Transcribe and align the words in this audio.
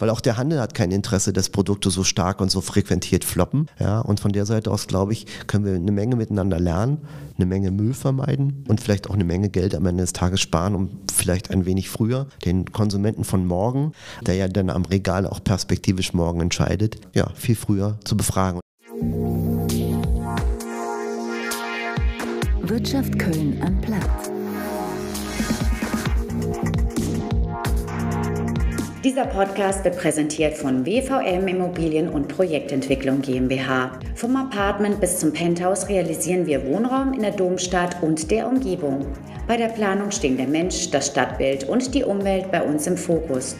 weil 0.00 0.10
auch 0.10 0.20
der 0.20 0.36
Handel 0.36 0.60
hat 0.60 0.74
kein 0.74 0.90
Interesse, 0.90 1.32
dass 1.32 1.50
Produkte 1.50 1.90
so 1.90 2.02
stark 2.02 2.40
und 2.40 2.50
so 2.50 2.60
frequentiert 2.60 3.24
floppen. 3.24 3.68
Ja, 3.78 4.00
und 4.00 4.20
von 4.20 4.32
der 4.32 4.46
Seite 4.46 4.70
aus, 4.70 4.86
glaube 4.86 5.12
ich, 5.12 5.26
können 5.46 5.64
wir 5.64 5.74
eine 5.74 5.92
Menge 5.92 6.16
miteinander 6.16 6.58
lernen, 6.58 6.98
eine 7.36 7.46
Menge 7.46 7.70
Müll 7.70 7.94
vermeiden 7.94 8.64
und 8.68 8.80
vielleicht 8.80 9.08
auch 9.08 9.14
eine 9.14 9.24
Menge 9.24 9.48
Geld 9.48 9.74
am 9.74 9.86
Ende 9.86 10.02
des 10.02 10.12
Tages 10.12 10.40
sparen, 10.40 10.74
um 10.74 10.90
vielleicht 11.12 11.50
ein 11.50 11.66
wenig 11.66 11.90
früher 11.90 12.26
den 12.44 12.72
Konsumenten 12.72 13.24
von 13.24 13.46
morgen, 13.46 13.92
der 14.26 14.34
ja 14.34 14.48
dann 14.48 14.70
am 14.70 14.84
Regal 14.84 15.26
auch 15.26 15.42
perspektivisch 15.42 16.12
morgen 16.12 16.40
entscheidet, 16.40 16.96
ja, 17.14 17.30
viel 17.34 17.56
früher 17.56 17.98
zu 18.04 18.16
befragen. 18.16 18.60
Wirtschaft 22.62 23.18
Köln 23.18 23.60
am 23.62 23.80
Platz. 23.80 24.29
Dieser 29.02 29.24
Podcast 29.24 29.82
wird 29.82 29.96
präsentiert 29.96 30.58
von 30.58 30.84
WVM 30.84 31.48
Immobilien 31.48 32.10
und 32.10 32.28
Projektentwicklung 32.28 33.22
GmbH. 33.22 33.98
Vom 34.14 34.36
Apartment 34.36 35.00
bis 35.00 35.18
zum 35.18 35.32
Penthouse 35.32 35.88
realisieren 35.88 36.44
wir 36.44 36.66
Wohnraum 36.66 37.14
in 37.14 37.22
der 37.22 37.30
Domstadt 37.30 38.02
und 38.02 38.30
der 38.30 38.46
Umgebung. 38.46 39.06
Bei 39.48 39.56
der 39.56 39.68
Planung 39.68 40.10
stehen 40.10 40.36
der 40.36 40.48
Mensch, 40.48 40.90
das 40.90 41.06
Stadtbild 41.06 41.66
und 41.66 41.94
die 41.94 42.04
Umwelt 42.04 42.52
bei 42.52 42.60
uns 42.60 42.86
im 42.86 42.98
Fokus. 42.98 43.56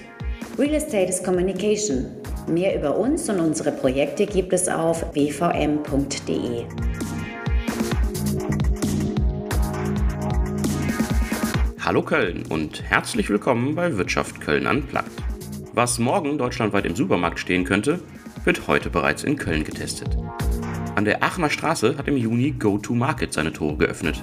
Real 0.58 0.74
Estate 0.74 1.08
is 1.08 1.22
Communication. 1.22 2.04
Mehr 2.46 2.76
über 2.76 2.98
uns 2.98 3.26
und 3.30 3.40
unsere 3.40 3.72
Projekte 3.72 4.26
gibt 4.26 4.52
es 4.52 4.68
auf 4.68 5.06
wvm.de. 5.14 6.64
Hallo 11.82 12.02
Köln 12.02 12.44
und 12.50 12.82
herzlich 12.82 13.30
willkommen 13.30 13.74
bei 13.74 13.96
Wirtschaft 13.96 14.38
Köln 14.42 14.66
Unplugged. 14.66 15.29
Was 15.72 16.00
morgen 16.00 16.36
deutschlandweit 16.36 16.84
im 16.84 16.96
Supermarkt 16.96 17.38
stehen 17.38 17.64
könnte, 17.64 18.00
wird 18.44 18.66
heute 18.66 18.90
bereits 18.90 19.22
in 19.22 19.36
Köln 19.36 19.62
getestet. 19.62 20.16
An 20.96 21.04
der 21.04 21.22
Aachener 21.22 21.48
Straße 21.48 21.96
hat 21.96 22.08
im 22.08 22.16
Juni 22.16 22.50
Go-to-Market 22.50 23.32
seine 23.32 23.52
Tore 23.52 23.76
geöffnet. 23.76 24.22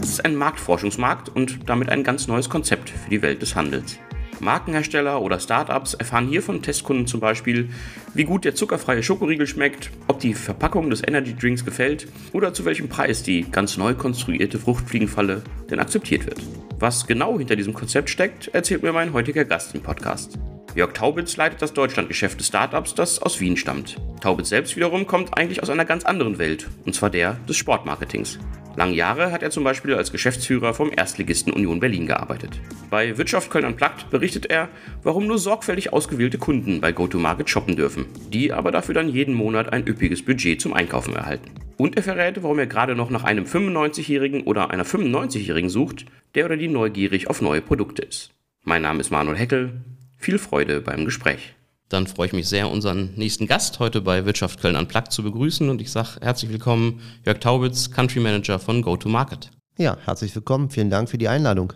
Es 0.00 0.08
ist 0.08 0.24
ein 0.24 0.34
Marktforschungsmarkt 0.34 1.28
und 1.28 1.68
damit 1.68 1.90
ein 1.90 2.04
ganz 2.04 2.26
neues 2.26 2.48
Konzept 2.48 2.88
für 2.88 3.10
die 3.10 3.20
Welt 3.20 3.42
des 3.42 3.54
Handels. 3.54 3.98
Markenhersteller 4.40 5.20
oder 5.20 5.40
Startups 5.40 5.94
erfahren 5.94 6.28
hier 6.28 6.42
von 6.42 6.62
Testkunden 6.62 7.06
zum 7.06 7.20
Beispiel, 7.20 7.68
wie 8.14 8.24
gut 8.24 8.44
der 8.44 8.54
zuckerfreie 8.54 9.02
Schokoriegel 9.02 9.46
schmeckt, 9.46 9.90
ob 10.08 10.20
die 10.20 10.34
Verpackung 10.34 10.90
des 10.90 11.06
Energy 11.06 11.34
Drinks 11.34 11.64
gefällt 11.64 12.08
oder 12.32 12.54
zu 12.54 12.64
welchem 12.64 12.88
Preis 12.88 13.22
die 13.22 13.42
ganz 13.50 13.76
neu 13.76 13.94
konstruierte 13.94 14.58
Fruchtfliegenfalle 14.58 15.42
denn 15.70 15.80
akzeptiert 15.80 16.26
wird. 16.26 16.40
Was 16.78 17.06
genau 17.06 17.38
hinter 17.38 17.56
diesem 17.56 17.72
Konzept 17.72 18.10
steckt, 18.10 18.48
erzählt 18.48 18.82
mir 18.82 18.92
mein 18.92 19.14
heutiger 19.14 19.46
Gast 19.46 19.74
im 19.74 19.82
Podcast. 19.82 20.38
Jörg 20.74 20.92
Taubitz 20.92 21.38
leitet 21.38 21.62
das 21.62 21.72
Deutschlandgeschäft 21.72 22.38
des 22.38 22.48
Startups, 22.48 22.94
das 22.94 23.18
aus 23.22 23.40
Wien 23.40 23.56
stammt. 23.56 23.96
Taubitz 24.20 24.50
selbst 24.50 24.76
wiederum 24.76 25.06
kommt 25.06 25.38
eigentlich 25.38 25.62
aus 25.62 25.70
einer 25.70 25.86
ganz 25.86 26.04
anderen 26.04 26.36
Welt, 26.36 26.68
und 26.84 26.94
zwar 26.94 27.08
der 27.08 27.38
des 27.48 27.56
Sportmarketings. 27.56 28.38
Lange 28.76 28.94
Jahre 28.94 29.32
hat 29.32 29.42
er 29.42 29.50
zum 29.50 29.64
Beispiel 29.64 29.94
als 29.94 30.12
Geschäftsführer 30.12 30.74
vom 30.74 30.92
Erstligisten 30.94 31.50
Union 31.50 31.80
Berlin 31.80 32.06
gearbeitet. 32.06 32.60
Bei 32.90 33.16
Wirtschaft 33.16 33.50
Köln 33.50 33.64
Unplugged 33.64 34.10
berichtet 34.10 34.46
er, 34.46 34.68
warum 35.02 35.26
nur 35.26 35.38
sorgfältig 35.38 35.94
ausgewählte 35.94 36.36
Kunden 36.36 36.82
bei 36.82 36.92
GoToMarket 36.92 37.48
shoppen 37.48 37.76
dürfen, 37.76 38.04
die 38.34 38.52
aber 38.52 38.72
dafür 38.72 38.94
dann 38.94 39.08
jeden 39.08 39.34
Monat 39.34 39.72
ein 39.72 39.86
üppiges 39.86 40.22
Budget 40.22 40.60
zum 40.60 40.74
Einkaufen 40.74 41.16
erhalten. 41.16 41.52
Und 41.78 41.96
er 41.96 42.02
verrät, 42.02 42.42
warum 42.42 42.58
er 42.58 42.66
gerade 42.66 42.94
noch 42.94 43.08
nach 43.08 43.24
einem 43.24 43.44
95-Jährigen 43.44 44.42
oder 44.42 44.70
einer 44.70 44.84
95-Jährigen 44.84 45.70
sucht, 45.70 46.04
der 46.34 46.44
oder 46.44 46.58
die 46.58 46.68
neugierig 46.68 47.28
auf 47.30 47.40
neue 47.40 47.62
Produkte 47.62 48.02
ist. 48.02 48.32
Mein 48.62 48.82
Name 48.82 49.00
ist 49.00 49.10
Manuel 49.10 49.38
Heckel. 49.38 49.72
Viel 50.18 50.38
Freude 50.38 50.82
beim 50.82 51.06
Gespräch. 51.06 51.55
Dann 51.88 52.08
freue 52.08 52.26
ich 52.26 52.32
mich 52.32 52.48
sehr, 52.48 52.68
unseren 52.68 53.14
nächsten 53.14 53.46
Gast 53.46 53.78
heute 53.78 54.00
bei 54.00 54.26
Wirtschaft 54.26 54.60
Köln 54.60 54.74
Unplugged 54.74 55.12
zu 55.12 55.22
begrüßen 55.22 55.68
und 55.68 55.80
ich 55.80 55.92
sage 55.92 56.18
herzlich 56.20 56.50
willkommen, 56.50 57.00
Jörg 57.24 57.38
Taubitz, 57.38 57.92
Country 57.92 58.18
Manager 58.18 58.58
von 58.58 58.82
GoToMarket. 58.82 59.52
Ja, 59.78 59.96
herzlich 60.04 60.34
willkommen. 60.34 60.68
Vielen 60.68 60.90
Dank 60.90 61.08
für 61.08 61.16
die 61.16 61.28
Einladung. 61.28 61.72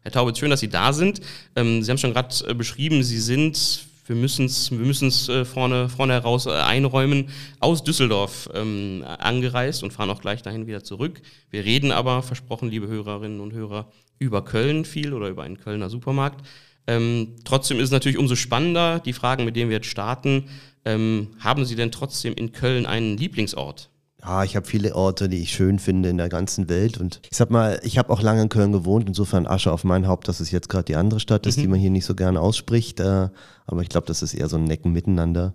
Herr 0.00 0.12
Taubitz, 0.12 0.38
schön, 0.38 0.48
dass 0.48 0.60
Sie 0.60 0.70
da 0.70 0.94
sind. 0.94 1.20
Ähm, 1.56 1.82
Sie 1.82 1.90
haben 1.90 1.98
schon 1.98 2.14
gerade 2.14 2.34
äh, 2.48 2.54
beschrieben, 2.54 3.02
Sie 3.02 3.18
sind, 3.18 3.84
wir 4.06 4.16
müssen 4.16 4.46
es 4.46 4.70
wir 4.70 4.78
müssen's, 4.78 5.28
äh, 5.28 5.44
vorne, 5.44 5.90
vorne 5.90 6.14
heraus 6.14 6.46
äh, 6.46 6.52
einräumen, 6.52 7.28
aus 7.58 7.84
Düsseldorf 7.84 8.48
ähm, 8.54 9.04
angereist 9.18 9.82
und 9.82 9.92
fahren 9.92 10.08
auch 10.08 10.22
gleich 10.22 10.40
dahin 10.40 10.68
wieder 10.68 10.84
zurück. 10.84 11.20
Wir 11.50 11.66
reden 11.66 11.92
aber, 11.92 12.22
versprochen, 12.22 12.70
liebe 12.70 12.88
Hörerinnen 12.88 13.40
und 13.40 13.52
Hörer, 13.52 13.92
über 14.18 14.42
Köln 14.42 14.86
viel 14.86 15.12
oder 15.12 15.28
über 15.28 15.42
einen 15.42 15.60
Kölner 15.60 15.90
Supermarkt. 15.90 16.46
Ähm, 16.90 17.36
trotzdem 17.44 17.78
ist 17.78 17.84
es 17.84 17.90
natürlich 17.92 18.18
umso 18.18 18.34
spannender, 18.34 18.98
die 18.98 19.12
Fragen, 19.12 19.44
mit 19.44 19.54
denen 19.54 19.70
wir 19.70 19.76
jetzt 19.76 19.86
starten. 19.86 20.46
Ähm, 20.84 21.28
haben 21.38 21.64
Sie 21.64 21.76
denn 21.76 21.92
trotzdem 21.92 22.34
in 22.34 22.50
Köln 22.50 22.84
einen 22.84 23.16
Lieblingsort? 23.16 23.90
Ja, 24.20 24.42
ich 24.42 24.56
habe 24.56 24.66
viele 24.66 24.96
Orte, 24.96 25.28
die 25.28 25.38
ich 25.38 25.52
schön 25.52 25.78
finde 25.78 26.08
in 26.08 26.16
der 26.18 26.28
ganzen 26.28 26.68
Welt. 26.68 26.98
Und 26.98 27.20
ich 27.30 27.36
sag 27.36 27.50
mal, 27.50 27.78
ich 27.84 27.96
habe 27.96 28.12
auch 28.12 28.22
lange 28.22 28.42
in 28.42 28.48
Köln 28.48 28.72
gewohnt, 28.72 29.06
insofern 29.06 29.46
Asche 29.46 29.72
auf 29.72 29.84
mein 29.84 30.08
Haupt, 30.08 30.26
dass 30.26 30.40
es 30.40 30.50
jetzt 30.50 30.68
gerade 30.68 30.84
die 30.84 30.96
andere 30.96 31.20
Stadt 31.20 31.46
ist, 31.46 31.58
mhm. 31.58 31.62
die 31.62 31.68
man 31.68 31.78
hier 31.78 31.90
nicht 31.90 32.04
so 32.04 32.16
gerne 32.16 32.40
ausspricht. 32.40 32.98
Äh, 32.98 33.28
aber 33.66 33.82
ich 33.82 33.88
glaube, 33.88 34.08
das 34.08 34.22
ist 34.22 34.34
eher 34.34 34.48
so 34.48 34.56
ein 34.56 34.64
Necken 34.64 34.92
miteinander. 34.92 35.54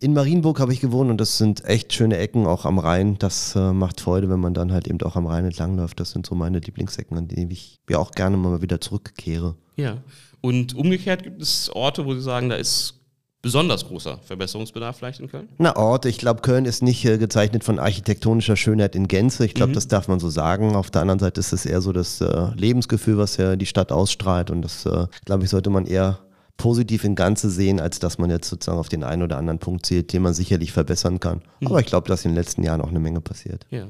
In 0.00 0.12
Marienburg 0.12 0.60
habe 0.60 0.72
ich 0.72 0.80
gewohnt 0.80 1.10
und 1.10 1.20
das 1.20 1.38
sind 1.38 1.64
echt 1.64 1.92
schöne 1.92 2.18
Ecken, 2.18 2.46
auch 2.46 2.64
am 2.64 2.78
Rhein. 2.78 3.18
Das 3.18 3.56
äh, 3.56 3.72
macht 3.72 4.00
Freude, 4.00 4.30
wenn 4.30 4.38
man 4.38 4.54
dann 4.54 4.72
halt 4.72 4.86
eben 4.86 5.00
auch 5.02 5.16
am 5.16 5.26
Rhein 5.26 5.44
entlangläuft. 5.44 5.98
Das 5.98 6.12
sind 6.12 6.24
so 6.24 6.36
meine 6.36 6.60
Lieblingsecken, 6.60 7.18
an 7.18 7.26
die 7.26 7.48
ich 7.50 7.78
ja 7.90 7.98
auch 7.98 8.12
gerne 8.12 8.36
mal 8.36 8.62
wieder 8.62 8.80
zurückkehre. 8.80 9.56
Ja. 9.76 9.98
Und 10.40 10.76
umgekehrt 10.76 11.24
gibt 11.24 11.42
es 11.42 11.68
Orte, 11.70 12.06
wo 12.06 12.14
Sie 12.14 12.20
sagen, 12.20 12.48
da 12.48 12.54
ist 12.54 12.94
besonders 13.42 13.86
großer 13.86 14.18
Verbesserungsbedarf 14.18 14.98
vielleicht 14.98 15.20
in 15.20 15.28
Köln? 15.28 15.48
Na, 15.58 15.74
Orte, 15.76 16.08
ich 16.08 16.18
glaube, 16.18 16.42
Köln 16.42 16.64
ist 16.64 16.82
nicht 16.82 17.04
äh, 17.04 17.18
gezeichnet 17.18 17.64
von 17.64 17.80
architektonischer 17.80 18.56
Schönheit 18.56 18.94
in 18.94 19.08
Gänze. 19.08 19.44
Ich 19.44 19.54
glaube, 19.54 19.70
mhm. 19.70 19.74
das 19.74 19.88
darf 19.88 20.06
man 20.06 20.20
so 20.20 20.28
sagen. 20.28 20.76
Auf 20.76 20.90
der 20.90 21.02
anderen 21.02 21.18
Seite 21.18 21.40
ist 21.40 21.52
es 21.52 21.66
eher 21.66 21.80
so 21.80 21.92
das 21.92 22.20
äh, 22.20 22.50
Lebensgefühl, 22.54 23.18
was 23.18 23.36
ja 23.36 23.56
die 23.56 23.66
Stadt 23.66 23.90
ausstrahlt. 23.90 24.50
Und 24.50 24.62
das, 24.62 24.86
äh, 24.86 25.06
glaube 25.24 25.44
ich, 25.44 25.50
sollte 25.50 25.70
man 25.70 25.86
eher 25.86 26.20
positiv 26.58 27.04
in 27.04 27.14
Ganze 27.14 27.48
sehen, 27.48 27.80
als 27.80 28.00
dass 28.00 28.18
man 28.18 28.30
jetzt 28.30 28.48
sozusagen 28.48 28.78
auf 28.78 28.88
den 28.88 29.04
einen 29.04 29.22
oder 29.22 29.38
anderen 29.38 29.60
Punkt 29.60 29.86
zählt, 29.86 30.12
den 30.12 30.22
man 30.22 30.34
sicherlich 30.34 30.72
verbessern 30.72 31.20
kann. 31.20 31.40
Mhm. 31.60 31.68
Aber 31.68 31.80
ich 31.80 31.86
glaube, 31.86 32.08
dass 32.08 32.24
in 32.24 32.32
den 32.32 32.36
letzten 32.36 32.64
Jahren 32.64 32.82
auch 32.82 32.88
eine 32.88 33.00
Menge 33.00 33.20
passiert. 33.20 33.64
Ja. 33.70 33.86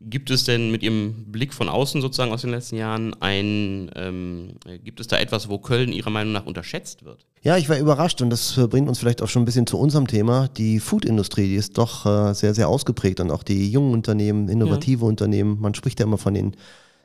Gibt 0.00 0.30
es 0.30 0.44
denn 0.44 0.70
mit 0.70 0.82
Ihrem 0.82 1.26
Blick 1.26 1.52
von 1.52 1.68
außen 1.68 2.00
sozusagen 2.00 2.32
aus 2.32 2.42
den 2.42 2.50
letzten 2.50 2.76
Jahren 2.76 3.14
ein, 3.20 3.90
ähm, 3.94 4.54
gibt 4.82 5.00
es 5.00 5.08
da 5.08 5.18
etwas, 5.18 5.48
wo 5.48 5.58
Köln 5.58 5.92
Ihrer 5.92 6.10
Meinung 6.10 6.32
nach 6.32 6.46
unterschätzt 6.46 7.04
wird? 7.04 7.26
Ja, 7.42 7.56
ich 7.56 7.68
war 7.68 7.78
überrascht 7.78 8.22
und 8.22 8.30
das 8.30 8.58
bringt 8.70 8.88
uns 8.88 9.00
vielleicht 9.00 9.20
auch 9.20 9.28
schon 9.28 9.42
ein 9.42 9.44
bisschen 9.44 9.66
zu 9.66 9.76
unserem 9.78 10.06
Thema. 10.06 10.48
Die 10.56 10.78
Foodindustrie, 10.78 11.48
die 11.48 11.56
ist 11.56 11.76
doch 11.76 12.06
äh, 12.06 12.34
sehr, 12.34 12.54
sehr 12.54 12.68
ausgeprägt 12.68 13.18
und 13.18 13.32
auch 13.32 13.42
die 13.42 13.70
jungen 13.70 13.92
Unternehmen, 13.92 14.48
innovative 14.48 15.02
ja. 15.02 15.08
Unternehmen. 15.08 15.60
Man 15.60 15.74
spricht 15.74 15.98
ja 15.98 16.06
immer 16.06 16.18
von 16.18 16.34
den 16.34 16.56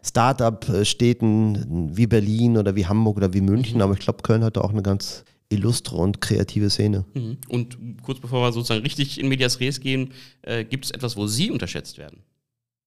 Start-up-Städten 0.04 1.96
wie 1.96 2.08
Berlin 2.08 2.58
oder 2.58 2.76
wie 2.76 2.86
Hamburg 2.86 3.18
oder 3.18 3.34
wie 3.34 3.42
München, 3.42 3.78
mhm. 3.78 3.82
aber 3.82 3.94
ich 3.94 4.00
glaube, 4.00 4.22
Köln 4.24 4.44
hat 4.44 4.58
da 4.58 4.62
auch 4.62 4.72
eine 4.72 4.84
ganz 4.84 5.24
illustre 5.50 5.98
und 5.98 6.22
kreative 6.22 6.70
Szene. 6.70 7.06
Mhm. 7.14 7.38
Und 7.50 7.78
kurz 8.04 8.20
bevor 8.20 8.42
wir 8.42 8.52
sozusagen 8.52 8.82
richtig 8.82 9.20
in 9.20 9.28
Medias 9.30 9.60
Res 9.60 9.80
gehen, 9.80 10.12
äh, 10.42 10.64
gibt 10.64 10.86
es 10.86 10.92
etwas, 10.92 11.16
wo 11.16 11.28
Sie 11.28 11.52
unterschätzt 11.52 11.98
werden? 11.98 12.20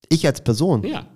Ich 0.09 0.27
als 0.27 0.43
Person? 0.43 0.85
Ja. 0.85 1.07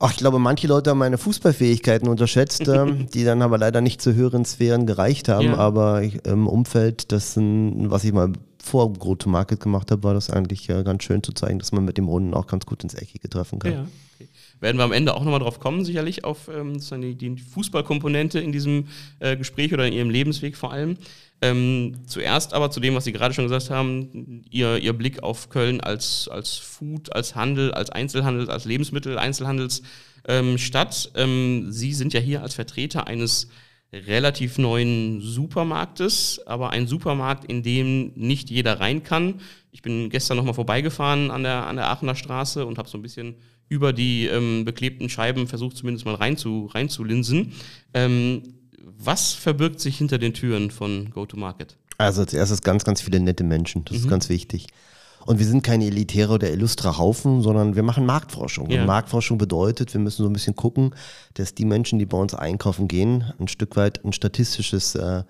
Ach, 0.00 0.10
ich 0.10 0.16
glaube, 0.16 0.38
manche 0.38 0.66
Leute 0.66 0.90
haben 0.90 0.98
meine 0.98 1.18
Fußballfähigkeiten 1.18 2.08
unterschätzt, 2.08 2.66
ähm, 2.66 3.06
die 3.14 3.24
dann 3.24 3.42
aber 3.42 3.58
leider 3.58 3.80
nicht 3.80 4.00
zu 4.00 4.14
höheren 4.14 4.44
Sphären 4.44 4.86
gereicht 4.86 5.28
haben. 5.28 5.48
Ja. 5.48 5.58
Aber 5.58 6.02
im 6.02 6.46
Umfeld, 6.46 7.12
das, 7.12 7.36
was 7.36 8.04
ich 8.04 8.12
mal 8.12 8.32
vor 8.62 8.92
Go-to-Market 8.92 9.60
gemacht 9.60 9.90
habe, 9.90 10.02
war 10.02 10.14
das 10.14 10.30
eigentlich 10.30 10.68
äh, 10.68 10.82
ganz 10.82 11.04
schön 11.04 11.22
zu 11.22 11.32
zeigen, 11.32 11.58
dass 11.58 11.72
man 11.72 11.84
mit 11.84 11.98
dem 11.98 12.08
Runden 12.08 12.32
auch 12.32 12.46
ganz 12.46 12.64
gut 12.64 12.82
ins 12.82 12.94
Eckige 12.94 13.28
treffen 13.28 13.58
kann. 13.58 13.72
Ja, 13.72 13.86
okay. 14.14 14.28
Werden 14.62 14.76
wir 14.76 14.84
am 14.84 14.92
Ende 14.92 15.14
auch 15.14 15.24
nochmal 15.24 15.40
drauf 15.40 15.58
kommen, 15.58 15.84
sicherlich 15.84 16.22
auf 16.22 16.48
ähm, 16.48 16.78
die, 17.02 17.16
die 17.16 17.36
Fußballkomponente 17.36 18.38
in 18.38 18.52
diesem 18.52 18.86
äh, 19.18 19.36
Gespräch 19.36 19.74
oder 19.74 19.88
in 19.88 19.92
Ihrem 19.92 20.08
Lebensweg 20.08 20.56
vor 20.56 20.72
allem. 20.72 20.96
Ähm, 21.42 21.96
zuerst 22.06 22.54
aber 22.54 22.70
zu 22.70 22.78
dem, 22.78 22.94
was 22.94 23.02
Sie 23.02 23.10
gerade 23.10 23.34
schon 23.34 23.46
gesagt 23.46 23.70
haben, 23.70 24.44
Ihr, 24.50 24.78
Ihr 24.78 24.92
Blick 24.92 25.24
auf 25.24 25.48
Köln 25.48 25.80
als, 25.80 26.28
als 26.28 26.58
Food, 26.58 27.12
als 27.12 27.34
Handel, 27.34 27.74
als 27.74 27.90
Einzelhandel, 27.90 28.48
als 28.48 28.64
Lebensmittel, 28.64 29.18
Einzelhandelsstadt. 29.18 31.10
Ähm, 31.16 31.64
ähm, 31.64 31.72
Sie 31.72 31.92
sind 31.92 32.12
ja 32.12 32.20
hier 32.20 32.42
als 32.42 32.54
Vertreter 32.54 33.08
eines 33.08 33.48
relativ 33.92 34.58
neuen 34.58 35.20
Supermarktes, 35.20 36.40
aber 36.46 36.70
ein 36.70 36.86
Supermarkt, 36.86 37.44
in 37.44 37.64
dem 37.64 38.12
nicht 38.14 38.48
jeder 38.48 38.78
rein 38.78 39.02
kann. 39.02 39.40
Ich 39.72 39.82
bin 39.82 40.08
gestern 40.08 40.36
nochmal 40.36 40.54
vorbeigefahren 40.54 41.32
an 41.32 41.42
der, 41.42 41.66
an 41.66 41.74
der 41.74 41.88
Aachener 41.88 42.14
Straße 42.14 42.64
und 42.64 42.78
habe 42.78 42.88
so 42.88 42.96
ein 42.96 43.02
bisschen 43.02 43.34
über 43.68 43.92
die 43.92 44.26
ähm, 44.26 44.64
beklebten 44.64 45.08
Scheiben 45.08 45.46
versucht, 45.46 45.76
zumindest 45.76 46.04
mal 46.04 46.14
rein 46.14 46.36
zu, 46.36 46.66
reinzulinsen. 46.66 47.52
Ähm, 47.94 48.42
was 48.98 49.32
verbirgt 49.32 49.80
sich 49.80 49.98
hinter 49.98 50.18
den 50.18 50.34
Türen 50.34 50.70
von 50.70 51.10
GoToMarket? 51.10 51.76
Also 51.98 52.22
als 52.22 52.34
erstes 52.34 52.62
ganz, 52.62 52.84
ganz 52.84 53.00
viele 53.00 53.20
nette 53.20 53.44
Menschen. 53.44 53.84
Das 53.84 53.96
mhm. 53.96 54.02
ist 54.04 54.08
ganz 54.08 54.28
wichtig. 54.28 54.66
Und 55.24 55.38
wir 55.38 55.46
sind 55.46 55.62
keine 55.62 55.86
elitäre 55.86 56.32
oder 56.32 56.50
illustre 56.50 56.98
Haufen, 56.98 57.42
sondern 57.42 57.76
wir 57.76 57.82
machen 57.82 58.04
Marktforschung. 58.04 58.70
Ja. 58.70 58.80
Und 58.80 58.86
Marktforschung 58.86 59.38
bedeutet, 59.38 59.92
wir 59.94 60.00
müssen 60.00 60.22
so 60.22 60.28
ein 60.28 60.32
bisschen 60.32 60.56
gucken, 60.56 60.94
dass 61.34 61.54
die 61.54 61.64
Menschen, 61.64 61.98
die 61.98 62.06
bei 62.06 62.18
uns 62.18 62.34
einkaufen 62.34 62.88
gehen, 62.88 63.32
ein 63.38 63.48
Stück 63.48 63.76
weit 63.76 64.04
ein 64.04 64.12
statistisches 64.12 64.94
äh, 64.96 65.22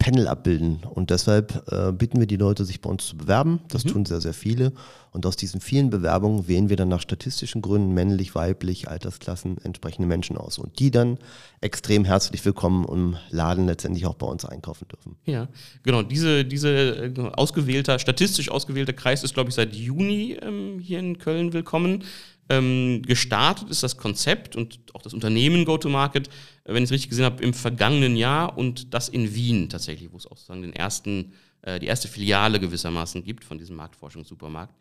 Panel 0.00 0.28
abbilden. 0.28 0.80
Und 0.88 1.10
deshalb 1.10 1.70
äh, 1.70 1.92
bitten 1.92 2.18
wir 2.18 2.26
die 2.26 2.36
Leute, 2.36 2.64
sich 2.64 2.80
bei 2.80 2.88
uns 2.88 3.06
zu 3.06 3.18
bewerben. 3.18 3.60
Das 3.68 3.84
mhm. 3.84 3.88
tun 3.90 4.06
sehr, 4.06 4.20
sehr 4.22 4.32
viele. 4.32 4.72
Und 5.12 5.26
aus 5.26 5.36
diesen 5.36 5.60
vielen 5.60 5.90
Bewerbungen 5.90 6.48
wählen 6.48 6.70
wir 6.70 6.76
dann 6.76 6.88
nach 6.88 7.02
statistischen 7.02 7.60
Gründen 7.60 7.92
männlich, 7.92 8.34
weiblich, 8.34 8.88
Altersklassen 8.88 9.58
entsprechende 9.62 10.08
Menschen 10.08 10.38
aus. 10.38 10.58
Und 10.58 10.78
die 10.78 10.90
dann 10.90 11.18
extrem 11.60 12.06
herzlich 12.06 12.42
willkommen 12.44 12.86
im 12.88 13.16
Laden 13.28 13.66
letztendlich 13.66 14.06
auch 14.06 14.14
bei 14.14 14.26
uns 14.26 14.46
einkaufen 14.46 14.88
dürfen. 14.88 15.16
Ja, 15.26 15.48
genau. 15.82 16.02
Diese, 16.02 16.46
diese 16.46 16.70
äh, 16.70 17.20
ausgewählter, 17.34 17.98
statistisch 17.98 18.50
ausgewählte 18.50 18.94
Kreis 18.94 19.22
ist, 19.22 19.34
glaube 19.34 19.50
ich, 19.50 19.54
seit 19.54 19.76
Juni 19.76 20.38
ähm, 20.40 20.78
hier 20.80 20.98
in 20.98 21.18
Köln 21.18 21.52
willkommen. 21.52 22.04
Ähm, 22.50 23.02
gestartet 23.06 23.70
ist 23.70 23.84
das 23.84 23.96
Konzept 23.96 24.56
und 24.56 24.80
auch 24.92 25.02
das 25.02 25.14
Unternehmen 25.14 25.64
Go-to-Market, 25.64 26.26
äh, 26.64 26.74
wenn 26.74 26.82
ich 26.82 26.88
es 26.88 26.92
richtig 26.92 27.10
gesehen 27.10 27.24
habe, 27.24 27.42
im 27.44 27.54
vergangenen 27.54 28.16
Jahr 28.16 28.58
und 28.58 28.92
das 28.92 29.08
in 29.08 29.36
Wien 29.36 29.68
tatsächlich, 29.68 30.10
wo 30.12 30.16
es 30.16 30.26
auch 30.26 30.36
sozusagen 30.36 30.62
den 30.62 30.72
ersten, 30.72 31.32
äh, 31.62 31.78
die 31.78 31.86
erste 31.86 32.08
Filiale 32.08 32.58
gewissermaßen 32.58 33.22
gibt 33.22 33.44
von 33.44 33.56
diesem 33.56 33.76
Marktforschungssupermarkt. 33.76 34.74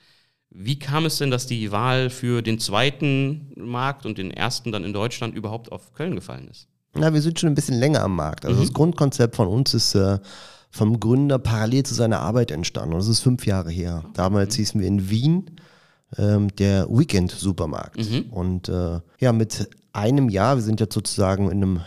Wie 0.50 0.80
kam 0.80 1.06
es 1.06 1.19
denn, 1.19 1.30
dass 1.30 1.45
die 1.45 1.71
Wahl 1.71 2.10
für 2.10 2.42
den 2.42 2.57
zweiten 2.57 3.54
Markt 3.56 4.07
und 4.07 4.18
den 4.18 4.31
ersten 4.31 4.71
dann 4.71 4.83
in 4.83 4.94
Deutschland 4.94 5.36
überhaupt 5.36 5.71
auf 5.71 5.94
Köln 5.94 6.16
gefallen 6.16 6.48
ist? 6.48 6.68
Na, 6.95 7.13
wir 7.13 7.21
sind 7.21 7.39
schon 7.39 7.50
ein 7.50 7.56
bisschen 7.56 7.77
länger 7.77 8.01
am 8.01 8.16
Markt. 8.16 8.45
Also 8.45 8.57
mhm. 8.57 8.63
das 8.63 8.74
Grundkonzept 8.74 9.36
von 9.36 9.48
uns 9.48 9.75
ist 9.75 9.94
äh, 9.94 10.18
vom 10.71 11.00
Gründer 11.00 11.38
parallel 11.38 11.83
zu 11.83 11.94
seiner 11.94 12.19
Arbeit 12.19 12.50
entstanden. 12.50 12.94
Und 12.94 13.00
das 13.00 13.07
ist 13.07 13.19
fünf 13.19 13.45
Jahre 13.45 13.69
her. 13.69 14.06
Damals 14.16 14.56
mhm. 14.56 14.57
hießen 14.60 14.81
wir 14.81 14.88
in 14.88 15.10
Wien 15.12 15.51
ähm, 16.17 16.53
der 16.56 16.88
Weekend-Supermarkt. 16.89 17.97
Mhm. 17.97 18.25
Und 18.31 18.69
äh, 18.69 19.00
ja, 19.19 19.31
mit 19.31 19.69
einem 19.94 20.29
Jahr, 20.29 20.56
wir 20.57 20.61
sind 20.61 20.79
jetzt 20.79 20.94
sozusagen 20.94 21.51
in 21.51 21.63
einem 21.63 21.81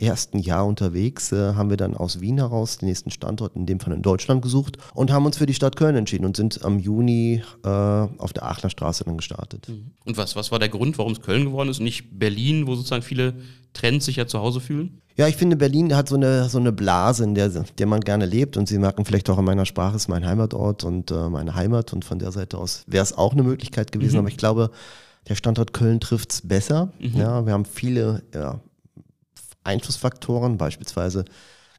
ersten 0.00 0.38
Jahr 0.38 0.66
unterwegs, 0.66 1.32
äh, 1.32 1.54
haben 1.54 1.70
wir 1.70 1.76
dann 1.76 1.96
aus 1.96 2.20
Wien 2.20 2.38
heraus 2.38 2.78
den 2.78 2.88
nächsten 2.88 3.10
Standort, 3.10 3.56
in 3.56 3.66
dem 3.66 3.80
Fall 3.80 3.92
in 3.92 4.02
Deutschland, 4.02 4.42
gesucht 4.42 4.78
und 4.94 5.12
haben 5.12 5.26
uns 5.26 5.38
für 5.38 5.46
die 5.46 5.54
Stadt 5.54 5.76
Köln 5.76 5.96
entschieden 5.96 6.24
und 6.24 6.36
sind 6.36 6.64
am 6.64 6.78
Juni 6.78 7.42
äh, 7.64 7.68
auf 7.68 8.32
der 8.32 8.44
Aachener 8.44 8.70
Straße 8.70 9.04
dann 9.04 9.16
gestartet. 9.16 9.68
Mhm. 9.68 9.92
Und 10.04 10.16
was, 10.16 10.36
was 10.36 10.50
war 10.50 10.58
der 10.58 10.68
Grund, 10.68 10.98
warum 10.98 11.12
es 11.12 11.20
Köln 11.20 11.44
geworden 11.44 11.68
ist 11.68 11.78
und 11.78 11.84
nicht 11.84 12.18
Berlin, 12.18 12.66
wo 12.66 12.74
sozusagen 12.74 13.02
viele 13.02 13.34
Trends 13.72 14.06
sich 14.06 14.16
ja 14.16 14.26
zu 14.26 14.38
Hause 14.38 14.60
fühlen? 14.60 15.00
Ja, 15.16 15.26
ich 15.28 15.36
finde, 15.36 15.56
Berlin 15.56 15.96
hat 15.96 16.08
so 16.08 16.16
eine, 16.16 16.48
so 16.48 16.58
eine 16.58 16.72
Blase, 16.72 17.24
in 17.24 17.34
der, 17.34 17.48
der 17.48 17.86
man 17.86 18.00
gerne 18.00 18.26
lebt. 18.26 18.58
Und 18.58 18.68
Sie 18.68 18.78
merken 18.78 19.06
vielleicht 19.06 19.30
auch 19.30 19.38
in 19.38 19.46
meiner 19.46 19.64
Sprache, 19.64 19.96
ist 19.96 20.08
mein 20.08 20.26
Heimatort 20.26 20.84
und 20.84 21.10
äh, 21.10 21.30
meine 21.30 21.54
Heimat. 21.54 21.94
Und 21.94 22.04
von 22.04 22.18
der 22.18 22.32
Seite 22.32 22.58
aus 22.58 22.84
wäre 22.86 23.02
es 23.02 23.16
auch 23.16 23.32
eine 23.32 23.42
Möglichkeit 23.42 23.92
gewesen. 23.92 24.14
Mhm. 24.14 24.18
Aber 24.20 24.28
ich 24.28 24.36
glaube, 24.36 24.70
der 25.28 25.34
Standort 25.34 25.72
Köln 25.72 26.00
trifft 26.00 26.32
es 26.32 26.46
besser. 26.46 26.92
Mhm. 26.98 27.16
Ja, 27.16 27.46
wir 27.46 27.54
haben 27.54 27.64
viele 27.64 28.24
ja, 28.34 28.60
Einflussfaktoren, 29.66 30.56
beispielsweise 30.56 31.24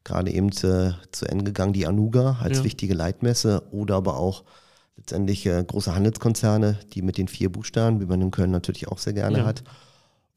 gerade 0.03 0.31
eben 0.31 0.51
zu, 0.51 0.97
zu 1.11 1.25
Ende 1.25 1.45
gegangen 1.45 1.73
die 1.73 1.87
Anuga 1.87 2.37
als 2.41 2.59
ja. 2.59 2.63
wichtige 2.63 2.93
Leitmesse 2.93 3.63
oder 3.71 3.95
aber 3.95 4.17
auch 4.17 4.43
letztendlich 4.95 5.45
äh, 5.45 5.63
große 5.63 5.93
Handelskonzerne, 5.93 6.79
die 6.93 7.01
mit 7.01 7.17
den 7.17 7.27
vier 7.27 7.51
Buchstaben, 7.51 7.99
wie 8.01 8.05
man 8.05 8.21
in 8.21 8.31
Köln 8.31 8.51
natürlich 8.51 8.87
auch 8.87 8.97
sehr 8.97 9.13
gerne 9.13 9.39
ja. 9.39 9.45
hat. 9.45 9.63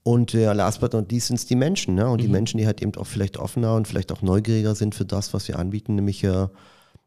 Und 0.02 0.34
äh, 0.34 0.52
last 0.52 0.80
but 0.80 0.92
not 0.92 1.10
least 1.10 1.28
sind 1.28 1.36
es 1.36 1.46
die 1.46 1.56
Menschen. 1.56 1.94
Ne? 1.94 2.08
Und 2.08 2.20
mhm. 2.20 2.22
die 2.22 2.28
Menschen, 2.28 2.58
die 2.58 2.66
halt 2.66 2.82
eben 2.82 2.94
auch 2.96 3.06
vielleicht 3.06 3.36
offener 3.36 3.74
und 3.74 3.86
vielleicht 3.86 4.12
auch 4.12 4.22
neugieriger 4.22 4.74
sind 4.74 4.94
für 4.94 5.04
das, 5.04 5.34
was 5.34 5.46
wir 5.48 5.58
anbieten, 5.58 5.94
nämlich 5.94 6.24
äh, 6.24 6.48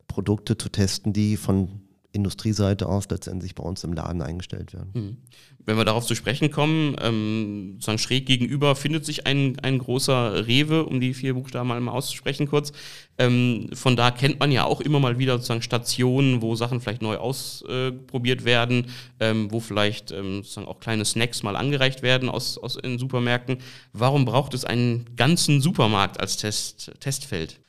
Produkte 0.08 0.58
zu 0.58 0.70
testen, 0.70 1.14
die 1.14 1.38
von 1.38 1.82
Industrieseite 2.14 2.88
aus 2.88 3.10
letztendlich 3.10 3.56
bei 3.56 3.64
uns 3.64 3.84
im 3.84 3.92
Laden 3.92 4.22
eingestellt 4.22 4.74
werden. 4.74 4.92
Mhm. 4.94 5.18
Wenn 5.66 5.78
wir 5.78 5.86
darauf 5.86 6.06
zu 6.06 6.14
sprechen 6.14 6.52
kommen, 6.52 6.96
ähm, 7.02 7.74
sozusagen 7.74 7.98
schräg 7.98 8.26
gegenüber 8.28 8.76
findet 8.76 9.06
sich 9.06 9.26
ein, 9.26 9.58
ein 9.62 9.80
großer 9.80 10.46
Rewe, 10.46 10.86
um 10.86 11.02
die 11.02 11.14
vier 11.14 11.34
Buchstaben 11.34 11.68
mal 11.68 11.88
auszusprechen 11.88 12.48
kurz. 12.48 12.72
Ähm, 13.18 13.70
von 13.74 13.96
da 13.96 14.12
kennt 14.12 14.40
man 14.40 14.52
ja 14.52 14.66
auch 14.66 14.80
immer 14.80 15.00
mal 15.00 15.18
wieder 15.18 15.34
sozusagen 15.34 15.64
Stationen, 15.64 16.42
wo 16.42 16.56
Sachen 16.56 16.82
vielleicht 16.82 17.02
neu 17.02 17.18
ausprobiert 17.18 18.42
äh, 18.42 18.46
werden, 18.46 18.88
ähm, 19.20 19.52
wo 19.52 19.60
vielleicht 19.60 20.12
ähm, 20.12 20.44
sozusagen 20.44 20.68
auch 20.68 20.80
kleine 20.80 21.06
Snacks 21.06 21.42
mal 21.42 21.56
angereicht 21.56 22.04
werden 22.04 22.30
aus, 22.30 22.60
aus 22.60 22.76
in 22.76 23.00
Supermärkten. 23.00 23.58
Warum 23.92 24.26
braucht 24.26 24.54
es 24.54 24.66
einen 24.66 25.16
ganzen 25.16 25.62
Supermarkt 25.62 26.20
als 26.20 26.38
Test, 26.38 26.92
Testfeld? 27.00 27.63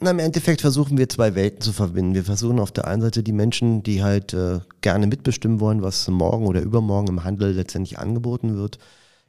Na, 0.00 0.10
im 0.10 0.18
Endeffekt 0.18 0.60
versuchen 0.60 0.98
wir 0.98 1.08
zwei 1.08 1.34
Welten 1.34 1.60
zu 1.60 1.72
verbinden. 1.72 2.14
Wir 2.14 2.24
versuchen 2.24 2.58
auf 2.58 2.72
der 2.72 2.86
einen 2.86 3.02
Seite 3.02 3.22
die 3.22 3.32
Menschen, 3.32 3.82
die 3.82 4.02
halt 4.02 4.34
äh, 4.34 4.60
gerne 4.82 5.06
mitbestimmen 5.06 5.60
wollen, 5.60 5.82
was 5.82 6.06
morgen 6.08 6.46
oder 6.46 6.60
übermorgen 6.60 7.08
im 7.08 7.24
Handel 7.24 7.52
letztendlich 7.52 7.98
angeboten 7.98 8.56
wird, 8.56 8.78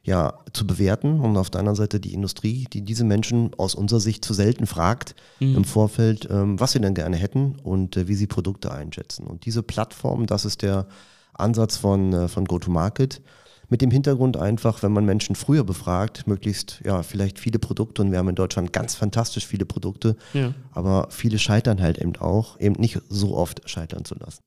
ja, 0.02 0.34
zu 0.52 0.66
bewerten. 0.66 1.20
Und 1.20 1.36
auf 1.38 1.48
der 1.48 1.60
anderen 1.60 1.76
Seite 1.76 2.00
die 2.00 2.12
Industrie, 2.12 2.66
die 2.70 2.82
diese 2.82 3.04
Menschen 3.04 3.52
aus 3.56 3.74
unserer 3.74 4.00
Sicht 4.00 4.24
zu 4.24 4.34
selten 4.34 4.66
fragt 4.66 5.14
mhm. 5.40 5.56
im 5.56 5.64
Vorfeld, 5.64 6.28
ähm, 6.30 6.60
was 6.60 6.72
sie 6.72 6.80
denn 6.80 6.94
gerne 6.94 7.16
hätten 7.16 7.56
und 7.62 7.96
äh, 7.96 8.06
wie 8.06 8.14
sie 8.14 8.26
Produkte 8.26 8.70
einschätzen. 8.70 9.26
Und 9.26 9.46
diese 9.46 9.62
Plattform, 9.62 10.26
das 10.26 10.44
ist 10.44 10.60
der 10.62 10.86
Ansatz 11.32 11.78
von, 11.78 12.12
äh, 12.12 12.28
von 12.28 12.44
GoToMarket. 12.44 13.22
Mit 13.68 13.82
dem 13.82 13.90
Hintergrund 13.90 14.36
einfach, 14.36 14.82
wenn 14.82 14.92
man 14.92 15.04
Menschen 15.04 15.36
früher 15.36 15.64
befragt, 15.64 16.26
möglichst, 16.26 16.80
ja, 16.84 17.02
vielleicht 17.02 17.38
viele 17.38 17.58
Produkte 17.58 18.02
und 18.02 18.10
wir 18.10 18.18
haben 18.18 18.28
in 18.28 18.34
Deutschland 18.34 18.72
ganz 18.72 18.94
fantastisch 18.94 19.46
viele 19.46 19.66
Produkte, 19.66 20.16
ja. 20.32 20.54
aber 20.72 21.08
viele 21.10 21.38
scheitern 21.38 21.82
halt 21.82 21.98
eben 21.98 22.16
auch, 22.16 22.58
eben 22.60 22.80
nicht 22.80 23.00
so 23.08 23.36
oft 23.36 23.68
scheitern 23.68 24.04
zu 24.04 24.14
lassen. 24.14 24.40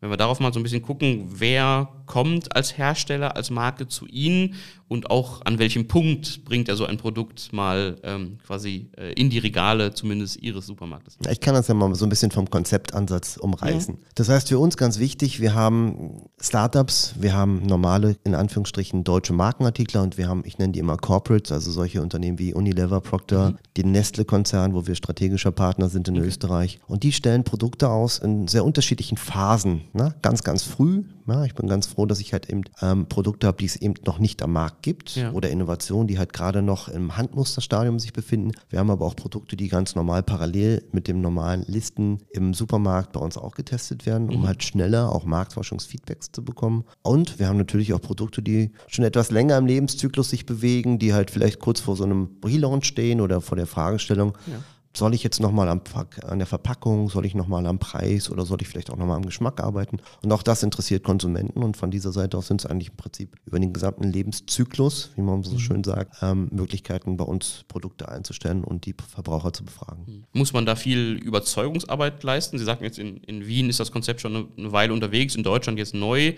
Wenn 0.00 0.10
wir 0.10 0.16
darauf 0.18 0.38
mal 0.38 0.52
so 0.52 0.60
ein 0.60 0.62
bisschen 0.62 0.82
gucken, 0.82 1.26
wer 1.28 1.88
kommt 2.04 2.54
als 2.54 2.76
Hersteller, 2.76 3.36
als 3.36 3.48
Marke 3.48 3.88
zu 3.88 4.06
Ihnen 4.06 4.54
und 4.94 5.10
auch 5.10 5.42
an 5.44 5.58
welchem 5.58 5.88
Punkt 5.88 6.44
bringt 6.44 6.68
er 6.68 6.76
so 6.76 6.86
ein 6.86 6.98
Produkt 6.98 7.52
mal 7.52 7.96
ähm, 8.04 8.38
quasi 8.46 8.86
äh, 8.96 9.12
in 9.14 9.28
die 9.28 9.40
Regale 9.40 9.92
zumindest 9.92 10.40
Ihres 10.40 10.66
Supermarktes? 10.66 11.18
Ich 11.28 11.40
kann 11.40 11.54
das 11.54 11.66
ja 11.66 11.74
mal 11.74 11.92
so 11.96 12.06
ein 12.06 12.08
bisschen 12.08 12.30
vom 12.30 12.48
Konzeptansatz 12.48 13.36
umreißen. 13.36 13.96
Ja. 13.96 14.06
Das 14.14 14.28
heißt 14.28 14.48
für 14.48 14.58
uns 14.60 14.76
ganz 14.76 15.00
wichtig, 15.00 15.40
wir 15.40 15.54
haben 15.54 16.22
Startups, 16.40 17.16
wir 17.18 17.34
haben 17.34 17.66
normale, 17.66 18.16
in 18.22 18.36
Anführungsstrichen, 18.36 19.02
deutsche 19.02 19.32
Markenartikler 19.32 20.00
und 20.02 20.16
wir 20.16 20.28
haben, 20.28 20.44
ich 20.46 20.58
nenne 20.58 20.72
die 20.72 20.78
immer 20.78 20.96
Corporates, 20.96 21.50
also 21.50 21.72
solche 21.72 22.00
Unternehmen 22.00 22.38
wie 22.38 22.54
Unilever, 22.54 23.00
Procter, 23.00 23.50
mhm. 23.50 23.58
den 23.76 23.90
Nestle-Konzern, 23.90 24.74
wo 24.74 24.86
wir 24.86 24.94
strategischer 24.94 25.50
Partner 25.50 25.88
sind 25.88 26.06
in 26.06 26.18
okay. 26.18 26.28
Österreich. 26.28 26.78
Und 26.86 27.02
die 27.02 27.12
stellen 27.12 27.42
Produkte 27.42 27.88
aus 27.88 28.18
in 28.18 28.46
sehr 28.46 28.64
unterschiedlichen 28.64 29.16
Phasen. 29.16 29.82
Ne? 29.92 30.14
Ganz, 30.22 30.44
ganz 30.44 30.62
früh. 30.62 31.02
Ja, 31.26 31.44
ich 31.44 31.54
bin 31.54 31.68
ganz 31.68 31.86
froh, 31.86 32.06
dass 32.06 32.20
ich 32.20 32.32
halt 32.32 32.50
eben 32.50 32.62
ähm, 32.82 33.06
Produkte 33.06 33.46
habe, 33.46 33.56
die 33.58 33.64
es 33.64 33.76
eben 33.76 33.94
noch 34.06 34.18
nicht 34.18 34.42
am 34.42 34.52
Markt 34.52 34.82
gibt 34.82 35.16
ja. 35.16 35.32
oder 35.32 35.48
Innovationen, 35.50 36.06
die 36.06 36.18
halt 36.18 36.32
gerade 36.32 36.62
noch 36.62 36.88
im 36.88 37.16
Handmusterstadium 37.16 37.98
sich 37.98 38.12
befinden. 38.12 38.52
Wir 38.68 38.78
haben 38.78 38.90
aber 38.90 39.06
auch 39.06 39.16
Produkte, 39.16 39.56
die 39.56 39.68
ganz 39.68 39.94
normal 39.94 40.22
parallel 40.22 40.84
mit 40.92 41.08
dem 41.08 41.20
normalen 41.20 41.64
Listen 41.66 42.20
im 42.30 42.52
Supermarkt 42.52 43.12
bei 43.12 43.20
uns 43.20 43.38
auch 43.38 43.54
getestet 43.54 44.04
werden, 44.04 44.28
um 44.28 44.42
mhm. 44.42 44.46
halt 44.46 44.64
schneller 44.64 45.12
auch 45.12 45.24
Marktforschungsfeedbacks 45.24 46.30
zu 46.32 46.44
bekommen. 46.44 46.84
Und 47.02 47.38
wir 47.38 47.48
haben 47.48 47.58
natürlich 47.58 47.94
auch 47.94 48.00
Produkte, 48.00 48.42
die 48.42 48.72
schon 48.86 49.04
etwas 49.04 49.30
länger 49.30 49.56
im 49.56 49.66
Lebenszyklus 49.66 50.30
sich 50.30 50.44
bewegen, 50.44 50.98
die 50.98 51.14
halt 51.14 51.30
vielleicht 51.30 51.58
kurz 51.58 51.80
vor 51.80 51.96
so 51.96 52.04
einem 52.04 52.36
Relaunch 52.44 52.84
stehen 52.84 53.20
oder 53.20 53.40
vor 53.40 53.56
der 53.56 53.66
Fragestellung. 53.66 54.36
Ja 54.46 54.58
soll 54.96 55.14
ich 55.14 55.24
jetzt 55.24 55.40
nochmal 55.40 55.68
an 55.68 56.38
der 56.38 56.46
Verpackung, 56.46 57.08
soll 57.08 57.26
ich 57.26 57.34
nochmal 57.34 57.66
am 57.66 57.78
Preis 57.78 58.30
oder 58.30 58.46
soll 58.46 58.62
ich 58.62 58.68
vielleicht 58.68 58.90
auch 58.90 58.96
nochmal 58.96 59.16
am 59.16 59.26
Geschmack 59.26 59.60
arbeiten? 59.60 59.98
Und 60.22 60.32
auch 60.32 60.42
das 60.42 60.62
interessiert 60.62 61.02
Konsumenten 61.02 61.62
und 61.62 61.76
von 61.76 61.90
dieser 61.90 62.12
Seite 62.12 62.38
aus 62.38 62.46
sind 62.46 62.60
es 62.60 62.66
eigentlich 62.66 62.90
im 62.90 62.96
Prinzip 62.96 63.36
über 63.44 63.58
den 63.58 63.72
gesamten 63.72 64.04
Lebenszyklus, 64.04 65.10
wie 65.16 65.22
man 65.22 65.42
so 65.42 65.54
mhm. 65.54 65.58
schön 65.58 65.84
sagt, 65.84 66.16
ähm, 66.22 66.48
Möglichkeiten 66.52 67.16
bei 67.16 67.24
uns 67.24 67.64
Produkte 67.66 68.08
einzustellen 68.08 68.62
und 68.62 68.86
die 68.86 68.94
Verbraucher 69.08 69.52
zu 69.52 69.64
befragen. 69.64 70.04
Mhm. 70.06 70.24
Muss 70.32 70.52
man 70.52 70.64
da 70.64 70.76
viel 70.76 71.14
Überzeugungsarbeit 71.14 72.22
leisten? 72.22 72.58
Sie 72.58 72.64
sagten 72.64 72.84
jetzt, 72.84 72.98
in, 72.98 73.16
in 73.18 73.46
Wien 73.46 73.68
ist 73.68 73.80
das 73.80 73.90
Konzept 73.90 74.20
schon 74.20 74.36
eine, 74.36 74.46
eine 74.56 74.72
Weile 74.72 74.92
unterwegs, 74.92 75.34
in 75.34 75.42
Deutschland 75.42 75.78
jetzt 75.78 75.94
neu. 75.94 76.34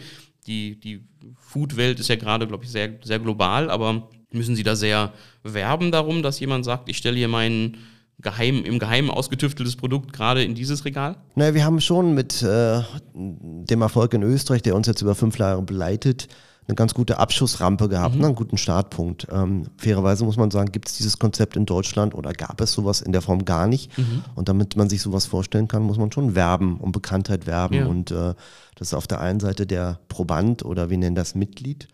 Die, 0.46 0.80
die 0.80 1.04
Food-Welt 1.34 2.00
ist 2.00 2.08
ja 2.08 2.16
gerade, 2.16 2.46
glaube 2.46 2.64
ich, 2.64 2.70
sehr, 2.70 2.98
sehr 3.02 3.18
global, 3.18 3.68
aber 3.68 4.08
müssen 4.30 4.56
Sie 4.56 4.62
da 4.62 4.76
sehr 4.76 5.12
werben 5.42 5.90
darum, 5.90 6.22
dass 6.22 6.40
jemand 6.40 6.64
sagt, 6.64 6.88
ich 6.88 6.96
stelle 6.96 7.16
hier 7.16 7.28
meinen 7.28 7.76
geheim, 8.18 8.64
im 8.64 8.78
Geheimen 8.78 9.10
ausgetüfteltes 9.10 9.76
Produkt 9.76 10.12
gerade 10.12 10.42
in 10.42 10.54
dieses 10.54 10.84
Regal? 10.84 11.16
Naja, 11.34 11.54
wir 11.54 11.64
haben 11.64 11.80
schon 11.80 12.14
mit 12.14 12.42
äh, 12.42 12.80
dem 13.14 13.82
Erfolg 13.82 14.14
in 14.14 14.22
Österreich, 14.22 14.62
der 14.62 14.74
uns 14.74 14.86
jetzt 14.86 15.02
über 15.02 15.14
fünf 15.14 15.38
Jahre 15.38 15.62
begleitet, 15.62 16.28
eine 16.68 16.74
ganz 16.74 16.94
gute 16.94 17.18
Abschussrampe 17.18 17.88
gehabt, 17.88 18.14
mhm. 18.16 18.22
Ne, 18.22 18.26
einen 18.26 18.34
guten 18.34 18.58
Startpunkt. 18.58 19.28
Ähm, 19.30 19.68
fairerweise 19.76 20.24
muss 20.24 20.36
man 20.36 20.50
sagen, 20.50 20.72
gibt 20.72 20.88
es 20.88 20.96
dieses 20.96 21.18
Konzept 21.18 21.56
in 21.56 21.64
Deutschland 21.64 22.14
oder 22.14 22.32
gab 22.32 22.60
es 22.60 22.72
sowas 22.72 23.02
in 23.02 23.12
der 23.12 23.22
Form 23.22 23.44
gar 23.44 23.68
nicht. 23.68 23.96
Mhm. 23.96 24.24
Und 24.34 24.48
damit 24.48 24.76
man 24.76 24.88
sich 24.88 25.00
sowas 25.00 25.26
vorstellen 25.26 25.68
kann, 25.68 25.82
muss 25.82 25.98
man 25.98 26.10
schon 26.10 26.34
werben, 26.34 26.78
um 26.78 26.90
Bekanntheit 26.90 27.46
werben. 27.46 27.74
Ja. 27.74 27.86
Und 27.86 28.10
äh, 28.10 28.34
das 28.74 28.88
ist 28.88 28.94
auf 28.94 29.06
der 29.06 29.20
einen 29.20 29.38
Seite 29.38 29.66
der 29.66 30.00
Proband 30.08 30.64
oder 30.64 30.90
wir 30.90 30.98
nennen 30.98 31.14
das 31.14 31.36
Mitglied 31.36 31.86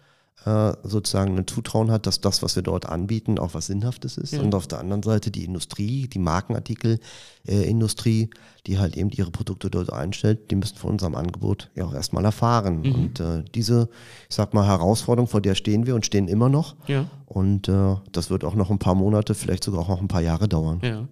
äh, 0.44 0.72
sozusagen 0.82 1.38
ein 1.38 1.46
Zutrauen 1.46 1.90
hat, 1.90 2.06
dass 2.06 2.20
das, 2.20 2.42
was 2.42 2.56
wir 2.56 2.62
dort 2.62 2.86
anbieten, 2.86 3.38
auch 3.38 3.54
was 3.54 3.66
Sinnhaftes 3.66 4.18
ist. 4.18 4.32
Ja. 4.32 4.40
Und 4.40 4.54
auf 4.54 4.66
der 4.66 4.80
anderen 4.80 5.02
Seite 5.02 5.30
die 5.30 5.44
Industrie, 5.44 6.08
die 6.08 6.18
Markenartikelindustrie, 6.18 8.22
äh, 8.22 8.28
die 8.66 8.78
halt 8.78 8.96
eben 8.96 9.10
ihre 9.10 9.30
Produkte 9.30 9.70
dort 9.70 9.92
einstellt, 9.92 10.50
die 10.50 10.56
müssen 10.56 10.76
von 10.76 10.90
unserem 10.90 11.14
Angebot 11.14 11.70
ja 11.74 11.84
auch 11.84 11.94
erstmal 11.94 12.24
erfahren. 12.24 12.80
Mhm. 12.80 12.94
Und 12.94 13.20
äh, 13.20 13.44
diese, 13.54 13.88
ich 14.28 14.36
sag 14.36 14.54
mal, 14.54 14.66
Herausforderung, 14.66 15.28
vor 15.28 15.40
der 15.40 15.54
stehen 15.54 15.86
wir 15.86 15.94
und 15.94 16.06
stehen 16.06 16.28
immer 16.28 16.48
noch. 16.48 16.76
Ja. 16.86 17.06
Und 17.26 17.68
äh, 17.68 17.96
das 18.12 18.30
wird 18.30 18.44
auch 18.44 18.54
noch 18.54 18.70
ein 18.70 18.78
paar 18.78 18.94
Monate, 18.94 19.34
vielleicht 19.34 19.64
sogar 19.64 19.82
auch 19.82 19.88
noch 19.88 20.00
ein 20.00 20.08
paar 20.08 20.22
Jahre 20.22 20.48
dauern. 20.48 20.80
Ja 20.82 21.08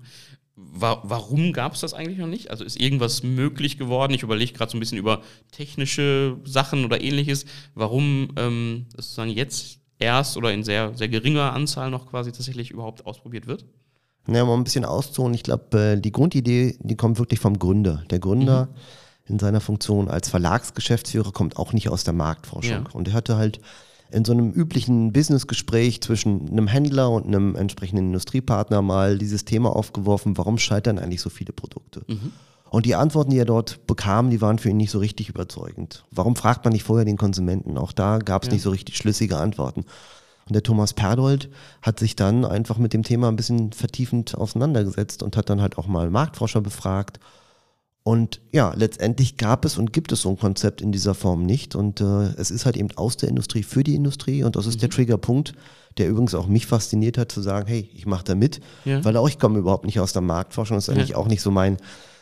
wa 0.73 1.00
warum 1.05 1.52
gab 1.52 1.75
es 1.75 1.81
das 1.81 1.95
eigentlich 1.95 2.19
noch 2.19 2.26
nicht? 2.26 2.50
Also 2.50 2.64
ist 2.64 2.81
irgendwas 2.81 3.23
möglich 3.23 3.79
geworden? 3.79 4.12
Ich 4.14 4.23
überlege 4.23 4.52
gerade 4.52 4.71
so 4.71 4.76
ein 4.76 4.81
bisschen 4.81 4.99
über 4.99 5.23
technische 5.52 6.37
Sachen 6.45 6.85
oder 6.85 7.00
ähnliches. 7.00 7.45
Warum 7.75 8.31
ähm, 8.37 8.87
sozusagen 8.97 9.31
jetzt 9.31 9.79
erst 9.99 10.37
oder 10.37 10.52
in 10.52 10.64
sehr, 10.64 10.97
sehr 10.97 11.09
geringer 11.09 11.52
Anzahl 11.52 11.90
noch 11.90 12.07
quasi 12.07 12.33
tatsächlich 12.33 12.71
überhaupt 12.71 13.07
ausprobiert 13.07 13.47
wird? 13.47 13.64
Ja, 14.26 14.45
mal 14.45 14.55
ein 14.55 14.64
bisschen 14.64 14.85
auszuholen. 14.85 15.35
Ich 15.35 15.43
glaube, 15.43 15.79
äh, 15.79 16.00
die 16.00 16.12
Grundidee, 16.12 16.76
die 16.81 16.97
kommt 16.97 17.19
wirklich 17.19 17.40
vom 17.40 17.59
Gründer. 17.59 18.05
Der 18.11 18.19
Gründer 18.19 18.67
mhm. 18.67 19.35
in 19.35 19.38
seiner 19.38 19.61
Funktion 19.61 20.09
als 20.09 20.29
Verlagsgeschäftsführer 20.29 21.33
kommt 21.33 21.57
auch 21.57 21.73
nicht 21.73 21.88
aus 21.88 22.05
der 22.05 22.14
Marktforschung. 22.14 22.85
Ja. 22.85 22.93
Und 22.93 23.09
er 23.09 23.14
hatte 23.14 23.37
halt 23.37 23.61
in 24.12 24.25
so 24.25 24.33
einem 24.33 24.50
üblichen 24.50 25.12
Businessgespräch 25.12 26.00
zwischen 26.00 26.50
einem 26.50 26.67
Händler 26.67 27.11
und 27.11 27.26
einem 27.26 27.55
entsprechenden 27.55 28.07
Industriepartner 28.07 28.83
mal 28.83 29.19
dieses 29.19 29.45
Thema 29.45 29.75
aufgeworfen, 29.75 30.37
warum 30.37 30.59
scheitern 30.59 30.99
eigentlich 30.99 31.21
so 31.21 31.31
viele 31.31 31.52
Produkte? 31.52 32.02
Mhm. 32.09 32.33
Und 32.71 32.87
die 32.87 32.95
Antworten, 32.95 33.31
die 33.31 33.38
er 33.38 33.45
dort 33.45 33.87
bekam, 33.87 34.31
die 34.31 34.40
waren 34.40 34.59
für 34.59 34.71
ihn 34.71 34.76
nicht 34.76 34.93
so 34.93 35.00
richtig 35.00 35.29
überzeugend. 35.29 36.05
Warum 36.12 36.37
fragt 36.37 36.64
man 36.64 36.73
nicht 36.73 36.85
vorher 36.85 37.05
den 37.05 37.17
Konsumenten? 37.17 37.76
Auch 37.76 37.93
da 37.93 38.19
gab 38.19 38.43
es 38.43 38.49
ja. 38.49 38.55
nicht 38.55 38.62
so 38.62 38.71
richtig 38.71 38.97
schlüssige 38.97 39.38
Antworten. 39.38 39.85
Und 40.47 40.55
der 40.55 40.62
Thomas 40.62 40.95
Perdold 40.95 41.50
hat 41.83 41.99
sich 41.99 42.17
dann 42.17 42.45
einfach 42.45 42.79
mit 42.79 42.93
dem 42.93 43.02
Thema 43.02 43.29
ein 43.29 43.37
bisschen 43.37 43.73
vertiefend 43.73 44.37
auseinandergesetzt 44.37 45.23
und 45.23 45.37
hat 45.37 45.50
dann 45.50 45.61
halt 45.61 45.79
auch 45.79 45.88
mal 45.88 46.11
Marktforscher 46.11 46.61
befragt 46.61 47.19
und 48.02 48.40
ja, 48.50 48.73
letztendlich 48.75 49.37
gab 49.37 49.64
es 49.64 49.76
und 49.76 49.92
gibt 49.92 50.11
es 50.11 50.23
so 50.23 50.30
ein 50.30 50.38
Konzept 50.38 50.80
in 50.80 50.90
dieser 50.90 51.14
Form 51.14 51.45
nicht. 51.45 51.75
Und 51.75 52.00
äh, 52.00 52.33
es 52.38 52.50
ist 52.50 52.64
halt 52.64 52.76
eben 52.76 52.88
aus 52.97 53.19
der 53.19 53.28
Industrie 53.28 53.62
für 53.62 53.85
die 53.85 53.95
Industrie. 53.95 54.42
Und 54.42 54.57
das 54.57 54.66
ist 54.66 54.76
mhm. 54.76 54.80
der 54.80 54.90
Triggerpunkt, 54.90 55.52
der 55.99 56.09
übrigens 56.09 56.35
auch 56.35 56.47
mich 56.47 56.66
fasziniert 56.66 57.19
hat, 57.19 57.30
zu 57.30 57.42
sagen, 57.42 57.66
hey, 57.69 57.90
ich 57.92 58.07
mache 58.07 58.25
da 58.25 58.35
mit, 58.35 58.61
ja. 58.87 59.04
weil 59.04 59.16
auch 59.16 59.28
ich 59.28 59.38
komme 59.38 59.59
überhaupt 59.59 59.85
nicht 59.85 60.00
aus 60.00 60.14
der 60.14 60.23
Marktforschung. 60.23 60.78
Das 60.78 60.88
ist 60.88 60.95
eigentlich 60.95 61.11
ja. 61.11 61.16
auch 61.16 61.28
nicht 61.28 61.42
so 61.42 61.50
mein, 61.50 61.76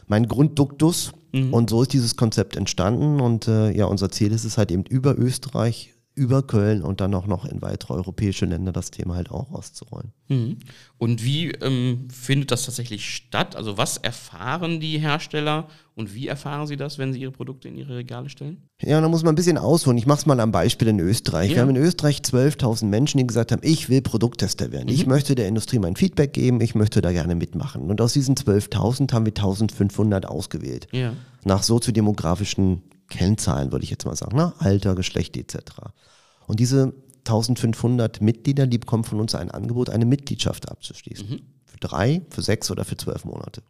mein 0.08 0.26
Grundduktus. 0.26 1.12
Mhm. 1.32 1.54
Und 1.54 1.70
so 1.70 1.82
ist 1.82 1.92
dieses 1.92 2.16
Konzept 2.16 2.56
entstanden. 2.56 3.20
Und 3.20 3.46
äh, 3.46 3.70
ja, 3.70 3.86
unser 3.86 4.10
Ziel 4.10 4.32
ist 4.32 4.44
es 4.44 4.58
halt 4.58 4.72
eben 4.72 4.82
über 4.84 5.16
Österreich 5.16 5.94
über 6.18 6.42
Köln 6.42 6.82
und 6.82 7.00
dann 7.00 7.14
auch 7.14 7.26
noch 7.26 7.44
in 7.44 7.62
weitere 7.62 7.94
europäische 7.94 8.44
Länder 8.44 8.72
das 8.72 8.90
Thema 8.90 9.14
halt 9.14 9.30
auch 9.30 9.52
auszurollen. 9.52 10.12
Mhm. 10.28 10.58
Und 10.98 11.24
wie 11.24 11.52
ähm, 11.52 12.08
findet 12.10 12.50
das 12.50 12.64
tatsächlich 12.64 13.08
statt? 13.08 13.54
Also 13.54 13.78
was 13.78 13.96
erfahren 13.98 14.80
die 14.80 14.98
Hersteller 14.98 15.68
und 15.94 16.14
wie 16.14 16.26
erfahren 16.26 16.66
sie 16.66 16.76
das, 16.76 16.98
wenn 16.98 17.12
sie 17.12 17.20
ihre 17.20 17.30
Produkte 17.30 17.68
in 17.68 17.76
ihre 17.76 17.96
Regale 17.96 18.28
stellen? 18.28 18.68
Ja, 18.82 19.00
da 19.00 19.08
muss 19.08 19.22
man 19.22 19.32
ein 19.32 19.36
bisschen 19.36 19.58
ausholen. 19.58 19.96
Ich 19.96 20.06
mache 20.06 20.18
es 20.18 20.26
mal 20.26 20.40
am 20.40 20.50
Beispiel 20.50 20.88
in 20.88 20.98
Österreich. 20.98 21.50
Ja. 21.50 21.56
Wir 21.56 21.62
haben 21.62 21.70
in 21.70 21.76
Österreich 21.76 22.18
12.000 22.18 22.86
Menschen, 22.86 23.18
die 23.18 23.26
gesagt 23.26 23.52
haben, 23.52 23.62
ich 23.62 23.88
will 23.88 24.02
Produkttester 24.02 24.72
werden. 24.72 24.86
Mhm. 24.86 24.94
Ich 24.94 25.06
möchte 25.06 25.36
der 25.36 25.46
Industrie 25.46 25.78
mein 25.78 25.94
Feedback 25.94 26.32
geben, 26.32 26.60
ich 26.60 26.74
möchte 26.74 27.00
da 27.00 27.12
gerne 27.12 27.36
mitmachen. 27.36 27.82
Und 27.82 28.00
aus 28.00 28.12
diesen 28.12 28.34
12.000 28.34 29.12
haben 29.12 29.24
wir 29.24 29.34
1.500 29.34 30.24
ausgewählt. 30.24 30.88
Ja. 30.90 31.12
Nach 31.44 31.62
soziodemografischen 31.62 32.82
Kennzahlen, 33.08 33.72
würde 33.72 33.84
ich 33.84 33.90
jetzt 33.90 34.04
mal 34.04 34.16
sagen, 34.16 34.36
ne? 34.36 34.52
Alter, 34.58 34.94
Geschlecht 34.94 35.36
etc. 35.36 35.56
Und 36.46 36.60
diese 36.60 36.92
1500 37.26 38.20
Mitglieder, 38.20 38.66
die 38.66 38.78
bekommen 38.78 39.04
von 39.04 39.20
uns 39.20 39.34
ein 39.34 39.50
Angebot, 39.50 39.90
eine 39.90 40.06
Mitgliedschaft 40.06 40.68
abzuschließen. 40.68 41.28
Mhm. 41.28 41.40
Für 41.64 41.78
drei, 41.78 42.22
für 42.30 42.42
sechs 42.42 42.70
oder 42.70 42.84
für 42.84 42.96
zwölf 42.96 43.24
Monate. 43.24 43.62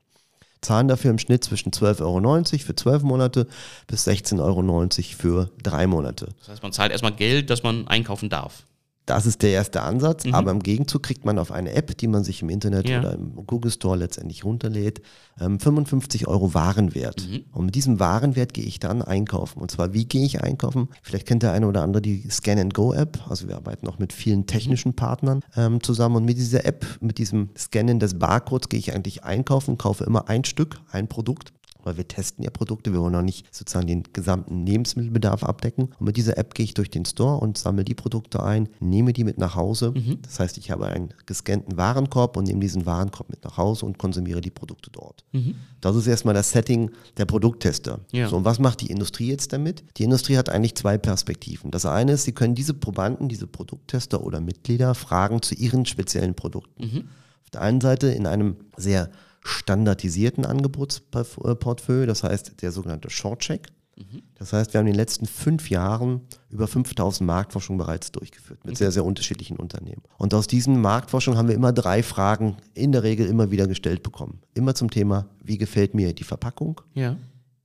Zahlen 0.61 0.89
dafür 0.89 1.11
im 1.11 1.19
Schnitt 1.19 1.45
zwischen 1.45 1.71
12,90 1.71 2.03
Euro 2.03 2.65
für 2.65 2.75
zwölf 2.75 3.03
Monate 3.03 3.47
bis 3.87 4.09
16,90 4.09 4.41
Euro 4.41 4.79
für 5.17 5.51
drei 5.63 5.87
Monate. 5.87 6.29
Das 6.41 6.49
heißt, 6.49 6.63
man 6.63 6.73
zahlt 6.73 6.91
erstmal 6.91 7.13
Geld, 7.13 7.51
dass 7.51 7.63
man 7.63 7.87
einkaufen 7.87 8.29
darf. 8.29 8.65
Das 9.09 9.25
ist 9.25 9.43
der 9.43 9.51
erste 9.51 9.81
Ansatz, 9.81 10.27
mhm. 10.27 10.35
aber 10.35 10.51
im 10.51 10.63
Gegenzug 10.63 11.03
kriegt 11.03 11.25
man 11.25 11.39
auf 11.39 11.51
eine 11.51 11.73
App, 11.73 11.97
die 11.97 12.09
man 12.09 12.25
sich 12.25 12.43
im 12.43 12.51
Internet 12.51 12.91
ja. 12.91 13.01
oder 13.01 13.15
im 13.15 13.47
Google 13.47 13.71
Store 13.71 13.97
letztendlich 13.97 14.45
runterlädt, 14.45 15.01
55 15.39 16.23
ähm, 16.23 16.29
Euro 16.29 16.53
Warenwert. 16.53 17.27
Mhm. 17.27 17.45
Und 17.53 17.65
mit 17.65 17.75
diesem 17.75 18.01
Warenwert 18.01 18.53
gehe 18.53 18.67
ich 18.67 18.81
dann 18.81 19.01
einkaufen. 19.01 19.61
Und 19.61 19.71
zwar, 19.71 19.95
wie 19.95 20.05
gehe 20.05 20.27
ich 20.27 20.43
einkaufen? 20.43 20.89
Vielleicht 21.03 21.27
kennt 21.27 21.43
der 21.43 21.53
eine 21.53 21.67
oder 21.67 21.83
andere 21.83 22.03
die 22.03 22.29
Scan-and-Go-App. 22.29 23.31
Also 23.31 23.49
wir 23.49 23.57
arbeiten 23.57 23.89
auch 23.89 23.99
mit 23.99 24.13
vielen 24.13 24.45
technischen 24.45 24.93
Partnern 24.93 25.41
ähm, 25.57 25.83
zusammen. 25.83 26.17
Und 26.17 26.27
mit 26.27 26.37
dieser 26.37 26.67
App, 26.67 26.85
mit 27.01 27.17
diesem 27.17 27.49
Scannen 27.57 28.01
des 28.01 28.19
Barcodes, 28.19 28.69
gehe 28.69 28.79
ich 28.79 28.95
eigentlich 28.95 29.25
einkaufen, 29.25 29.79
kaufe 29.79 30.05
immer 30.05 30.29
ein 30.29 30.45
Stück, 30.45 30.81
ein 30.91 31.09
Produkt 31.09 31.55
weil 31.89 31.97
wir 31.97 32.07
testen 32.07 32.45
ja 32.45 32.51
Produkte, 32.51 32.93
wir 32.93 33.01
wollen 33.01 33.15
noch 33.15 33.23
nicht 33.23 33.47
sozusagen 33.51 33.87
den 33.87 34.03
gesamten 34.13 34.67
Lebensmittelbedarf 34.67 35.43
abdecken. 35.43 35.89
Und 35.99 36.07
mit 36.07 36.19
dieser 36.19 36.37
App 36.37 36.55
gehe 36.55 36.65
ich 36.65 36.75
durch 36.75 36.91
den 36.91 37.07
Store 37.07 37.39
und 37.39 37.57
sammle 37.57 37.83
die 37.83 37.95
Produkte 37.95 38.43
ein, 38.43 38.69
nehme 38.79 39.15
die 39.15 39.25
mit 39.25 39.39
nach 39.39 39.55
Hause. 39.55 39.93
Mhm. 39.97 40.19
Das 40.21 40.39
heißt, 40.39 40.59
ich 40.59 40.71
habe 40.71 40.87
einen 40.87 41.15
gescannten 41.25 41.79
Warenkorb 41.79 42.37
und 42.37 42.45
nehme 42.45 42.61
diesen 42.61 42.85
Warenkorb 42.85 43.31
mit 43.31 43.43
nach 43.43 43.57
Hause 43.57 43.87
und 43.87 43.97
konsumiere 43.97 44.43
die 44.43 44.51
Produkte 44.51 44.91
dort. 44.91 45.25
Mhm. 45.33 45.55
Das 45.81 45.97
ist 45.97 46.07
erstmal 46.07 46.35
das 46.35 46.51
Setting 46.51 46.91
der 47.17 47.25
Produkttester. 47.25 48.01
Ja. 48.13 48.29
So, 48.29 48.37
und 48.37 48.45
was 48.45 48.59
macht 48.59 48.83
die 48.83 48.91
Industrie 48.91 49.29
jetzt 49.29 49.55
damit? 49.55 49.83
Die 49.97 50.05
Industrie 50.05 50.37
hat 50.37 50.51
eigentlich 50.51 50.75
zwei 50.75 50.99
Perspektiven. 50.99 51.71
Das 51.71 51.87
eine 51.87 52.13
ist, 52.13 52.25
sie 52.25 52.33
können 52.33 52.55
diese 52.55 52.75
Probanden, 52.75 53.31
diese 53.31 53.47
Produkttester 53.47 54.23
oder 54.23 54.41
Mitglieder 54.41 54.95
fragen 54.95 55.41
zu 55.41 55.55
ihren 55.55 55.87
speziellen 55.87 56.35
Produkten. 56.35 56.85
Mhm. 56.85 57.05
Auf 57.45 57.51
der 57.53 57.63
einen 57.63 57.81
Seite 57.81 58.09
in 58.09 58.27
einem 58.27 58.57
sehr 58.77 59.09
standardisierten 59.49 60.45
Angebotsportfolio, 60.45 62.07
das 62.07 62.23
heißt 62.23 62.63
der 62.63 62.73
sogenannte 62.73 63.11
Short-Check. 63.11 63.69
Mhm. 63.99 64.23
Das 64.37 64.53
heißt, 64.53 64.73
wir 64.73 64.79
haben 64.79 64.87
in 64.87 64.93
den 64.93 64.99
letzten 64.99 65.27
fünf 65.27 65.71
Jahren 65.71 66.21
über 66.51 66.69
5000 66.69 67.27
Marktforschungen 67.27 67.79
bereits 67.79 68.13
durchgeführt 68.13 68.65
mit 68.65 68.77
sehr, 68.77 68.93
sehr 68.93 69.05
unterschiedlichen 69.05 69.57
Unternehmen. 69.57 70.03
Und 70.19 70.35
aus 70.35 70.47
diesen 70.47 70.81
Marktforschungen 70.81 71.37
haben 71.39 71.49
wir 71.49 71.55
immer 71.55 71.73
drei 71.73 72.03
Fragen 72.03 72.57
in 72.75 72.93
der 72.93 73.03
Regel 73.03 73.27
immer 73.27 73.51
wieder 73.51 73.67
gestellt 73.67 74.03
bekommen. 74.03 74.41
Immer 74.55 74.75
zum 74.75 74.91
Thema, 74.91 75.27
wie 75.43 75.59
gefällt 75.59 75.95
mir 75.95 76.13
die 76.13 76.25
Verpackung? 76.25 76.81
Ja. 76.95 77.17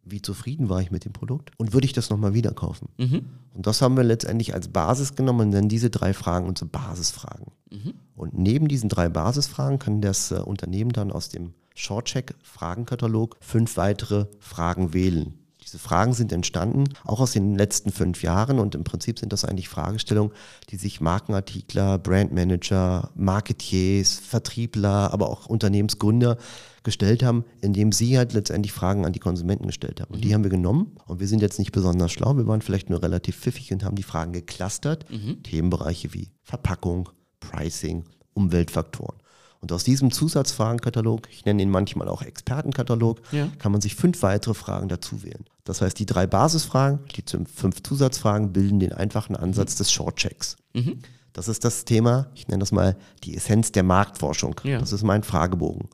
Wie 0.06 0.22
zufrieden 0.22 0.70
war 0.70 0.82
ich 0.82 0.92
mit 0.92 1.06
dem 1.06 1.13
Produkt? 1.13 1.52
Und 1.58 1.74
würde 1.74 1.86
ich 1.86 1.94
das 1.94 2.10
nochmal 2.10 2.34
wieder 2.34 2.52
kaufen? 2.52 2.90
Mhm. 2.98 3.25
Und 3.54 3.68
das 3.68 3.82
haben 3.82 3.96
wir 3.96 4.04
letztendlich 4.04 4.54
als 4.54 4.68
Basis 4.68 5.16
genommen 5.16 5.42
und 5.42 5.52
dann 5.52 5.70
diese 5.70 5.90
drei 5.90 6.13
Fragen 6.13 6.48
unsere 6.48 6.70
Basisfragen. 6.70 7.52
Mhm. 7.72 7.94
Und 8.16 8.38
neben 8.38 8.68
diesen 8.68 8.90
drei 8.90 9.08
Basisfragen 9.08 9.80
kann 9.80 10.02
das 10.02 10.32
äh, 10.32 10.36
Unternehmen 10.36 10.92
dann 10.92 11.12
aus 11.12 11.30
dem 11.30 11.54
Shortcheck-Fragenkatalog 11.74 13.38
fünf 13.42 13.77
weitere 13.77 14.25
Fragen 14.39 14.94
wählen. 14.94 15.39
Diese 15.63 15.80
Fragen 15.80 16.13
sind 16.13 16.32
entstanden, 16.32 16.89
auch 17.06 17.20
aus 17.20 17.32
den 17.32 17.56
letzten 17.56 17.92
fünf 17.92 18.22
Jahren 18.22 18.60
und 18.60 18.75
im 18.75 18.84
Prinzip 18.84 19.18
sind 19.18 19.32
das 19.32 19.46
eigentlich 19.46 19.70
Fragestellungen, 19.70 20.34
die 20.70 20.75
sich 20.75 21.00
Markenartikler, 21.00 21.98
Brandmanager, 21.98 23.12
Marketiers, 23.15 24.20
Vertriebler, 24.20 25.13
aber 25.13 25.30
auch 25.30 25.46
Unternehmensgründer 25.46 26.38
gestellt 26.84 27.24
haben, 27.24 27.46
indem 27.62 27.94
sie 27.94 28.18
halt 28.18 28.34
letztendlich 28.34 28.74
Fragen 28.74 29.06
an 29.06 29.13
die 29.13 29.20
Konsumenten 29.20 29.68
gestellt 29.68 30.01
haben. 30.01 30.13
Und 30.13 30.24
die 30.24 30.30
mhm. 30.30 30.34
haben 30.34 30.44
wir 30.44 30.51
genommen 30.51 30.98
und 31.08 31.22
wir 31.22 31.27
sind 31.27 31.42
jetzt 31.42 31.60
nicht 31.60 31.72
besonders 31.72 32.12
schlau, 32.12 32.36
wir 32.36 32.46
waren 32.46 32.62
vielleicht 32.62 32.89
nur 32.89 33.01
relativ 33.01 33.38
pfiffig 33.38 33.72
und 33.72 33.86
haben 33.86 33.96
die 33.96 34.03
Fragen 34.03 34.34
geclustert, 34.34 35.10
mhm. 35.10 35.42
Themenbereiche 35.44 36.13
wie 36.13 36.30
Verpackung, 36.42 37.10
Pricing, 37.39 38.03
Umweltfaktoren. 38.34 39.23
Und 39.63 39.72
aus 39.72 39.86
diesem 39.86 40.12
Zusatzfragenkatalog, 40.12 41.29
ich 41.32 41.46
nenne 41.46 41.63
ihn 41.63 41.70
manchmal 41.70 42.10
auch 42.10 42.22
Expertenkatalog, 42.22 43.22
ja. 43.32 43.48
kann 43.60 43.72
man 43.72 43.79
sich 43.79 43.96
fünf 43.96 44.22
weitere 44.22 44.53
Fragen 44.53 44.89
dazu 44.89 45.24
wählen. 45.24 45.46
Das 45.63 45.79
heißt, 45.79 45.98
die 45.98 46.05
drei 46.05 46.27
Basisfragen, 46.27 47.00
die 47.15 47.24
fünf 47.46 47.82
Zusatzfragen 47.82 48.51
bilden 48.51 48.82
den 48.82 48.91
einfachen 48.91 49.38
Ansatz 49.38 49.75
mhm. 49.75 49.77
des 49.77 49.91
Shortchecks. 49.93 50.58
Mhm. 50.74 51.00
Das 51.32 51.48
ist 51.48 51.63
das 51.63 51.86
Thema, 51.86 52.27
ich 52.36 52.50
nenne 52.50 52.60
das 52.60 52.74
mal 52.74 52.98
die 53.24 53.38
Essenz 53.38 53.72
der 53.72 53.84
Marktforschung. 53.84 54.60
Ja. 54.65 54.79
Das 54.79 54.91
ist 54.91 55.03
mein 55.03 55.24
Fragebogen. 55.24 55.88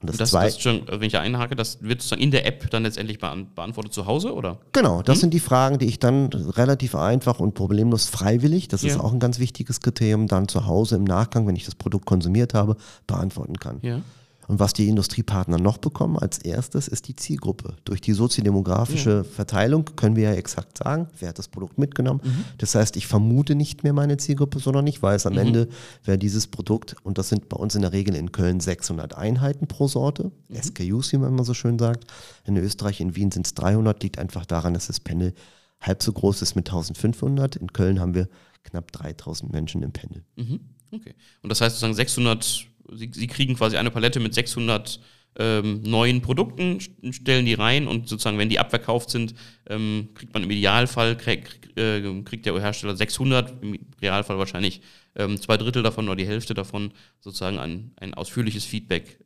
Und 0.00 0.10
das, 0.10 0.16
das, 0.16 0.30
zwei, 0.30 0.44
das 0.44 0.60
schon, 0.60 0.82
wenn 0.86 1.02
ich 1.02 1.12
da 1.12 1.20
einhake, 1.20 1.56
das 1.56 1.82
wird 1.82 2.00
sozusagen 2.00 2.22
in 2.22 2.30
der 2.30 2.46
App 2.46 2.70
dann 2.70 2.84
letztendlich 2.84 3.18
beantwortet 3.18 3.92
zu 3.92 4.06
Hause, 4.06 4.32
oder? 4.32 4.58
Genau, 4.72 5.02
das 5.02 5.16
hm? 5.16 5.20
sind 5.22 5.34
die 5.34 5.40
Fragen, 5.40 5.78
die 5.78 5.86
ich 5.86 5.98
dann 5.98 6.26
relativ 6.26 6.94
einfach 6.94 7.40
und 7.40 7.54
problemlos 7.54 8.06
freiwillig, 8.06 8.68
das 8.68 8.82
ja. 8.82 8.90
ist 8.90 9.00
auch 9.00 9.12
ein 9.12 9.18
ganz 9.18 9.40
wichtiges 9.40 9.80
Kriterium, 9.80 10.28
dann 10.28 10.46
zu 10.46 10.66
Hause 10.66 10.96
im 10.96 11.04
Nachgang, 11.04 11.48
wenn 11.48 11.56
ich 11.56 11.64
das 11.64 11.74
Produkt 11.74 12.06
konsumiert 12.06 12.54
habe, 12.54 12.76
beantworten 13.08 13.58
kann. 13.58 13.78
Ja. 13.82 14.00
Und 14.48 14.58
was 14.60 14.72
die 14.72 14.88
Industriepartner 14.88 15.58
noch 15.58 15.76
bekommen 15.76 16.18
als 16.18 16.38
erstes, 16.38 16.88
ist 16.88 17.06
die 17.06 17.14
Zielgruppe. 17.14 17.76
Durch 17.84 18.00
die 18.00 18.14
soziodemografische 18.14 19.10
ja. 19.10 19.22
Verteilung 19.22 19.84
können 19.94 20.16
wir 20.16 20.30
ja 20.30 20.32
exakt 20.32 20.78
sagen, 20.78 21.06
wer 21.20 21.28
hat 21.28 21.38
das 21.38 21.48
Produkt 21.48 21.76
mitgenommen. 21.76 22.20
Mhm. 22.24 22.44
Das 22.56 22.74
heißt, 22.74 22.96
ich 22.96 23.06
vermute 23.06 23.54
nicht 23.54 23.84
mehr 23.84 23.92
meine 23.92 24.16
Zielgruppe, 24.16 24.58
sondern 24.58 24.86
ich 24.86 25.02
weiß 25.02 25.26
am 25.26 25.34
mhm. 25.34 25.38
Ende, 25.38 25.68
wer 26.02 26.16
dieses 26.16 26.46
Produkt, 26.46 26.96
und 27.02 27.18
das 27.18 27.28
sind 27.28 27.50
bei 27.50 27.58
uns 27.58 27.74
in 27.74 27.82
der 27.82 27.92
Regel 27.92 28.16
in 28.16 28.32
Köln 28.32 28.58
600 28.58 29.14
Einheiten 29.14 29.66
pro 29.68 29.86
Sorte, 29.86 30.32
mhm. 30.48 30.56
SKUs, 30.56 31.12
wie 31.12 31.18
man 31.18 31.34
immer 31.34 31.44
so 31.44 31.52
schön 31.52 31.78
sagt. 31.78 32.10
In 32.46 32.56
Österreich, 32.56 33.02
in 33.02 33.14
Wien 33.14 33.30
sind 33.30 33.46
es 33.46 33.52
300, 33.52 34.02
liegt 34.02 34.18
einfach 34.18 34.46
daran, 34.46 34.72
dass 34.72 34.86
das 34.86 34.98
Panel 34.98 35.34
halb 35.78 36.02
so 36.02 36.10
groß 36.10 36.40
ist 36.40 36.56
mit 36.56 36.68
1500. 36.68 37.56
In 37.56 37.70
Köln 37.74 38.00
haben 38.00 38.14
wir 38.14 38.28
knapp 38.64 38.92
3000 38.92 39.52
Menschen 39.52 39.82
im 39.82 39.92
Panel. 39.92 40.24
Mhm. 40.36 40.60
Okay. 40.90 41.14
Und 41.42 41.50
das 41.50 41.60
heißt 41.60 41.76
sozusagen 41.76 41.94
600 41.94 42.67
sie, 42.92 43.10
sie 43.12 43.26
kriegen 43.26 43.54
quasi 43.54 43.76
eine 43.76 43.90
Palette 43.90 44.20
mit 44.20 44.34
600 44.34 45.00
ähm, 45.38 45.82
neuen 45.82 46.20
Produkten, 46.20 46.80
stellen 47.10 47.46
die 47.46 47.54
rein 47.54 47.86
und 47.86 48.08
sozusagen, 48.08 48.38
wenn 48.38 48.48
die 48.48 48.58
abverkauft 48.58 49.10
sind, 49.10 49.34
ähm, 49.68 50.08
kriegt 50.14 50.34
man 50.34 50.42
im 50.42 50.50
Idealfall, 50.50 51.16
krieg, 51.16 51.70
äh, 51.76 52.02
kriegt 52.22 52.46
der 52.46 52.58
Hersteller 52.60 52.96
600, 52.96 53.62
im 53.62 53.78
Realfall 54.02 54.38
wahrscheinlich 54.38 54.80
ähm, 55.14 55.40
zwei 55.40 55.56
Drittel 55.56 55.82
davon 55.82 56.06
oder 56.06 56.16
die 56.16 56.26
Hälfte 56.26 56.54
davon 56.54 56.92
sozusagen 57.20 57.58
ein, 57.58 57.92
ein 58.00 58.14
ausführliches 58.14 58.64
Feedback 58.64 59.20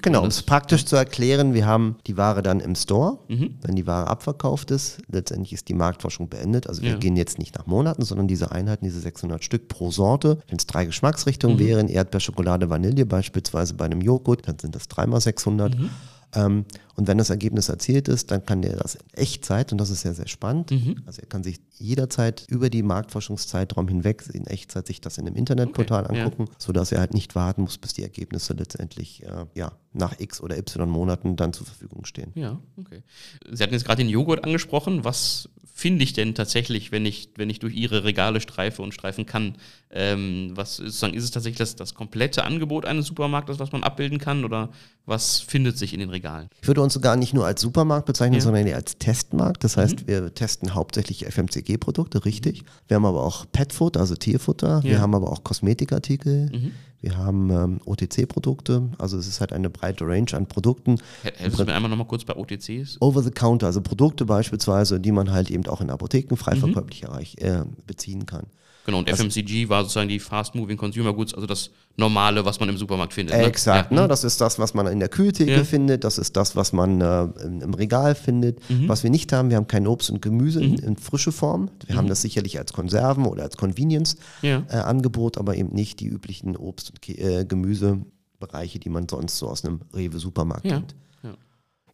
Genau, 0.00 0.22
um 0.22 0.28
es 0.28 0.42
praktisch 0.42 0.86
zu 0.86 0.96
erklären, 0.96 1.52
wir 1.52 1.66
haben 1.66 1.96
die 2.06 2.16
Ware 2.16 2.42
dann 2.42 2.60
im 2.60 2.74
Store, 2.74 3.18
mhm. 3.28 3.58
wenn 3.60 3.76
die 3.76 3.86
Ware 3.86 4.08
abverkauft 4.08 4.70
ist. 4.70 4.98
Letztendlich 5.10 5.52
ist 5.52 5.68
die 5.68 5.74
Marktforschung 5.74 6.28
beendet. 6.28 6.66
Also 6.66 6.82
wir 6.82 6.90
ja. 6.90 6.96
gehen 6.96 7.14
jetzt 7.16 7.38
nicht 7.38 7.54
nach 7.56 7.66
Monaten, 7.66 8.02
sondern 8.02 8.26
diese 8.26 8.52
Einheiten, 8.52 8.84
diese 8.84 9.00
600 9.00 9.44
Stück 9.44 9.68
pro 9.68 9.90
Sorte. 9.90 10.38
Wenn 10.48 10.58
es 10.58 10.66
drei 10.66 10.86
Geschmacksrichtungen 10.86 11.56
mhm. 11.56 11.60
wären, 11.60 11.88
Erdbeer, 11.88 12.20
Schokolade, 12.20 12.70
Vanille 12.70 13.04
beispielsweise 13.04 13.74
bei 13.74 13.84
einem 13.84 14.00
Joghurt, 14.00 14.48
dann 14.48 14.58
sind 14.58 14.74
das 14.74 14.88
dreimal 14.88 15.20
600. 15.20 15.78
Mhm. 15.78 15.90
Ähm, 16.34 16.64
und 16.94 17.08
wenn 17.08 17.18
das 17.18 17.30
Ergebnis 17.30 17.68
erzielt 17.68 18.08
ist, 18.08 18.30
dann 18.30 18.44
kann 18.44 18.62
der 18.62 18.76
das 18.76 18.94
in 18.94 19.02
Echtzeit, 19.14 19.72
und 19.72 19.78
das 19.78 19.90
ist 19.90 20.04
ja 20.04 20.12
sehr 20.12 20.28
spannend, 20.28 20.70
mhm. 20.70 21.02
also 21.06 21.20
er 21.20 21.26
kann 21.26 21.42
sich 21.42 21.60
jederzeit 21.78 22.44
über 22.48 22.70
die 22.70 22.82
Marktforschungszeitraum 22.82 23.88
hinweg 23.88 24.24
in 24.32 24.46
Echtzeit 24.46 24.86
sich 24.86 25.00
das 25.00 25.18
in 25.18 25.26
einem 25.26 25.36
Internetportal 25.36 26.04
okay, 26.04 26.20
angucken, 26.20 26.46
ja. 26.48 26.54
sodass 26.58 26.92
er 26.92 27.00
halt 27.00 27.14
nicht 27.14 27.34
warten 27.34 27.62
muss, 27.62 27.78
bis 27.78 27.94
die 27.94 28.02
Ergebnisse 28.02 28.52
letztendlich 28.54 29.24
äh, 29.24 29.46
ja, 29.54 29.72
nach 29.92 30.18
X 30.20 30.40
oder 30.40 30.56
Y 30.58 30.88
Monaten 30.88 31.36
dann 31.36 31.52
zur 31.52 31.66
Verfügung 31.66 32.04
stehen. 32.04 32.32
Ja, 32.34 32.60
okay. 32.76 33.02
Sie 33.50 33.62
hatten 33.62 33.74
jetzt 33.74 33.84
gerade 33.84 34.02
den 34.02 34.08
Joghurt 34.08 34.44
angesprochen. 34.44 35.04
Was 35.04 35.48
finde 35.74 36.04
ich 36.04 36.12
denn 36.12 36.34
tatsächlich, 36.34 36.92
wenn 36.92 37.06
ich, 37.06 37.30
wenn 37.36 37.50
ich 37.50 37.58
durch 37.58 37.74
Ihre 37.74 38.04
Regale 38.04 38.40
streife 38.40 38.82
und 38.82 38.94
streifen 38.94 39.26
kann? 39.26 39.56
Ähm, 39.90 40.52
was 40.54 40.78
ist, 40.78 41.02
ist 41.02 41.24
es 41.24 41.30
tatsächlich 41.30 41.58
das, 41.58 41.76
das 41.76 41.94
komplette 41.94 42.44
Angebot 42.44 42.84
eines 42.84 43.06
Supermarktes, 43.06 43.58
was 43.58 43.72
man 43.72 43.82
abbilden 43.82 44.18
kann? 44.18 44.44
Oder 44.44 44.70
was 45.06 45.40
findet 45.40 45.78
sich 45.78 45.92
in 45.92 46.00
den 46.00 46.10
Regalen? 46.10 46.21
Ich 46.60 46.68
würde 46.68 46.80
uns 46.82 46.94
sogar 46.94 47.16
nicht 47.16 47.34
nur 47.34 47.46
als 47.46 47.60
Supermarkt 47.60 48.06
bezeichnen, 48.06 48.36
ja. 48.36 48.40
sondern 48.40 48.66
eher 48.66 48.76
als 48.76 48.98
Testmarkt. 48.98 49.64
Das 49.64 49.76
heißt, 49.76 50.02
mhm. 50.02 50.08
wir 50.08 50.34
testen 50.34 50.74
hauptsächlich 50.74 51.26
FMCG-Produkte, 51.26 52.24
richtig. 52.24 52.64
Wir 52.88 52.96
haben 52.96 53.04
aber 53.04 53.22
auch 53.22 53.46
Petfood, 53.50 53.96
also 53.96 54.14
Tierfutter. 54.14 54.80
Ja. 54.82 54.84
Wir 54.84 55.00
haben 55.00 55.14
aber 55.14 55.30
auch 55.30 55.44
Kosmetikartikel. 55.44 56.50
Mhm. 56.52 56.72
Wir 57.02 57.16
haben 57.16 57.50
ähm, 57.50 57.80
OTC-Produkte, 57.84 58.90
also 58.96 59.18
es 59.18 59.26
ist 59.26 59.40
halt 59.40 59.52
eine 59.52 59.68
breite 59.68 60.06
Range 60.06 60.32
an 60.34 60.46
Produkten. 60.46 60.98
Helfen 61.24 61.56
Sie 61.56 61.64
mir 61.64 61.74
einmal 61.74 61.90
nochmal 61.90 62.06
kurz 62.06 62.24
bei 62.24 62.36
OTCs? 62.36 62.98
Over 63.00 63.22
the 63.24 63.32
Counter, 63.32 63.66
also 63.66 63.80
Produkte 63.80 64.24
beispielsweise, 64.24 65.00
die 65.00 65.10
man 65.10 65.32
halt 65.32 65.50
eben 65.50 65.66
auch 65.66 65.80
in 65.80 65.90
Apotheken 65.90 66.36
frei 66.36 66.54
mhm. 66.54 66.72
verkäuflich 66.72 67.40
äh, 67.42 67.64
beziehen 67.88 68.24
kann. 68.24 68.46
Genau, 68.86 68.98
und 68.98 69.10
also, 69.10 69.24
FMCG 69.24 69.68
war 69.68 69.82
sozusagen 69.82 70.08
die 70.08 70.20
Fast 70.20 70.54
Moving 70.54 70.76
Consumer 70.76 71.12
Goods, 71.12 71.34
also 71.34 71.46
das 71.46 71.70
Normale, 71.96 72.44
was 72.44 72.58
man 72.58 72.68
im 72.68 72.76
Supermarkt 72.78 73.12
findet. 73.12 73.36
Ne? 73.36 73.44
Exakt, 73.44 73.92
ja. 73.92 74.00
ne? 74.02 74.08
das 74.08 74.24
ist 74.24 74.40
das, 74.40 74.58
was 74.58 74.72
man 74.72 74.86
in 74.86 74.98
der 74.98 75.08
Kühltheke 75.08 75.52
ja. 75.52 75.64
findet, 75.64 76.04
das 76.04 76.16
ist 76.18 76.36
das, 76.36 76.56
was 76.56 76.72
man 76.72 77.00
äh, 77.00 77.24
im 77.44 77.74
Regal 77.74 78.14
findet. 78.14 78.58
Mhm. 78.70 78.88
Was 78.88 79.02
wir 79.02 79.10
nicht 79.10 79.32
haben, 79.32 79.50
wir 79.50 79.56
haben 79.56 79.66
kein 79.66 79.86
Obst 79.86 80.10
und 80.10 80.22
Gemüse 80.22 80.60
mhm. 80.60 80.74
in, 80.74 80.78
in, 80.78 80.96
frische 80.96 81.32
Form. 81.32 81.70
Wir 81.86 81.94
mhm. 81.94 81.98
haben 81.98 82.08
das 82.08 82.22
sicherlich 82.22 82.58
als 82.58 82.72
Konserven 82.72 83.26
oder 83.26 83.42
als 83.42 83.56
Convenience-Angebot, 83.56 85.36
ja. 85.36 85.40
äh, 85.40 85.42
aber 85.42 85.56
eben 85.56 85.74
nicht 85.74 86.00
die 86.00 86.06
üblichen 86.06 86.56
Obst- 86.56 86.90
und 86.90 87.08
äh, 87.08 87.44
Gemüsebereiche, 87.44 88.78
die 88.78 88.88
man 88.88 89.06
sonst 89.08 89.36
so 89.36 89.48
aus 89.48 89.64
einem 89.64 89.80
Rewe-Supermarkt 89.94 90.64
kennt. 90.64 90.94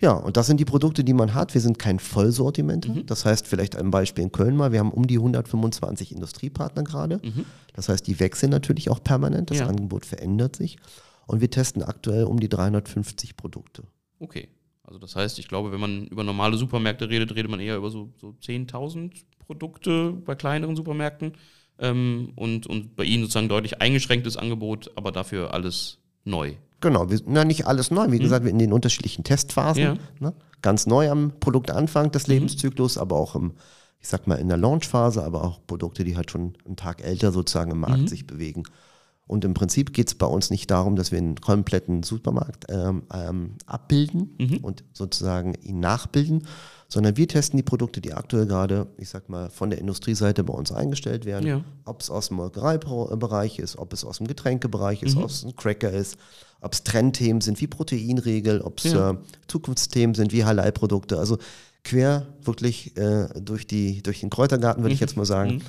Ja, 0.01 0.13
und 0.13 0.37
das 0.37 0.47
sind 0.47 0.61
die 0.61 0.65
Produkte, 0.65 1.03
die 1.03 1.13
man 1.13 1.35
hat. 1.35 1.55
Wir 1.55 1.61
sind 1.61 1.79
kein 1.79 1.99
Vollsortiment. 1.99 2.89
Mhm. 2.89 3.07
Das 3.07 3.25
heißt, 3.25 3.49
vielleicht 3.49 3.77
ein 3.77 3.91
Beispiel 3.91 4.25
in 4.25 4.33
Köln 4.33 4.57
mal, 4.57 4.71
wir 4.71 4.79
haben 4.79 4.93
um 4.93 5.07
die 5.07 5.17
125 5.17 6.13
Industriepartner 6.13 6.85
gerade. 6.85 7.21
Mhm. 7.23 7.45
Das 7.75 7.89
heißt, 7.89 8.07
die 8.07 8.21
wechseln 8.21 8.51
natürlich 8.51 8.91
auch 8.91 9.03
permanent. 9.03 9.51
Das 9.51 9.59
ja. 9.59 9.67
Angebot 9.67 10.07
verändert 10.07 10.57
sich. 10.57 10.79
Und 11.27 11.41
wir 11.41 11.51
testen 11.51 11.83
aktuell 11.83 12.25
um 12.25 12.39
die 12.39 12.49
350 12.49 13.37
Produkte. 13.37 13.83
Okay. 14.21 14.49
Also 14.85 14.99
das 14.99 15.17
heißt, 15.17 15.39
ich 15.39 15.49
glaube, 15.49 15.71
wenn 15.73 15.81
man 15.81 16.07
über 16.07 16.25
normale 16.25 16.57
Supermärkte 16.57 17.11
redet, 17.11 17.35
redet 17.35 17.51
man 17.51 17.61
eher 17.61 17.77
über 17.77 17.91
so, 17.91 18.11
so 18.17 18.29
10.000 18.43 19.13
Produkte 19.45 20.13
bei 20.13 20.35
kleineren 20.35 20.77
Supermärkten. 20.77 21.33
Ähm, 21.79 22.33
und, 22.37 22.67
und 22.67 22.97
bei 22.97 23.05
Ihnen 23.05 23.23
sozusagen 23.23 23.49
deutlich 23.49 23.81
eingeschränktes 23.81 24.37
Angebot, 24.37 24.91
aber 24.97 25.13
dafür 25.13 25.53
alles 25.53 25.99
neu. 26.25 26.55
Genau, 26.81 27.11
wir, 27.11 27.21
na, 27.27 27.45
nicht 27.45 27.67
alles 27.67 27.91
neu. 27.91 28.11
Wie 28.11 28.17
mhm. 28.17 28.23
gesagt, 28.23 28.47
in 28.47 28.59
den 28.59 28.73
unterschiedlichen 28.73 29.25
Testphasen. 29.25 29.83
Ja. 29.83 29.97
Ne? 30.21 30.33
Ganz 30.63 30.87
neu 30.87 31.11
am 31.11 31.33
Produktanfang 31.41 32.11
des 32.11 32.27
mhm. 32.27 32.35
Lebenszyklus, 32.35 32.99
aber 32.99 33.17
auch 33.17 33.35
im, 33.35 33.53
ich 34.01 34.09
sag 34.09 34.27
mal, 34.27 34.37
in 34.37 34.49
der 34.49 34.57
Launchphase, 34.57 35.23
aber 35.23 35.45
auch 35.45 35.61
Produkte, 35.67 36.05
die 36.05 36.17
halt 36.17 36.31
schon 36.31 36.55
einen 36.65 36.77
Tag 36.77 37.03
älter 37.03 37.33
sozusagen 37.33 37.71
im 37.71 37.81
Markt 37.81 37.99
mhm. 37.99 38.09
sich 38.09 38.27
bewegen. 38.27 38.65
Und 39.27 39.45
im 39.45 39.53
Prinzip 39.55 39.93
geht 39.93 40.09
es 40.09 40.15
bei 40.15 40.27
uns 40.27 40.51
nicht 40.51 40.71
darum, 40.71 40.97
dass 40.97 41.13
wir 41.13 41.19
einen 41.19 41.37
kompletten 41.37 42.03
Supermarkt 42.03 42.65
ähm, 42.71 43.03
ähm, 43.13 43.57
abbilden 43.67 44.35
mhm. 44.39 44.59
und 44.63 44.85
sozusagen 44.95 45.55
ihn 45.63 45.81
nachbilden, 45.81 46.47
sondern 46.89 47.19
wir 47.19 47.29
testen 47.29 47.59
die 47.59 47.63
Produkte, 47.63 48.01
die 48.01 48.15
aktuell 48.15 48.47
gerade, 48.47 48.87
ich 48.97 49.11
sag 49.11 49.29
mal, 49.29 49.51
von 49.51 49.69
der 49.69 49.79
Industrieseite 49.79 50.43
bei 50.43 50.55
uns 50.55 50.73
eingestellt 50.73 51.27
werden. 51.27 51.47
Ja. 51.47 51.65
Ob 51.85 52.01
es 52.01 52.11
aus 52.11 52.29
dem 52.29 52.39
Molkereibereich 52.39 53.59
ist, 53.59 53.77
ob 53.77 53.93
es 53.93 54.05
aus 54.05 54.19
dem 54.19 54.27
Getränkebereich 54.27 55.03
ist, 55.03 55.17
mhm. 55.17 55.25
ob 55.25 55.31
es 55.31 55.45
ein 55.45 55.55
Cracker 55.55 55.91
ist, 55.93 56.17
ob 56.63 56.73
es 56.73 56.85
Trendthemen 56.85 57.43
sind 57.43 57.61
wie 57.61 57.67
Proteinregel, 57.67 58.63
ob 58.63 58.79
es 58.79 58.93
ja. 58.93 59.11
äh, 59.11 59.17
Zukunftsthemen 59.49 60.15
sind 60.15 60.33
wie 60.33 60.45
Halal-Produkte. 60.45 61.19
Also 61.19 61.37
quer 61.85 62.27
wirklich 62.43 62.97
äh, 62.97 63.29
durch, 63.39 63.67
die, 63.67 64.03
durch 64.03 64.21
den 64.21 64.31
Kräutergarten, 64.31 64.83
würde 64.83 64.93
mhm. 64.93 64.95
ich 64.95 65.01
jetzt 65.01 65.17
mal 65.17 65.27
sagen. 65.27 65.57
Mhm. 65.57 65.63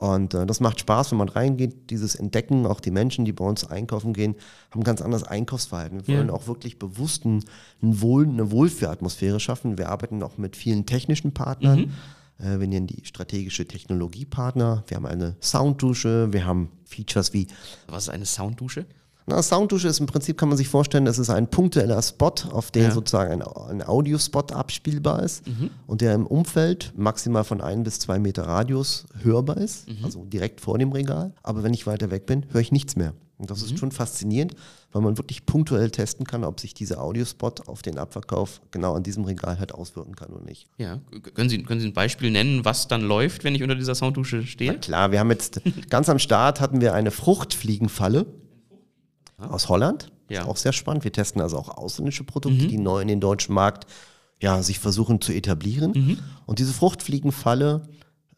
Und 0.00 0.32
äh, 0.32 0.46
das 0.46 0.60
macht 0.60 0.80
Spaß, 0.80 1.10
wenn 1.10 1.18
man 1.18 1.28
reingeht, 1.28 1.90
dieses 1.90 2.14
Entdecken, 2.14 2.64
auch 2.64 2.80
die 2.80 2.90
Menschen, 2.90 3.26
die 3.26 3.34
bei 3.34 3.44
uns 3.44 3.68
einkaufen 3.68 4.14
gehen, 4.14 4.34
haben 4.70 4.80
ein 4.80 4.84
ganz 4.84 5.02
anderes 5.02 5.24
Einkaufsverhalten. 5.24 6.06
Wir 6.06 6.16
wollen 6.16 6.28
ja. 6.28 6.32
auch 6.32 6.46
wirklich 6.46 6.78
bewusst 6.78 7.26
ein, 7.26 7.44
ein 7.82 8.00
Wohl, 8.00 8.26
eine 8.26 8.50
Wohlfühlatmosphäre 8.50 9.40
schaffen. 9.40 9.76
Wir 9.76 9.90
arbeiten 9.90 10.22
auch 10.22 10.38
mit 10.38 10.56
vielen 10.56 10.86
technischen 10.86 11.34
Partnern. 11.34 11.92
Mhm. 12.38 12.46
Äh, 12.46 12.60
wir 12.60 12.66
nennen 12.66 12.86
die 12.86 13.04
strategische 13.04 13.68
Technologiepartner. 13.68 14.84
Wir 14.86 14.96
haben 14.96 15.04
eine 15.04 15.36
Sounddusche, 15.42 16.32
wir 16.32 16.46
haben 16.46 16.70
Features 16.86 17.34
wie. 17.34 17.48
Was 17.86 18.04
ist 18.04 18.08
eine 18.08 18.24
Sounddusche? 18.24 18.86
Na, 19.30 19.42
Sounddusche 19.42 19.86
ist 19.86 20.00
im 20.00 20.06
Prinzip, 20.06 20.36
kann 20.36 20.48
man 20.48 20.58
sich 20.58 20.68
vorstellen, 20.68 21.04
das 21.04 21.18
ist 21.18 21.30
ein 21.30 21.48
punktueller 21.48 22.02
Spot, 22.02 22.34
auf 22.50 22.72
dem 22.72 22.82
ja. 22.82 22.90
sozusagen 22.90 23.30
ein, 23.30 23.42
ein 23.42 23.86
Audiospot 23.86 24.52
abspielbar 24.52 25.22
ist 25.22 25.46
mhm. 25.46 25.70
und 25.86 26.00
der 26.00 26.14
im 26.14 26.26
Umfeld 26.26 26.92
maximal 26.96 27.44
von 27.44 27.60
ein 27.60 27.84
bis 27.84 28.00
zwei 28.00 28.18
Meter 28.18 28.42
Radius 28.42 29.06
hörbar 29.22 29.56
ist, 29.58 29.88
mhm. 29.88 30.04
also 30.04 30.24
direkt 30.24 30.60
vor 30.60 30.78
dem 30.78 30.90
Regal. 30.90 31.32
Aber 31.44 31.62
wenn 31.62 31.72
ich 31.72 31.86
weiter 31.86 32.10
weg 32.10 32.26
bin, 32.26 32.44
höre 32.50 32.60
ich 32.60 32.72
nichts 32.72 32.96
mehr. 32.96 33.14
Und 33.38 33.50
das 33.50 33.60
mhm. 33.60 33.66
ist 33.66 33.78
schon 33.78 33.92
faszinierend, 33.92 34.56
weil 34.90 35.00
man 35.00 35.16
wirklich 35.16 35.46
punktuell 35.46 35.92
testen 35.92 36.26
kann, 36.26 36.42
ob 36.42 36.58
sich 36.58 36.74
dieser 36.74 37.00
Audiospot 37.00 37.68
auf 37.68 37.82
den 37.82 37.98
Abverkauf 37.98 38.60
genau 38.72 38.94
an 38.94 39.04
diesem 39.04 39.24
Regal 39.24 39.60
halt 39.60 39.72
auswirken 39.72 40.16
kann 40.16 40.30
oder 40.30 40.44
nicht. 40.44 40.66
Ja, 40.76 41.00
können 41.34 41.48
Sie, 41.48 41.62
können 41.62 41.80
Sie 41.80 41.86
ein 41.86 41.94
Beispiel 41.94 42.32
nennen, 42.32 42.64
was 42.64 42.88
dann 42.88 43.02
läuft, 43.02 43.44
wenn 43.44 43.54
ich 43.54 43.62
unter 43.62 43.76
dieser 43.76 43.94
Sounddusche 43.94 44.44
stehe? 44.44 44.72
Na 44.72 44.78
klar, 44.78 45.12
wir 45.12 45.20
haben 45.20 45.30
jetzt 45.30 45.62
ganz 45.88 46.08
am 46.08 46.18
Start 46.18 46.60
hatten 46.60 46.80
wir 46.80 46.94
eine 46.94 47.12
Fruchtfliegenfalle 47.12 48.26
aus 49.48 49.68
Holland. 49.68 50.12
Ja. 50.28 50.42
Ist 50.42 50.48
auch 50.48 50.56
sehr 50.56 50.72
spannend. 50.72 51.04
Wir 51.04 51.12
testen 51.12 51.40
also 51.40 51.58
auch 51.58 51.68
ausländische 51.68 52.24
Produkte, 52.24 52.64
mhm. 52.64 52.68
die 52.68 52.78
neu 52.78 53.00
in 53.00 53.08
den 53.08 53.20
deutschen 53.20 53.54
Markt 53.54 53.86
ja, 54.40 54.62
sich 54.62 54.78
versuchen 54.78 55.20
zu 55.20 55.32
etablieren. 55.32 55.92
Mhm. 55.94 56.18
Und 56.46 56.58
diese 56.58 56.72
Fruchtfliegenfalle 56.72 57.88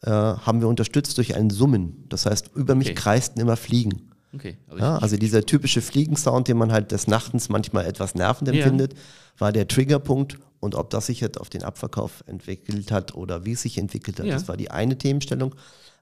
äh, 0.01 0.09
haben 0.09 0.59
wir 0.59 0.67
unterstützt 0.67 1.17
durch 1.17 1.35
ein 1.35 1.49
Summen. 1.49 2.05
Das 2.09 2.25
heißt, 2.25 2.51
über 2.55 2.75
mich 2.75 2.89
okay. 2.89 2.95
kreisten 2.95 3.39
immer 3.39 3.55
Fliegen. 3.55 4.09
Okay. 4.33 4.57
Also, 4.67 4.83
ja, 4.83 4.97
also 4.97 5.17
dieser 5.17 5.45
typische 5.45 5.81
Fliegensound, 5.81 6.47
den 6.47 6.57
man 6.57 6.71
halt 6.71 6.91
des 6.91 7.07
Nachtens 7.07 7.49
manchmal 7.49 7.85
etwas 7.85 8.15
nervend 8.15 8.49
empfindet, 8.49 8.93
ja. 8.93 8.99
war 9.37 9.51
der 9.51 9.67
Triggerpunkt. 9.67 10.39
Und 10.59 10.75
ob 10.75 10.89
das 10.89 11.07
sich 11.07 11.19
jetzt 11.19 11.39
auf 11.39 11.49
den 11.49 11.63
Abverkauf 11.63 12.23
entwickelt 12.25 12.91
hat 12.91 13.15
oder 13.15 13.45
wie 13.45 13.51
es 13.51 13.61
sich 13.61 13.77
entwickelt 13.77 14.19
hat, 14.19 14.25
ja. 14.25 14.33
das 14.33 14.47
war 14.47 14.57
die 14.57 14.71
eine 14.71 14.97
Themenstellung. 14.97 15.55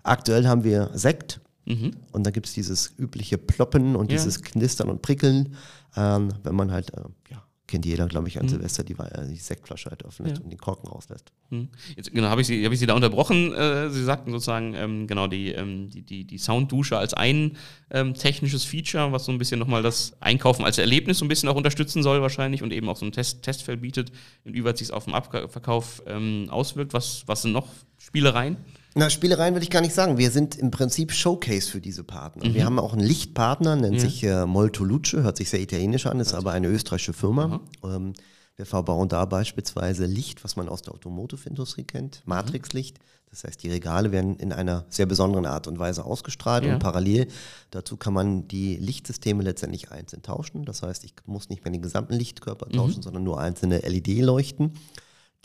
Aktuell 0.04 0.48
haben 0.48 0.64
wir 0.64 0.92
Sekt, 0.94 1.42
Mhm. 1.66 1.92
Und 2.12 2.26
da 2.26 2.32
gibt 2.32 2.48
es 2.48 2.54
dieses 2.54 2.94
übliche 2.98 3.38
Ploppen 3.38 3.96
und 3.96 4.12
ja. 4.12 4.18
dieses 4.18 4.42
Knistern 4.42 4.90
und 4.90 5.02
Prickeln, 5.02 5.56
ähm, 5.96 6.30
wenn 6.44 6.56
man 6.56 6.72
halt, 6.72 6.94
äh, 6.94 7.02
ja, 7.30 7.44
kennt 7.72 7.86
jeder, 7.86 8.08
glaube 8.08 8.28
ich, 8.28 8.38
an 8.38 8.46
mhm. 8.46 8.50
Silvester, 8.50 8.84
die, 8.84 8.94
äh, 8.94 9.28
die 9.28 9.38
Sektflasche 9.38 9.90
halt 9.90 10.04
öffnet 10.04 10.38
ja. 10.38 10.44
und 10.44 10.50
den 10.50 10.60
Korken 10.60 10.90
rauslässt. 10.90 11.32
Mhm. 11.50 11.70
Jetzt, 11.96 12.12
genau, 12.12 12.28
habe 12.28 12.42
ich, 12.42 12.48
Sie, 12.48 12.66
hab 12.66 12.72
ich 12.72 12.80
Sie 12.80 12.86
da 12.86 12.94
unterbrochen. 12.94 13.54
Äh, 13.54 13.90
Sie 13.90 14.04
sagten 14.04 14.32
sozusagen, 14.32 14.74
ähm, 14.76 15.08
genau, 15.08 15.28
die, 15.28 15.52
ähm, 15.52 15.90
die, 15.90 16.02
die, 16.02 16.26
die 16.26 16.38
Sounddusche 16.38 16.98
als 16.98 17.14
ein 17.14 17.58
ähm, 17.90 18.14
technisches 18.14 18.66
Feature, 18.66 19.12
was 19.12 19.26
so 19.26 19.32
ein 19.32 19.38
bisschen 19.38 19.60
nochmal 19.60 19.82
das 19.82 20.14
Einkaufen 20.20 20.66
als 20.66 20.78
Erlebnis 20.78 21.20
so 21.20 21.26
ein 21.26 21.30
bisschen 21.30 21.50
auch 21.50 21.56
unterstützen 21.56 22.04
soll 22.04 22.22
wahrscheinlich 22.22 22.62
und 22.62 22.74
eben 22.74 22.90
auch 22.90 22.98
so 22.98 23.06
ein 23.06 23.12
Test, 23.12 23.44
Testfeld 23.44 23.82
bietet, 23.82 24.12
inwieweit 24.44 24.78
sich 24.78 24.90
es 24.90 24.92
auf 24.92 25.06
dem 25.06 25.14
Abverkauf 25.14 26.04
ähm, 26.08 26.48
auswirkt. 26.50 26.94
Was, 26.94 27.24
was 27.28 27.44
sind 27.44 27.54
noch 27.54 27.68
Spielereien? 27.98 28.58
Na, 28.94 29.10
Spielereien 29.10 29.54
würde 29.54 29.64
ich 29.64 29.70
gar 29.70 29.82
nicht 29.82 29.96
sagen. 29.96 30.18
Wir 30.18 30.32
sind 30.32 30.58
im 30.58 30.70
Prinzip 30.70 31.14
Showcase 31.14 31.70
für 31.70 31.80
diese 31.80 32.04
Partner. 32.04 32.48
Mhm. 32.48 32.54
Wir 32.54 32.66
haben 32.66 32.80
auch 32.80 32.94
einen 32.94 33.04
Lichtpartner, 33.04 33.76
nennt 33.76 33.96
ja. 33.96 34.00
sich 34.02 34.24
äh, 34.24 34.46
Moltoluce, 34.46 35.14
hört 35.14 35.38
sich 35.38 35.50
sehr 35.50 35.62
italienisch 35.62 36.08
an, 36.08 36.20
ist 36.20 36.34
also. 36.34 36.46
aber 36.46 36.52
eine 36.52 36.68
österreichische 36.68 37.14
Firma. 37.14 37.62
Ähm, 37.84 38.14
wir 38.58 38.66
verbauen 38.66 39.08
da 39.08 39.26
beispielsweise 39.26 40.06
Licht, 40.06 40.44
was 40.44 40.56
man 40.56 40.68
aus 40.68 40.82
der 40.82 40.94
Automotive-Industrie 40.94 41.84
kennt, 41.84 42.22
mhm. 42.26 42.30
Matrixlicht. 42.30 43.00
Das 43.30 43.46
heißt, 43.46 43.64
die 43.64 43.70
Regale 43.70 44.12
werden 44.12 44.36
in 44.36 44.52
einer 44.52 44.86
sehr 44.90 45.06
besonderen 45.06 45.46
Art 45.46 45.66
und 45.66 45.80
Weise 45.80 46.04
ausgestrahlt 46.04 46.66
ja. 46.66 46.74
und 46.74 46.80
parallel 46.80 47.28
dazu 47.70 47.96
kann 47.96 48.14
man 48.14 48.50
die 48.50 48.76
Lichtsysteme 48.76 49.42
letztendlich 49.42 49.90
einzeln 49.90 50.22
tauschen. 50.22 50.66
Das 50.66 50.84
heißt, 50.84 51.06
ich 51.06 51.14
muss 51.26 51.48
nicht 51.48 51.64
mehr 51.64 51.72
den 51.72 51.82
gesamten 51.82 52.14
Lichtkörper 52.14 52.68
tauschen, 52.68 52.98
mhm. 52.98 53.04
sondern 53.04 53.24
nur 53.24 53.40
einzelne 53.40 53.80
LED-Leuchten, 53.80 54.74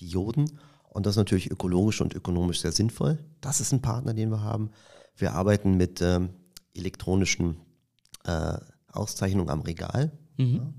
Dioden. 0.01 0.59
Und 0.97 1.05
das 1.05 1.13
ist 1.13 1.19
natürlich 1.19 1.51
ökologisch 1.51 2.01
und 2.01 2.15
ökonomisch 2.15 2.63
sehr 2.63 2.73
sinnvoll. 2.73 3.19
Das 3.43 3.61
ist 3.61 3.71
ein 3.71 3.83
Partner, 3.83 4.15
den 4.15 4.31
wir 4.31 4.41
haben. 4.41 4.71
Wir 5.15 5.35
arbeiten 5.35 5.77
mit 5.77 6.01
ähm, 6.01 6.31
elektronischen 6.73 7.59
äh, 8.25 8.57
Auszeichnungen 8.91 9.51
am 9.51 9.61
Regal. 9.61 10.11
Mhm. 10.39 10.55
Ja. 10.55 10.73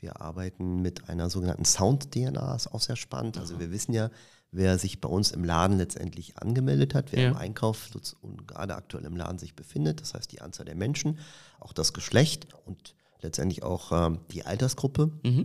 Wir 0.00 0.20
arbeiten 0.20 0.82
mit 0.82 1.08
einer 1.08 1.30
sogenannten 1.30 1.64
Sound-DNA, 1.64 2.56
ist 2.56 2.74
auch 2.74 2.80
sehr 2.80 2.96
spannend. 2.96 3.38
Also 3.38 3.60
wir 3.60 3.70
wissen 3.70 3.92
ja, 3.92 4.10
wer 4.50 4.78
sich 4.78 5.00
bei 5.00 5.08
uns 5.08 5.30
im 5.30 5.44
Laden 5.44 5.78
letztendlich 5.78 6.38
angemeldet 6.38 6.96
hat, 6.96 7.12
wer 7.12 7.22
Ja. 7.22 7.30
im 7.30 7.36
Einkauf 7.36 7.88
und 8.20 8.48
gerade 8.48 8.74
aktuell 8.74 9.04
im 9.04 9.14
Laden 9.16 9.38
sich 9.38 9.54
befindet. 9.54 10.00
Das 10.00 10.12
heißt 10.14 10.32
die 10.32 10.40
Anzahl 10.40 10.66
der 10.66 10.74
Menschen, 10.74 11.20
auch 11.60 11.72
das 11.72 11.92
Geschlecht 11.92 12.48
und 12.66 12.96
letztendlich 13.20 13.62
auch 13.62 13.92
ähm, 13.92 14.18
die 14.32 14.44
Altersgruppe. 14.44 15.12
Mhm. 15.22 15.44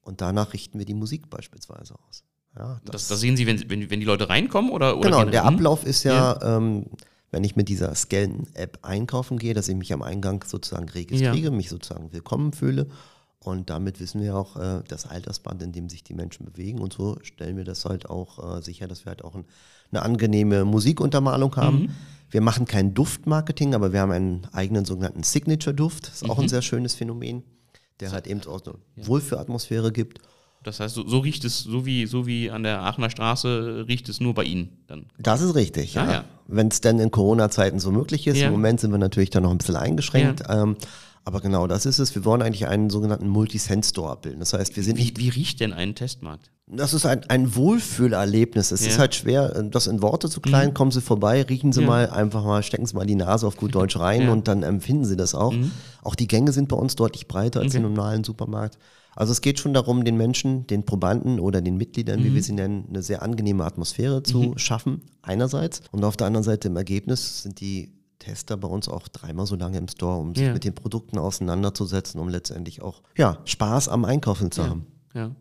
Und 0.00 0.22
danach 0.22 0.54
richten 0.54 0.78
wir 0.78 0.86
die 0.86 0.94
Musik 0.94 1.28
beispielsweise 1.28 1.96
aus. 2.08 2.24
Ja, 2.56 2.80
Das, 2.84 3.08
das 3.08 3.20
sehen 3.20 3.36
Sie, 3.36 3.46
wenn, 3.46 3.68
wenn, 3.70 3.90
wenn 3.90 4.00
die 4.00 4.06
Leute 4.06 4.28
reinkommen 4.28 4.70
oder, 4.70 4.98
oder 4.98 5.10
genau, 5.10 5.24
der? 5.24 5.44
Ablauf 5.44 5.84
ist 5.86 6.04
ja, 6.04 6.38
Ähm, 6.42 6.86
wenn 7.30 7.44
ich 7.44 7.56
mit 7.56 7.68
dieser 7.70 7.94
Scan-App 7.94 8.80
einkaufen 8.82 9.38
gehe, 9.38 9.54
dass 9.54 9.66
ich 9.68 9.74
mich 9.76 9.92
am 9.94 10.02
Eingang 10.02 10.44
sozusagen 10.46 10.88
registriere, 10.90 11.50
mich 11.50 11.70
sozusagen 11.70 12.12
willkommen 12.12 12.52
fühle. 12.52 12.88
Und 13.38 13.70
damit 13.70 13.98
wissen 14.00 14.20
wir 14.20 14.36
auch 14.36 14.56
äh, 14.56 14.82
das 14.86 15.06
Altersband, 15.06 15.62
in 15.62 15.72
dem 15.72 15.88
sich 15.88 16.04
die 16.04 16.12
Menschen 16.14 16.44
bewegen. 16.44 16.78
Und 16.80 16.92
so 16.92 17.16
stellen 17.22 17.56
wir 17.56 17.64
das 17.64 17.86
halt 17.86 18.08
auch 18.08 18.58
äh, 18.58 18.62
sicher, 18.62 18.86
dass 18.86 19.04
wir 19.06 19.10
halt 19.10 19.24
auch 19.24 19.34
ein, 19.34 19.46
eine 19.90 20.02
angenehme 20.02 20.64
Musikuntermalung 20.66 21.56
haben. 21.56 21.80
Mhm. 21.84 21.88
Wir 22.30 22.40
machen 22.42 22.66
kein 22.66 22.92
Duftmarketing, 22.94 23.74
aber 23.74 23.92
wir 23.94 24.00
haben 24.00 24.12
einen 24.12 24.46
eigenen 24.52 24.84
sogenannten 24.84 25.22
Signature-Duft. 25.22 26.06
Das 26.08 26.14
ist 26.16 26.24
Mhm. 26.24 26.30
auch 26.30 26.38
ein 26.38 26.48
sehr 26.50 26.62
schönes 26.62 26.94
Phänomen, 26.94 27.42
der 28.00 28.12
halt 28.12 28.26
eben 28.26 28.40
auch 28.46 28.60
eine 28.64 28.74
Wohlfühlatmosphäre 29.06 29.90
gibt. 29.90 30.18
Das 30.62 30.78
heißt, 30.80 30.94
so, 30.94 31.06
so 31.08 31.18
riecht 31.18 31.44
es, 31.44 31.60
so 31.60 31.84
wie, 31.86 32.06
so 32.06 32.26
wie 32.26 32.50
an 32.50 32.62
der 32.62 32.80
Aachener 32.82 33.10
Straße, 33.10 33.84
riecht 33.88 34.08
es 34.08 34.20
nur 34.20 34.32
bei 34.34 34.44
Ihnen 34.44 34.68
dann. 34.86 35.06
Das 35.18 35.40
ist 35.40 35.54
richtig, 35.54 35.94
ja. 35.94 36.04
Ah, 36.04 36.12
ja. 36.12 36.24
Wenn 36.46 36.68
es 36.68 36.80
denn 36.80 36.98
in 37.00 37.10
Corona-Zeiten 37.10 37.78
so 37.80 37.90
möglich 37.90 38.26
ist. 38.26 38.38
Ja. 38.38 38.46
Im 38.46 38.52
Moment 38.52 38.80
sind 38.80 38.90
wir 38.92 38.98
natürlich 38.98 39.30
da 39.30 39.40
noch 39.40 39.50
ein 39.50 39.58
bisschen 39.58 39.76
eingeschränkt. 39.76 40.42
Ähm, 40.48 40.76
aber 41.24 41.40
genau 41.40 41.66
das 41.68 41.86
ist 41.86 41.98
es. 42.00 42.14
Wir 42.14 42.24
wollen 42.24 42.42
eigentlich 42.42 42.66
einen 42.66 42.90
sogenannten 42.90 43.28
Multi-Sense-Store 43.28 44.10
abbilden. 44.10 44.40
Das 44.40 44.52
heißt, 44.52 44.74
wir 44.76 44.82
sind 44.82 44.98
Wie, 44.98 45.02
nicht. 45.04 45.18
wie 45.18 45.28
riecht 45.28 45.60
denn 45.60 45.72
ein 45.72 45.94
Testmarkt? 45.94 46.50
Das 46.66 46.94
ist 46.94 47.06
ein, 47.06 47.22
ein 47.28 47.54
Wohlfühlerlebnis. 47.54 48.72
Es 48.72 48.80
Ja. 48.80 48.86
Mhm. 48.86 48.90
ist 48.92 48.98
halt 48.98 49.14
schwer, 49.14 49.56
äh, 49.56 49.68
das 49.68 49.86
in 49.86 50.02
Worte 50.02 50.28
zu 50.28 50.40
klein. 50.40 50.74
Kommen 50.74 50.90
Sie 50.90 51.00
vorbei, 51.00 51.42
riechen 51.42 51.72
Sie 51.72 51.82
Ja. 51.82 51.86
mal 51.86 52.10
einfach 52.10 52.44
mal, 52.44 52.62
stecken 52.62 52.86
Sie 52.86 52.94
mal 52.94 53.06
die 53.06 53.14
Nase 53.14 53.46
auf 53.46 53.56
gut 53.56 53.74
Deutsch 53.74 53.96
rein 53.98 54.20
Ja. 54.22 54.26
Mhm. 54.26 54.32
und 54.32 54.48
dann 54.48 54.62
empfinden 54.62 55.04
Sie 55.04 55.16
das 55.16 55.34
auch. 55.34 55.54
Auch 56.02 56.14
die 56.14 56.26
Gänge 56.26 56.52
sind 56.52 56.68
bei 56.68 56.76
uns 56.76 56.96
deutlich 56.96 57.28
breiter 57.28 57.60
als 57.60 57.74
Okay. 57.74 57.78
im 57.84 57.94
normalen 57.94 58.24
Supermarkt. 58.24 58.78
Also 59.14 59.32
es 59.32 59.40
geht 59.42 59.58
schon 59.58 59.74
darum, 59.74 60.04
den 60.04 60.16
Menschen, 60.16 60.66
den 60.66 60.84
Probanden 60.84 61.38
oder 61.38 61.60
den 61.60 61.76
Mitgliedern, 61.76 62.20
Mhm. 62.20 62.24
wie 62.24 62.34
wir 62.34 62.42
sie 62.42 62.52
nennen, 62.54 62.86
eine 62.88 63.02
sehr 63.02 63.22
angenehme 63.22 63.64
Atmosphäre 63.64 64.22
zu 64.22 64.54
schaffen, 64.56 65.02
einerseits. 65.22 65.82
Und 65.90 66.04
auf 66.04 66.16
der 66.16 66.26
anderen 66.26 66.44
Seite 66.44 66.68
im 66.68 66.76
Ergebnis 66.76 67.42
sind 67.42 67.60
die 67.60 67.92
Tester 68.18 68.56
bei 68.56 68.68
uns 68.68 68.88
auch 68.88 69.08
dreimal 69.08 69.46
so 69.46 69.56
lange 69.56 69.78
im 69.78 69.88
Store, 69.88 70.16
um 70.18 70.34
sich 70.34 70.44
Ja. 70.46 70.52
mit 70.52 70.64
den 70.64 70.74
Produkten 70.74 71.18
auseinanderzusetzen, 71.18 72.20
um 72.20 72.28
letztendlich 72.28 72.80
auch 72.80 73.02
ja, 73.16 73.38
Spaß 73.44 73.88
am 73.88 74.04
Einkaufen 74.04 74.50
zu 74.50 74.66
haben. 74.66 74.86
Ja. 75.14 75.34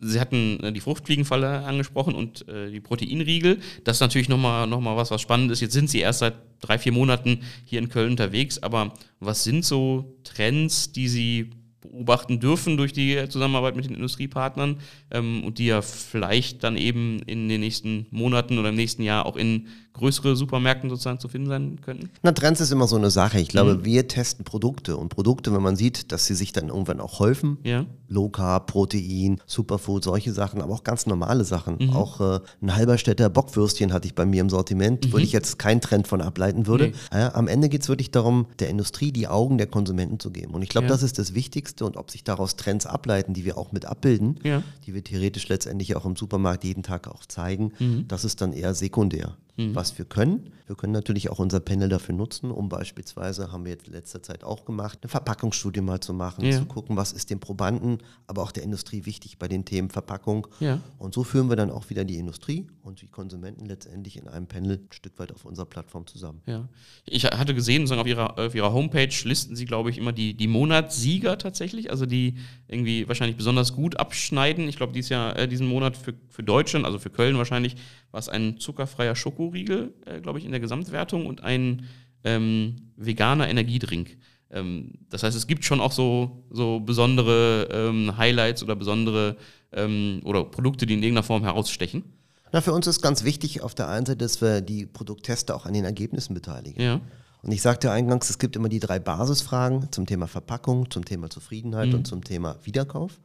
Sie 0.00 0.18
hatten 0.18 0.58
äh, 0.64 0.72
die 0.72 0.80
Fruchtfliegenfalle 0.80 1.60
angesprochen 1.64 2.16
und 2.16 2.48
äh, 2.48 2.68
die 2.72 2.80
Proteinriegel. 2.80 3.60
Das 3.84 3.98
ist 3.98 4.00
natürlich 4.00 4.28
nochmal 4.28 4.66
noch 4.66 4.80
mal 4.80 4.96
was, 4.96 5.12
was 5.12 5.20
spannend 5.20 5.52
ist. 5.52 5.60
Jetzt 5.60 5.72
sind 5.74 5.88
Sie 5.88 6.00
erst 6.00 6.18
seit 6.18 6.34
drei, 6.60 6.78
vier 6.78 6.90
Monaten 6.90 7.42
hier 7.64 7.78
in 7.78 7.88
Köln 7.88 8.10
unterwegs, 8.10 8.60
aber 8.60 8.92
was 9.20 9.44
sind 9.44 9.64
so 9.64 10.16
Trends, 10.24 10.90
die 10.90 11.06
Sie 11.06 11.50
beobachten 11.80 12.40
dürfen 12.40 12.76
durch 12.76 12.92
die 12.92 13.28
Zusammenarbeit 13.28 13.76
mit 13.76 13.84
den 13.86 13.94
Industriepartnern 13.94 14.80
ähm, 15.10 15.44
und 15.44 15.58
die 15.58 15.66
ja 15.66 15.82
vielleicht 15.82 16.64
dann 16.64 16.76
eben 16.76 17.20
in 17.22 17.48
den 17.48 17.60
nächsten 17.60 18.06
Monaten 18.10 18.58
oder 18.58 18.70
im 18.70 18.74
nächsten 18.74 19.02
Jahr 19.02 19.26
auch 19.26 19.36
in 19.36 19.68
größere 19.98 20.34
Supermärkten 20.36 20.88
sozusagen 20.88 21.20
zu 21.20 21.28
finden 21.28 21.48
sein 21.48 21.80
könnten? 21.82 22.08
Na, 22.22 22.32
Trends 22.32 22.60
ist 22.60 22.70
immer 22.72 22.86
so 22.86 22.96
eine 22.96 23.10
Sache. 23.10 23.38
Ich 23.40 23.48
Mhm. 23.48 23.52
glaube, 23.52 23.84
wir 23.84 24.08
testen 24.08 24.44
Produkte 24.44 24.96
und 24.96 25.10
Produkte, 25.10 25.52
wenn 25.52 25.62
man 25.62 25.76
sieht, 25.76 26.10
dass 26.12 26.24
sie 26.26 26.34
sich 26.34 26.52
dann 26.52 26.68
irgendwann 26.68 27.00
auch 27.00 27.18
häufen. 27.18 27.58
Ja. 27.64 27.84
Low 28.08 28.30
Carb, 28.30 28.68
Protein, 28.68 29.38
Superfood, 29.46 30.04
solche 30.04 30.32
Sachen, 30.32 30.62
aber 30.62 30.72
auch 30.72 30.82
ganz 30.84 31.04
normale 31.06 31.44
Sachen. 31.44 31.76
Mhm. 31.78 31.90
Auch 31.90 32.20
äh, 32.20 32.40
ein 32.62 32.74
Halberstädter 32.74 33.28
Bockwürstchen 33.28 33.92
hatte 33.92 34.06
ich 34.06 34.14
bei 34.14 34.24
mir 34.24 34.40
im 34.40 34.48
Sortiment, 34.48 35.12
würde 35.12 35.24
ich 35.24 35.32
jetzt 35.32 35.58
keinen 35.58 35.80
Trend 35.82 36.08
von 36.08 36.22
ableiten 36.22 36.66
würde. 36.66 36.88
Mhm. 36.88 36.92
Nee. 37.12 37.18
Ja, 37.18 37.34
am 37.34 37.48
Ende 37.48 37.68
geht 37.68 37.82
es 37.82 37.88
wirklich 37.88 38.10
darum, 38.10 38.46
der 38.60 38.70
Industrie 38.70 39.12
die 39.12 39.28
Augen 39.28 39.58
der 39.58 39.66
Konsumenten 39.66 40.18
zu 40.20 40.30
geben. 40.30 40.54
Und 40.54 40.62
ich 40.62 40.68
glaube, 40.70 40.86
Ja. 40.86 40.92
das 40.92 41.02
ist 41.02 41.18
das 41.18 41.34
Wichtigste 41.34 41.84
und 41.84 41.96
ob 41.96 42.10
sich 42.10 42.24
daraus 42.24 42.56
Trends 42.56 42.86
ableiten, 42.86 43.34
die 43.34 43.44
wir 43.44 43.58
auch 43.58 43.72
mit 43.72 43.84
abbilden, 43.84 44.38
Ja. 44.42 44.62
die 44.86 44.94
wir 44.94 45.04
theoretisch 45.04 45.48
letztendlich 45.48 45.94
auch 45.96 46.06
im 46.06 46.16
Supermarkt 46.16 46.64
jeden 46.64 46.82
Tag 46.82 47.08
auch 47.08 47.26
zeigen, 47.26 47.72
Mhm. 47.78 48.06
das 48.08 48.24
ist 48.24 48.40
dann 48.40 48.52
eher 48.52 48.74
sekundär. 48.74 49.36
Was 49.74 49.98
wir 49.98 50.04
können, 50.04 50.52
wir 50.68 50.76
können 50.76 50.92
natürlich 50.92 51.30
auch 51.30 51.40
unser 51.40 51.58
Panel 51.58 51.88
dafür 51.88 52.14
nutzen, 52.14 52.52
um 52.52 52.68
beispielsweise, 52.68 53.50
haben 53.50 53.64
wir 53.64 53.72
jetzt 53.72 53.88
in 53.88 53.92
letzter 53.92 54.22
Zeit 54.22 54.44
auch 54.44 54.64
gemacht, 54.64 55.00
eine 55.02 55.08
Verpackungsstudie 55.08 55.80
mal 55.80 55.98
zu 55.98 56.14
machen, 56.14 56.44
Ja. 56.44 56.52
zu 56.58 56.64
gucken, 56.66 56.96
was 56.96 57.10
ist 57.12 57.30
dem 57.30 57.40
Probanden, 57.40 57.98
aber 58.28 58.42
auch 58.42 58.52
der 58.52 58.62
Industrie 58.62 59.04
wichtig 59.04 59.38
bei 59.38 59.48
den 59.48 59.64
Themen 59.64 59.90
Verpackung. 59.90 60.46
Ja. 60.60 60.80
Und 60.98 61.12
so 61.14 61.24
führen 61.24 61.48
wir 61.48 61.56
dann 61.56 61.70
auch 61.72 61.90
wieder 61.90 62.04
die 62.04 62.18
Industrie 62.18 62.68
und 62.82 63.02
die 63.02 63.08
Konsumenten 63.08 63.66
letztendlich 63.66 64.16
in 64.16 64.28
einem 64.28 64.46
Panel 64.46 64.76
ein 64.76 64.92
Stück 64.92 65.18
weit 65.18 65.32
auf 65.32 65.44
unserer 65.44 65.66
Plattform 65.66 66.06
zusammen. 66.06 66.40
Ja. 66.46 66.68
Ich 67.04 67.24
hatte 67.24 67.54
gesehen, 67.54 67.90
auf 67.90 68.06
ihrer, 68.06 68.38
auf 68.38 68.54
ihrer 68.54 68.72
Homepage 68.72 69.08
listen 69.24 69.56
sie, 69.56 69.64
glaube 69.64 69.90
ich, 69.90 69.98
immer 69.98 70.12
die, 70.12 70.34
die 70.34 70.46
Monatssieger 70.46 71.36
tatsächlich, 71.36 71.90
also 71.90 72.06
die 72.06 72.36
irgendwie 72.68 73.08
wahrscheinlich 73.08 73.36
besonders 73.36 73.72
gut 73.74 73.98
abschneiden. 73.98 74.68
Ich 74.68 74.76
glaube, 74.76 74.92
dieses 74.92 75.08
Jahr, 75.08 75.36
äh, 75.36 75.48
diesen 75.48 75.66
Monat 75.66 75.96
für, 75.96 76.14
für 76.28 76.42
Deutschland, 76.44 76.84
also 76.84 76.98
für 77.00 77.10
Köln 77.10 77.36
wahrscheinlich, 77.38 77.74
war 78.10 78.20
es 78.20 78.28
ein 78.28 78.58
zuckerfreier 78.58 79.14
Schokoriegel, 79.14 79.94
äh, 80.06 80.20
glaube 80.20 80.38
ich, 80.38 80.44
in 80.44 80.50
der 80.50 80.60
Gesamtwertung 80.60 81.26
und 81.26 81.42
ein 81.42 81.86
ähm, 82.24 82.76
veganer 82.96 83.48
Energiedrink. 83.48 84.16
Ähm, 84.50 84.92
das 85.10 85.22
heißt, 85.22 85.36
es 85.36 85.46
gibt 85.46 85.64
schon 85.64 85.80
auch 85.80 85.92
so, 85.92 86.44
so 86.50 86.80
besondere 86.80 87.68
ähm, 87.70 88.16
Highlights 88.16 88.62
oder 88.62 88.76
besondere 88.76 89.36
ähm, 89.72 90.20
oder 90.24 90.44
Produkte, 90.44 90.86
die 90.86 90.94
in 90.94 91.02
irgendeiner 91.02 91.24
Form 91.24 91.42
herausstechen. 91.42 92.04
Na, 92.52 92.62
für 92.62 92.72
uns 92.72 92.86
ist 92.86 93.02
ganz 93.02 93.24
wichtig 93.24 93.60
auf 93.60 93.74
der 93.74 93.88
einen 93.88 94.06
Seite, 94.06 94.18
dass 94.18 94.40
wir 94.40 94.62
die 94.62 94.86
Produkttester 94.86 95.54
auch 95.54 95.66
an 95.66 95.74
den 95.74 95.84
Ergebnissen 95.84 96.32
beteiligen. 96.32 96.80
Ja. 96.80 97.00
Und 97.42 97.52
ich 97.52 97.62
sagte 97.62 97.90
eingangs, 97.90 98.30
es 98.30 98.38
gibt 98.38 98.56
immer 98.56 98.68
die 98.68 98.80
drei 98.80 98.98
Basisfragen 98.98 99.92
zum 99.92 100.06
Thema 100.06 100.26
Verpackung, 100.26 100.90
zum 100.90 101.04
Thema 101.04 101.30
Zufriedenheit 101.30 101.94
und 101.94 102.06
zum 102.06 102.24
Thema 102.24 102.56
Wiederkauf. 102.64 103.20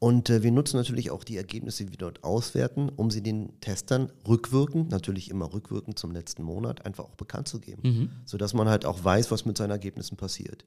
Und 0.00 0.30
äh, 0.30 0.42
wir 0.42 0.52
nutzen 0.52 0.76
natürlich 0.76 1.10
auch 1.10 1.24
die 1.24 1.36
Ergebnisse, 1.36 1.84
die 1.84 1.90
wir 1.90 1.98
dort 1.98 2.22
auswerten, 2.22 2.88
um 2.94 3.10
sie 3.10 3.22
den 3.22 3.60
Testern 3.60 4.12
rückwirkend, 4.26 4.90
natürlich 4.90 5.30
immer 5.30 5.52
rückwirkend 5.52 5.98
zum 5.98 6.12
letzten 6.12 6.42
Monat, 6.44 6.86
einfach 6.86 7.04
auch 7.04 7.16
bekannt 7.16 7.48
zu 7.48 7.58
geben. 7.58 7.80
Sodass 8.24 8.54
man 8.54 8.68
halt 8.68 8.86
auch 8.86 9.02
weiß, 9.02 9.30
was 9.30 9.44
mit 9.44 9.56
seinen 9.58 9.70
Ergebnissen 9.70 10.16
passiert. 10.16 10.64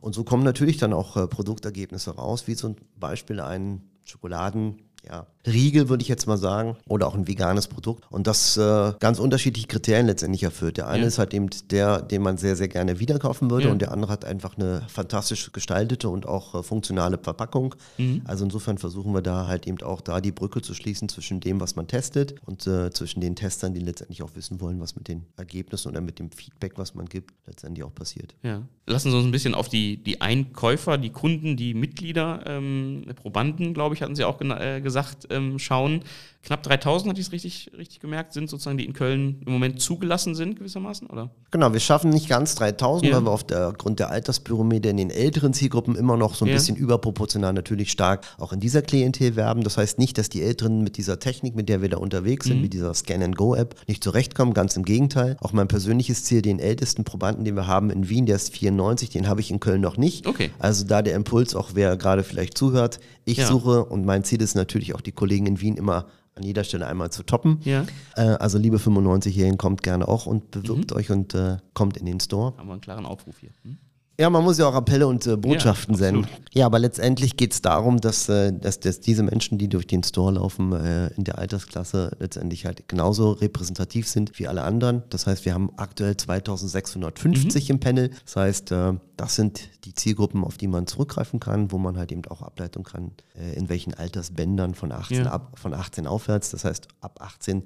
Und 0.00 0.14
so 0.14 0.24
kommen 0.24 0.44
natürlich 0.44 0.78
dann 0.78 0.92
auch 0.92 1.16
äh, 1.16 1.26
Produktergebnisse 1.26 2.12
raus, 2.12 2.46
wie 2.46 2.56
zum 2.56 2.76
Beispiel 2.98 3.40
ein 3.40 3.82
Schokoladen, 4.04 4.80
ja, 5.06 5.26
Riegel, 5.46 5.88
würde 5.88 6.02
ich 6.02 6.08
jetzt 6.08 6.26
mal 6.26 6.36
sagen, 6.36 6.76
oder 6.86 7.06
auch 7.06 7.14
ein 7.14 7.26
veganes 7.26 7.66
Produkt. 7.68 8.04
Und 8.10 8.26
das 8.26 8.56
äh, 8.56 8.92
ganz 8.98 9.18
unterschiedliche 9.18 9.66
Kriterien 9.68 10.06
letztendlich 10.06 10.42
erfüllt. 10.42 10.76
Der 10.76 10.88
eine 10.88 11.02
Ja. 11.02 11.08
ist 11.08 11.18
halt 11.18 11.32
eben 11.32 11.48
der, 11.70 12.02
den 12.02 12.20
man 12.22 12.36
sehr, 12.36 12.56
sehr 12.56 12.68
gerne 12.68 13.00
wieder 13.00 13.18
kaufen 13.18 13.50
würde 13.50 13.66
Ja. 13.66 13.72
und 13.72 13.80
der 13.80 13.92
andere 13.92 14.12
hat 14.12 14.24
einfach 14.24 14.56
eine 14.58 14.82
fantastisch 14.88 15.50
gestaltete 15.52 16.08
und 16.10 16.26
auch 16.26 16.54
äh, 16.54 16.62
funktionale 16.62 17.18
Verpackung. 17.18 17.74
Mhm. 17.96 18.22
Also 18.24 18.44
insofern 18.44 18.76
versuchen 18.78 19.14
wir 19.14 19.22
da 19.22 19.46
halt 19.46 19.66
eben 19.66 19.80
auch 19.82 20.00
da 20.02 20.20
die 20.20 20.32
Brücke 20.32 20.60
zu 20.60 20.74
schließen 20.74 21.08
zwischen 21.08 21.40
dem, 21.40 21.60
was 21.60 21.74
man 21.74 21.86
testet 21.86 22.34
und 22.44 22.66
äh, 22.66 22.90
zwischen 22.90 23.20
den 23.20 23.34
Testern, 23.34 23.72
die 23.72 23.80
letztendlich 23.80 24.22
auch 24.22 24.30
wissen 24.34 24.60
wollen, 24.60 24.78
was 24.80 24.94
mit 24.94 25.08
den 25.08 25.24
Ergebnissen 25.36 25.88
oder 25.88 26.00
mit 26.02 26.18
dem 26.18 26.30
Feedback, 26.30 26.72
was 26.76 26.94
man 26.94 27.06
gibt, 27.06 27.32
letztendlich 27.46 27.84
auch 27.84 27.94
passiert. 27.94 28.34
Ja. 28.42 28.62
Lassen 28.86 29.10
Sie 29.10 29.16
uns 29.16 29.24
ein 29.24 29.30
bisschen 29.30 29.54
auf 29.54 29.68
die, 29.68 29.96
die 30.02 30.20
Einkäufer, 30.20 30.98
die 30.98 31.10
Kunden, 31.10 31.56
die 31.56 31.74
Mitglieder, 31.74 32.42
ähm, 32.46 33.04
Probanden, 33.14 33.72
glaube 33.72 33.94
ich, 33.94 34.02
hatten 34.02 34.16
Sie 34.16 34.24
auch 34.24 34.40
äh, 34.40 34.80
gesagt, 34.80 35.29
ähm, 35.30 35.58
schauen. 35.58 36.02
Knapp 36.42 36.62
3000, 36.62 37.10
hatte 37.10 37.20
ich 37.20 37.26
es 37.26 37.32
richtig, 37.32 37.70
richtig 37.76 38.00
gemerkt, 38.00 38.32
sind 38.32 38.48
sozusagen, 38.48 38.78
die 38.78 38.86
in 38.86 38.94
Köln 38.94 39.42
im 39.44 39.52
Moment 39.52 39.78
zugelassen 39.82 40.34
sind, 40.34 40.56
gewissermaßen, 40.56 41.06
oder? 41.08 41.28
Genau, 41.50 41.74
wir 41.74 41.80
schaffen 41.80 42.08
nicht 42.08 42.30
ganz 42.30 42.54
3000, 42.54 43.10
Ja. 43.10 43.16
weil 43.16 43.24
wir 43.26 43.32
aufgrund 43.68 43.98
der 44.00 44.08
Alterspyramide 44.08 44.88
in 44.88 44.96
den 44.96 45.10
älteren 45.10 45.52
Zielgruppen 45.52 45.96
immer 45.96 46.16
noch 46.16 46.34
so 46.34 46.46
ein 46.46 46.48
Ja. 46.48 46.54
bisschen 46.54 46.76
überproportional 46.76 47.52
natürlich 47.52 47.90
stark 47.90 48.24
auch 48.38 48.54
in 48.54 48.60
dieser 48.60 48.80
Klientel 48.80 49.36
werben. 49.36 49.62
Das 49.64 49.76
heißt 49.76 49.98
nicht, 49.98 50.16
dass 50.16 50.30
die 50.30 50.40
Älteren 50.42 50.82
mit 50.82 50.96
dieser 50.96 51.18
Technik, 51.18 51.56
mit 51.56 51.68
der 51.68 51.82
wir 51.82 51.90
da 51.90 51.98
unterwegs 51.98 52.46
Mhm. 52.46 52.50
sind, 52.52 52.62
mit 52.62 52.72
dieser 52.72 52.94
Scan-and-Go-App, 52.94 53.74
nicht 53.86 54.02
zurechtkommen. 54.02 54.54
Ganz 54.54 54.76
im 54.76 54.84
Gegenteil. 54.86 55.36
Auch 55.42 55.52
mein 55.52 55.68
persönliches 55.68 56.24
Ziel, 56.24 56.40
den 56.40 56.58
ältesten 56.58 57.04
Probanden, 57.04 57.44
den 57.44 57.54
wir 57.54 57.66
haben 57.66 57.90
in 57.90 58.08
Wien, 58.08 58.24
der 58.24 58.36
ist 58.36 58.54
94, 58.56 59.10
den 59.10 59.28
habe 59.28 59.42
ich 59.42 59.50
in 59.50 59.60
Köln 59.60 59.82
noch 59.82 59.98
nicht. 59.98 60.26
Okay. 60.26 60.50
Also 60.58 60.86
da 60.86 61.02
der 61.02 61.16
Impuls, 61.16 61.54
auch 61.54 61.70
wer 61.74 61.98
gerade 61.98 62.24
vielleicht 62.24 62.56
zuhört, 62.56 62.98
ich 63.26 63.36
Ja. 63.36 63.46
suche 63.46 63.84
und 63.84 64.06
mein 64.06 64.24
Ziel 64.24 64.40
ist 64.40 64.54
natürlich 64.54 64.94
auch 64.94 65.02
die 65.02 65.12
Kollegen 65.20 65.46
in 65.46 65.60
Wien 65.60 65.76
immer 65.76 66.06
an 66.34 66.42
jeder 66.44 66.64
Stelle 66.64 66.86
einmal 66.86 67.10
zu 67.10 67.22
toppen. 67.24 67.58
Ja. 67.64 67.84
Äh, 68.16 68.22
also 68.22 68.56
liebe 68.58 68.78
95-Jährigen, 68.78 69.58
kommt 69.58 69.82
gerne 69.82 70.08
auch 70.08 70.24
und 70.26 70.44
Mhm. 70.56 70.62
bewirbt 70.62 70.92
euch 70.92 71.10
und 71.10 71.34
äh, 71.34 71.58
kommt 71.74 71.96
in 71.98 72.06
den 72.06 72.20
Store. 72.20 72.56
Haben 72.56 72.68
wir 72.68 72.72
einen 72.72 72.80
klaren 72.80 73.04
Aufruf 73.04 73.38
hier. 73.38 73.50
Hm? 73.64 73.76
Ja, 74.20 74.28
man 74.28 74.44
muss 74.44 74.58
ja 74.58 74.68
auch 74.68 74.74
Appelle 74.74 75.06
und 75.06 75.26
äh, 75.26 75.34
Botschaften 75.38 75.94
Ja, 75.94 75.98
senden. 75.98 76.26
Ja, 76.52 76.66
aber 76.66 76.78
letztendlich 76.78 77.38
geht 77.38 77.54
es 77.54 77.62
darum, 77.62 78.02
dass, 78.02 78.28
äh, 78.28 78.52
dass, 78.52 78.78
dass 78.78 79.00
diese 79.00 79.22
Menschen, 79.22 79.56
die 79.56 79.66
durch 79.70 79.86
den 79.86 80.02
Store 80.02 80.32
laufen, 80.34 80.72
äh, 80.72 81.06
in 81.14 81.24
der 81.24 81.38
Altersklasse 81.38 82.14
letztendlich 82.18 82.66
halt 82.66 82.86
genauso 82.86 83.32
repräsentativ 83.32 84.06
sind 84.06 84.38
wie 84.38 84.46
alle 84.46 84.62
anderen. 84.62 85.04
Das 85.08 85.26
heißt, 85.26 85.46
wir 85.46 85.54
haben 85.54 85.70
aktuell 85.78 86.18
2650 86.18 87.70
im 87.70 87.80
Panel. 87.80 88.10
Das 88.26 88.36
heißt, 88.36 88.72
äh, 88.72 88.92
das 89.16 89.36
sind 89.36 89.70
die 89.86 89.94
Zielgruppen, 89.94 90.44
auf 90.44 90.58
die 90.58 90.68
man 90.68 90.86
zurückgreifen 90.86 91.40
kann, 91.40 91.72
wo 91.72 91.78
man 91.78 91.96
halt 91.96 92.12
eben 92.12 92.26
auch 92.26 92.42
ableiten 92.42 92.82
kann, 92.84 93.12
äh, 93.38 93.54
in 93.56 93.70
welchen 93.70 93.94
Altersbändern 93.94 94.74
von 94.74 94.92
18, 94.92 95.24
Ja. 95.24 95.30
ab, 95.30 95.52
von 95.58 95.72
18 95.72 96.06
aufwärts. 96.06 96.50
Das 96.50 96.64
heißt, 96.66 96.88
ab 97.00 97.20
18 97.22 97.62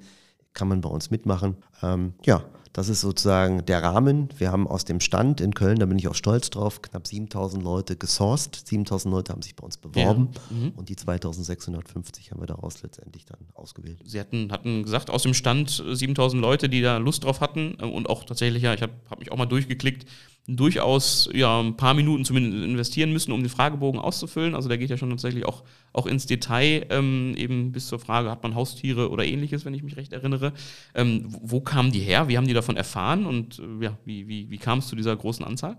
kann 0.53 0.69
man 0.69 0.79
bei 0.79 0.87
uns 0.89 1.11
mitmachen. 1.11 1.57
Ähm, 1.83 2.13
ja, 2.25 2.41
das 2.75 2.89
ist 2.89 2.99
sozusagen 2.99 3.65
der 3.65 3.81
Rahmen. 3.81 4.27
Wir 4.37 4.51
haben 4.51 4.67
aus 4.67 4.83
dem 4.83 4.99
Stand 4.99 5.39
in 5.39 5.53
Köln, 5.53 5.79
da 5.79 5.85
bin 5.85 5.97
ich 5.97 6.09
auch 6.09 6.13
stolz 6.13 6.49
drauf, 6.49 6.81
knapp 6.81 7.07
7000 7.07 7.63
Leute 7.63 7.95
gesourced. 7.95 8.67
7000 8.67 9.13
Leute 9.13 9.31
haben 9.31 9.41
sich 9.41 9.55
bei 9.55 9.63
uns 9.63 9.77
beworben 9.77 10.31
und 10.75 10.89
die 10.89 10.97
2650 10.97 12.31
haben 12.31 12.41
wir 12.41 12.47
daraus 12.47 12.83
letztendlich 12.83 13.23
dann 13.23 13.39
ausgewählt. 13.53 13.99
Sie 14.03 14.19
hatten, 14.19 14.51
hatten 14.51 14.83
gesagt, 14.83 15.09
aus 15.09 15.23
dem 15.23 15.33
Stand 15.33 15.81
äh, 15.87 15.95
7000 15.95 16.41
Leute, 16.41 16.67
die 16.67 16.81
da 16.81 16.97
Lust 16.97 17.23
drauf 17.23 17.39
hatten 17.39 17.77
äh, 17.79 17.85
und 17.85 18.09
auch 18.09 18.25
tatsächlich, 18.25 18.63
ja, 18.63 18.73
ich 18.73 18.81
habe 18.81 18.91
hab 19.09 19.19
mich 19.19 19.31
auch 19.31 19.37
mal 19.37 19.45
durchgeklickt, 19.45 20.05
durchaus 20.47 21.27
ja 21.33 21.59
ein 21.59 21.75
paar 21.75 21.95
Minuten 21.95 22.23
zumindest 22.23 22.63
investieren 22.63 23.11
müssen, 23.11 23.31
um 23.31 23.41
den 23.41 23.49
Fragebogen 23.49 23.99
auszufüllen. 23.99 24.53
Also 24.53 24.69
der 24.69 24.77
geht 24.77 24.91
ja 24.91 24.97
schon 24.97 25.09
tatsächlich 25.09 25.45
auch, 25.45 25.63
auch 25.91 26.05
ins 26.05 26.27
Detail, 26.27 26.85
ähm, 26.89 27.33
eben 27.35 27.71
bis 27.71 27.87
zur 27.87 27.97
Frage, 27.97 28.29
hat 28.29 28.43
man 28.43 28.53
Haustiere 28.53 29.09
oder 29.09 29.25
ähnliches, 29.25 29.65
wenn 29.65 29.73
ich 29.73 29.81
mich 29.81 29.97
recht 29.97 30.13
erinnere. 30.13 30.53
Ähm, 30.93 31.25
wo, 31.27 31.61
kamen 31.61 31.91
die 31.91 32.01
her? 32.01 32.27
Wie 32.27 32.37
haben 32.37 32.47
die 32.47 32.53
davon 32.65 32.77
erfahren 32.77 33.25
und 33.25 33.59
äh, 33.59 33.83
ja, 33.85 33.97
wie, 34.05 34.27
wie, 34.27 34.49
wie 34.49 34.57
kam 34.57 34.79
es 34.79 34.87
zu 34.87 34.95
dieser 34.95 35.15
großen 35.15 35.45
Anzahl? 35.45 35.77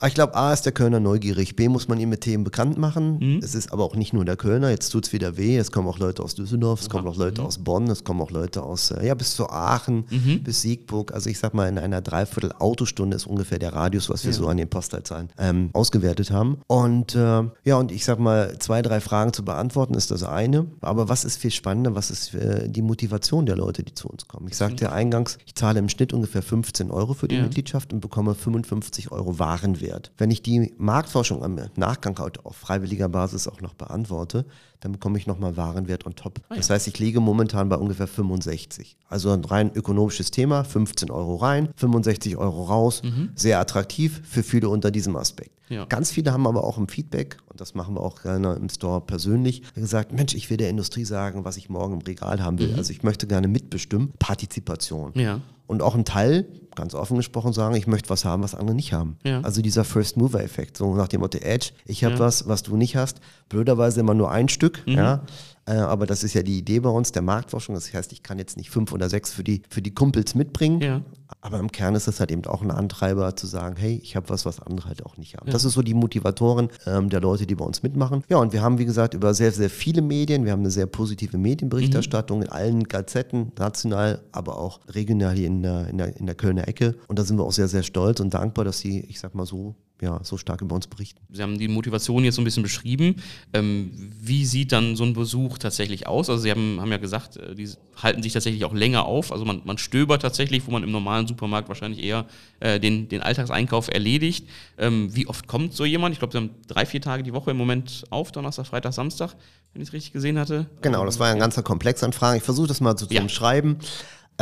Aber 0.00 0.08
ich 0.08 0.14
glaube, 0.14 0.34
A 0.34 0.50
ist 0.52 0.62
der 0.64 0.72
Kölner 0.72 0.98
neugierig, 0.98 1.56
B 1.56 1.68
muss 1.68 1.86
man 1.86 2.00
ihn 2.00 2.08
mit 2.08 2.22
Themen 2.22 2.42
bekannt 2.42 2.78
machen. 2.78 3.18
Mhm. 3.20 3.40
Es 3.42 3.54
ist 3.54 3.70
aber 3.70 3.84
auch 3.84 3.94
nicht 3.96 4.14
nur 4.14 4.24
der 4.24 4.36
Kölner, 4.36 4.70
jetzt 4.70 4.88
tut 4.88 5.06
es 5.06 5.12
wieder 5.12 5.36
weh, 5.36 5.58
es 5.58 5.70
kommen 5.70 5.86
auch 5.88 5.98
Leute 5.98 6.22
aus 6.22 6.34
Düsseldorf, 6.34 6.80
es 6.80 6.88
kommen 6.88 7.06
auch 7.06 7.16
Mhm. 7.16 7.20
Leute 7.20 7.42
aus 7.42 7.58
Bonn, 7.58 7.86
es 7.88 8.02
kommen 8.02 8.22
auch 8.22 8.30
Leute 8.30 8.62
aus, 8.62 8.92
äh, 8.92 9.06
ja, 9.06 9.14
bis 9.14 9.36
zu 9.36 9.50
Aachen, 9.50 10.06
Mhm. 10.10 10.42
bis 10.42 10.62
Siegburg. 10.62 11.12
Also 11.12 11.28
ich 11.28 11.38
sag 11.38 11.52
mal, 11.52 11.68
in 11.68 11.76
einer 11.78 12.00
Dreiviertel 12.00 12.52
Autostunde 12.58 13.14
ist 13.14 13.26
ungefähr 13.26 13.58
der 13.58 13.74
Radius, 13.74 14.08
was 14.08 14.24
wir 14.24 14.32
so 14.32 14.48
an 14.48 14.56
den 14.56 14.68
Postleitzahlen 14.70 15.28
ähm, 15.36 15.68
ausgewertet 15.74 16.30
haben. 16.30 16.56
Und 16.66 17.14
äh, 17.14 17.42
ja, 17.64 17.76
und 17.76 17.92
ich 17.92 18.06
sag 18.06 18.18
mal, 18.18 18.56
zwei, 18.58 18.80
drei 18.80 19.00
Fragen 19.00 19.34
zu 19.34 19.44
beantworten 19.44 19.92
ist 19.92 20.10
das 20.10 20.22
eine. 20.22 20.64
Aber 20.80 21.10
was 21.10 21.24
ist 21.24 21.36
viel 21.36 21.50
spannender, 21.50 21.94
was 21.94 22.10
ist 22.10 22.32
äh, 22.34 22.70
die 22.70 22.80
Motivation 22.80 23.44
der 23.44 23.56
Leute, 23.56 23.82
die 23.82 23.92
zu 23.92 24.08
uns 24.08 24.26
kommen? 24.28 24.48
Ich 24.48 24.56
sagte 24.56 24.84
ja 24.84 24.92
eingangs, 24.92 25.36
ich 25.44 25.54
zahle 25.54 25.78
im 25.78 25.90
Schnitt 25.90 26.14
ungefähr 26.14 26.40
15 26.40 26.90
Euro 26.90 27.12
für 27.12 27.28
die 27.28 27.34
Ja. 27.36 27.42
Mitgliedschaft 27.42 27.92
und 27.92 28.00
bekomme 28.00 28.34
55 28.34 29.12
Euro 29.12 29.38
Warenwert. 29.38 29.89
Wenn 30.16 30.30
ich 30.30 30.42
die 30.42 30.72
Marktforschung 30.78 31.42
am 31.42 31.58
Nachgang 31.76 32.18
auf 32.44 32.56
freiwilliger 32.56 33.08
Basis 33.08 33.48
auch 33.48 33.60
noch 33.60 33.74
beantworte, 33.74 34.46
dann 34.80 34.92
bekomme 34.92 35.18
ich 35.18 35.26
nochmal 35.26 35.56
Warenwert 35.56 36.06
on 36.06 36.14
top. 36.14 36.40
Das 36.48 36.70
heißt, 36.70 36.88
ich 36.88 36.98
liege 36.98 37.20
momentan 37.20 37.68
bei 37.68 37.76
ungefähr 37.76 38.06
65. 38.06 38.96
Also 39.08 39.30
ein 39.30 39.44
rein 39.44 39.70
ökonomisches 39.74 40.30
Thema, 40.30 40.64
15 40.64 41.10
Euro 41.10 41.36
rein, 41.36 41.68
65 41.76 42.36
Euro 42.36 42.64
raus, 42.64 43.02
sehr 43.34 43.60
attraktiv 43.60 44.22
für 44.24 44.42
viele 44.42 44.68
unter 44.68 44.90
diesem 44.90 45.16
Aspekt. 45.16 45.50
Ja. 45.68 45.84
Ganz 45.84 46.10
viele 46.10 46.32
haben 46.32 46.48
aber 46.48 46.64
auch 46.64 46.78
im 46.78 46.88
Feedback, 46.88 47.36
und 47.46 47.60
das 47.60 47.74
machen 47.74 47.94
wir 47.94 48.00
auch 48.00 48.22
gerne 48.22 48.54
im 48.54 48.68
Store 48.68 49.00
persönlich, 49.00 49.62
gesagt, 49.74 50.12
Mensch, 50.12 50.34
ich 50.34 50.50
will 50.50 50.56
der 50.56 50.68
Industrie 50.68 51.04
sagen, 51.04 51.44
was 51.44 51.56
ich 51.56 51.68
morgen 51.68 51.94
im 51.94 52.00
Regal 52.00 52.42
haben 52.42 52.58
will. 52.58 52.74
Also 52.74 52.90
ich 52.90 53.04
möchte 53.04 53.28
gerne 53.28 53.46
mitbestimmen, 53.46 54.12
Partizipation. 54.18 55.12
Ja. 55.14 55.40
Und 55.70 55.82
auch 55.82 55.94
ein 55.94 56.04
Teil, 56.04 56.46
ganz 56.74 56.94
offen 56.94 57.16
gesprochen, 57.16 57.52
sagen, 57.52 57.76
ich 57.76 57.86
möchte 57.86 58.10
was 58.10 58.24
haben, 58.24 58.42
was 58.42 58.56
andere 58.56 58.74
nicht 58.74 58.92
haben. 58.92 59.16
Ja. 59.22 59.40
Also 59.42 59.62
dieser 59.62 59.84
First-Mover-Effekt, 59.84 60.76
so 60.76 60.94
nach 60.96 61.06
dem 61.06 61.20
Motto 61.20 61.38
Edge, 61.38 61.70
ich 61.86 62.02
habe 62.02 62.14
Ja. 62.14 62.20
was, 62.20 62.48
was 62.48 62.64
du 62.64 62.76
nicht 62.76 62.96
hast. 62.96 63.20
Blöderweise 63.48 64.00
immer 64.00 64.14
nur 64.14 64.32
ein 64.32 64.48
Stück, 64.48 64.82
Mhm. 64.86 64.92
ja. 64.94 65.22
Äh, 65.66 65.74
aber 65.74 66.06
das 66.06 66.24
ist 66.24 66.34
ja 66.34 66.42
die 66.42 66.58
Idee 66.58 66.80
bei 66.80 66.90
uns, 66.90 67.12
der 67.12 67.22
Marktforschung. 67.22 67.74
Das 67.74 67.92
heißt, 67.92 68.12
ich 68.12 68.22
kann 68.22 68.38
jetzt 68.38 68.56
nicht 68.56 68.70
fünf 68.70 68.92
oder 68.92 69.08
sechs 69.08 69.32
für 69.32 69.44
die, 69.44 69.62
für 69.68 69.82
die 69.82 69.92
Kumpels 69.92 70.34
mitbringen. 70.34 70.80
Ja. 70.80 71.02
Aber 71.42 71.58
im 71.58 71.70
Kern 71.70 71.94
ist 71.94 72.08
das 72.08 72.20
halt 72.20 72.30
eben 72.32 72.44
auch 72.46 72.62
ein 72.62 72.70
Antreiber 72.70 73.34
zu 73.36 73.46
sagen, 73.46 73.76
hey, 73.78 74.00
ich 74.02 74.16
habe 74.16 74.28
was, 74.28 74.44
was 74.44 74.60
andere 74.60 74.88
halt 74.88 75.06
auch 75.06 75.16
nicht 75.16 75.36
haben. 75.36 75.50
Das 75.50 75.64
ist 75.64 75.74
so 75.74 75.82
die 75.82 75.94
Motivatoren 75.94 76.68
ähm, 76.86 77.08
der 77.08 77.20
Leute, 77.20 77.46
die 77.46 77.54
bei 77.54 77.64
uns 77.64 77.82
mitmachen. 77.82 78.24
Ja, 78.28 78.38
und 78.38 78.52
wir 78.52 78.62
haben, 78.62 78.78
wie 78.78 78.84
gesagt, 78.84 79.14
über 79.14 79.32
sehr, 79.32 79.52
sehr 79.52 79.70
viele 79.70 80.02
Medien, 80.02 80.44
wir 80.44 80.52
haben 80.52 80.60
eine 80.60 80.70
sehr 80.70 80.86
positive 80.86 81.38
Medienberichterstattung 81.38 82.42
in 82.42 82.48
allen 82.48 82.84
Gazetten, 82.84 83.52
national, 83.58 84.22
aber 84.32 84.58
auch 84.58 84.80
regional 84.88 85.34
hier 85.34 85.46
in 85.46 85.62
der, 85.62 85.88
in, 85.88 85.98
der, 85.98 86.16
in 86.16 86.26
der 86.26 86.34
Kölner 86.34 86.68
Ecke. 86.68 86.96
Und 87.06 87.18
da 87.18 87.24
sind 87.24 87.38
wir 87.38 87.44
auch 87.44 87.52
sehr, 87.52 87.68
sehr 87.68 87.82
stolz 87.82 88.20
und 88.20 88.34
dankbar, 88.34 88.64
dass 88.64 88.78
sie, 88.80 89.00
ich 89.08 89.20
sag 89.20 89.34
mal 89.34 89.46
so, 89.46 89.74
ja, 90.00 90.18
so 90.22 90.36
stark 90.38 90.62
über 90.62 90.74
uns 90.74 90.86
berichten. 90.86 91.20
Sie 91.30 91.42
haben 91.42 91.58
die 91.58 91.68
Motivation 91.68 92.24
jetzt 92.24 92.36
so 92.36 92.40
ein 92.40 92.44
bisschen 92.44 92.62
beschrieben. 92.62 93.16
Ähm, 93.52 93.90
wie 94.20 94.46
sieht 94.46 94.72
dann 94.72 94.96
so 94.96 95.04
ein 95.04 95.12
Besuch 95.12 95.58
tatsächlich 95.58 96.06
aus? 96.06 96.30
Also 96.30 96.42
Sie 96.42 96.50
haben, 96.50 96.80
haben 96.80 96.90
ja 96.90 96.96
gesagt, 96.96 97.36
äh, 97.36 97.54
die 97.54 97.68
halten 97.96 98.22
sich 98.22 98.32
tatsächlich 98.32 98.64
auch 98.64 98.72
länger 98.72 99.04
auf. 99.04 99.30
Also 99.30 99.44
man, 99.44 99.60
man 99.64 99.78
stöbert 99.78 100.22
tatsächlich, 100.22 100.66
wo 100.66 100.70
man 100.70 100.82
im 100.82 100.90
normalen 100.90 101.26
Supermarkt 101.26 101.68
wahrscheinlich 101.68 102.02
eher 102.02 102.26
äh, 102.60 102.80
den, 102.80 103.08
den 103.08 103.20
Alltagseinkauf 103.22 103.88
erledigt. 103.92 104.46
Ähm, 104.78 105.14
wie 105.14 105.26
oft 105.26 105.46
kommt 105.46 105.74
so 105.74 105.84
jemand? 105.84 106.14
Ich 106.14 106.18
glaube, 106.18 106.32
Sie 106.32 106.38
haben 106.38 106.50
drei, 106.66 106.86
vier 106.86 107.00
Tage 107.00 107.22
die 107.22 107.32
Woche 107.32 107.50
im 107.50 107.56
Moment 107.58 108.04
auf, 108.10 108.32
Donnerstag, 108.32 108.66
Freitag, 108.66 108.92
Samstag, 108.94 109.34
wenn 109.72 109.82
ich 109.82 109.88
es 109.88 109.92
richtig 109.92 110.12
gesehen 110.12 110.38
hatte. 110.38 110.66
Genau, 110.82 111.04
das 111.04 111.18
war 111.18 111.28
ja 111.28 111.34
ein 111.34 111.38
ganzer 111.40 111.62
Komplex 111.62 112.02
an 112.02 112.12
Fragen. 112.12 112.38
Ich 112.38 112.42
versuche 112.42 112.68
das 112.68 112.80
mal 112.80 112.96
so 112.96 113.06
zu 113.06 113.14
Ja. 113.14 113.20
umschreiben. 113.22 113.76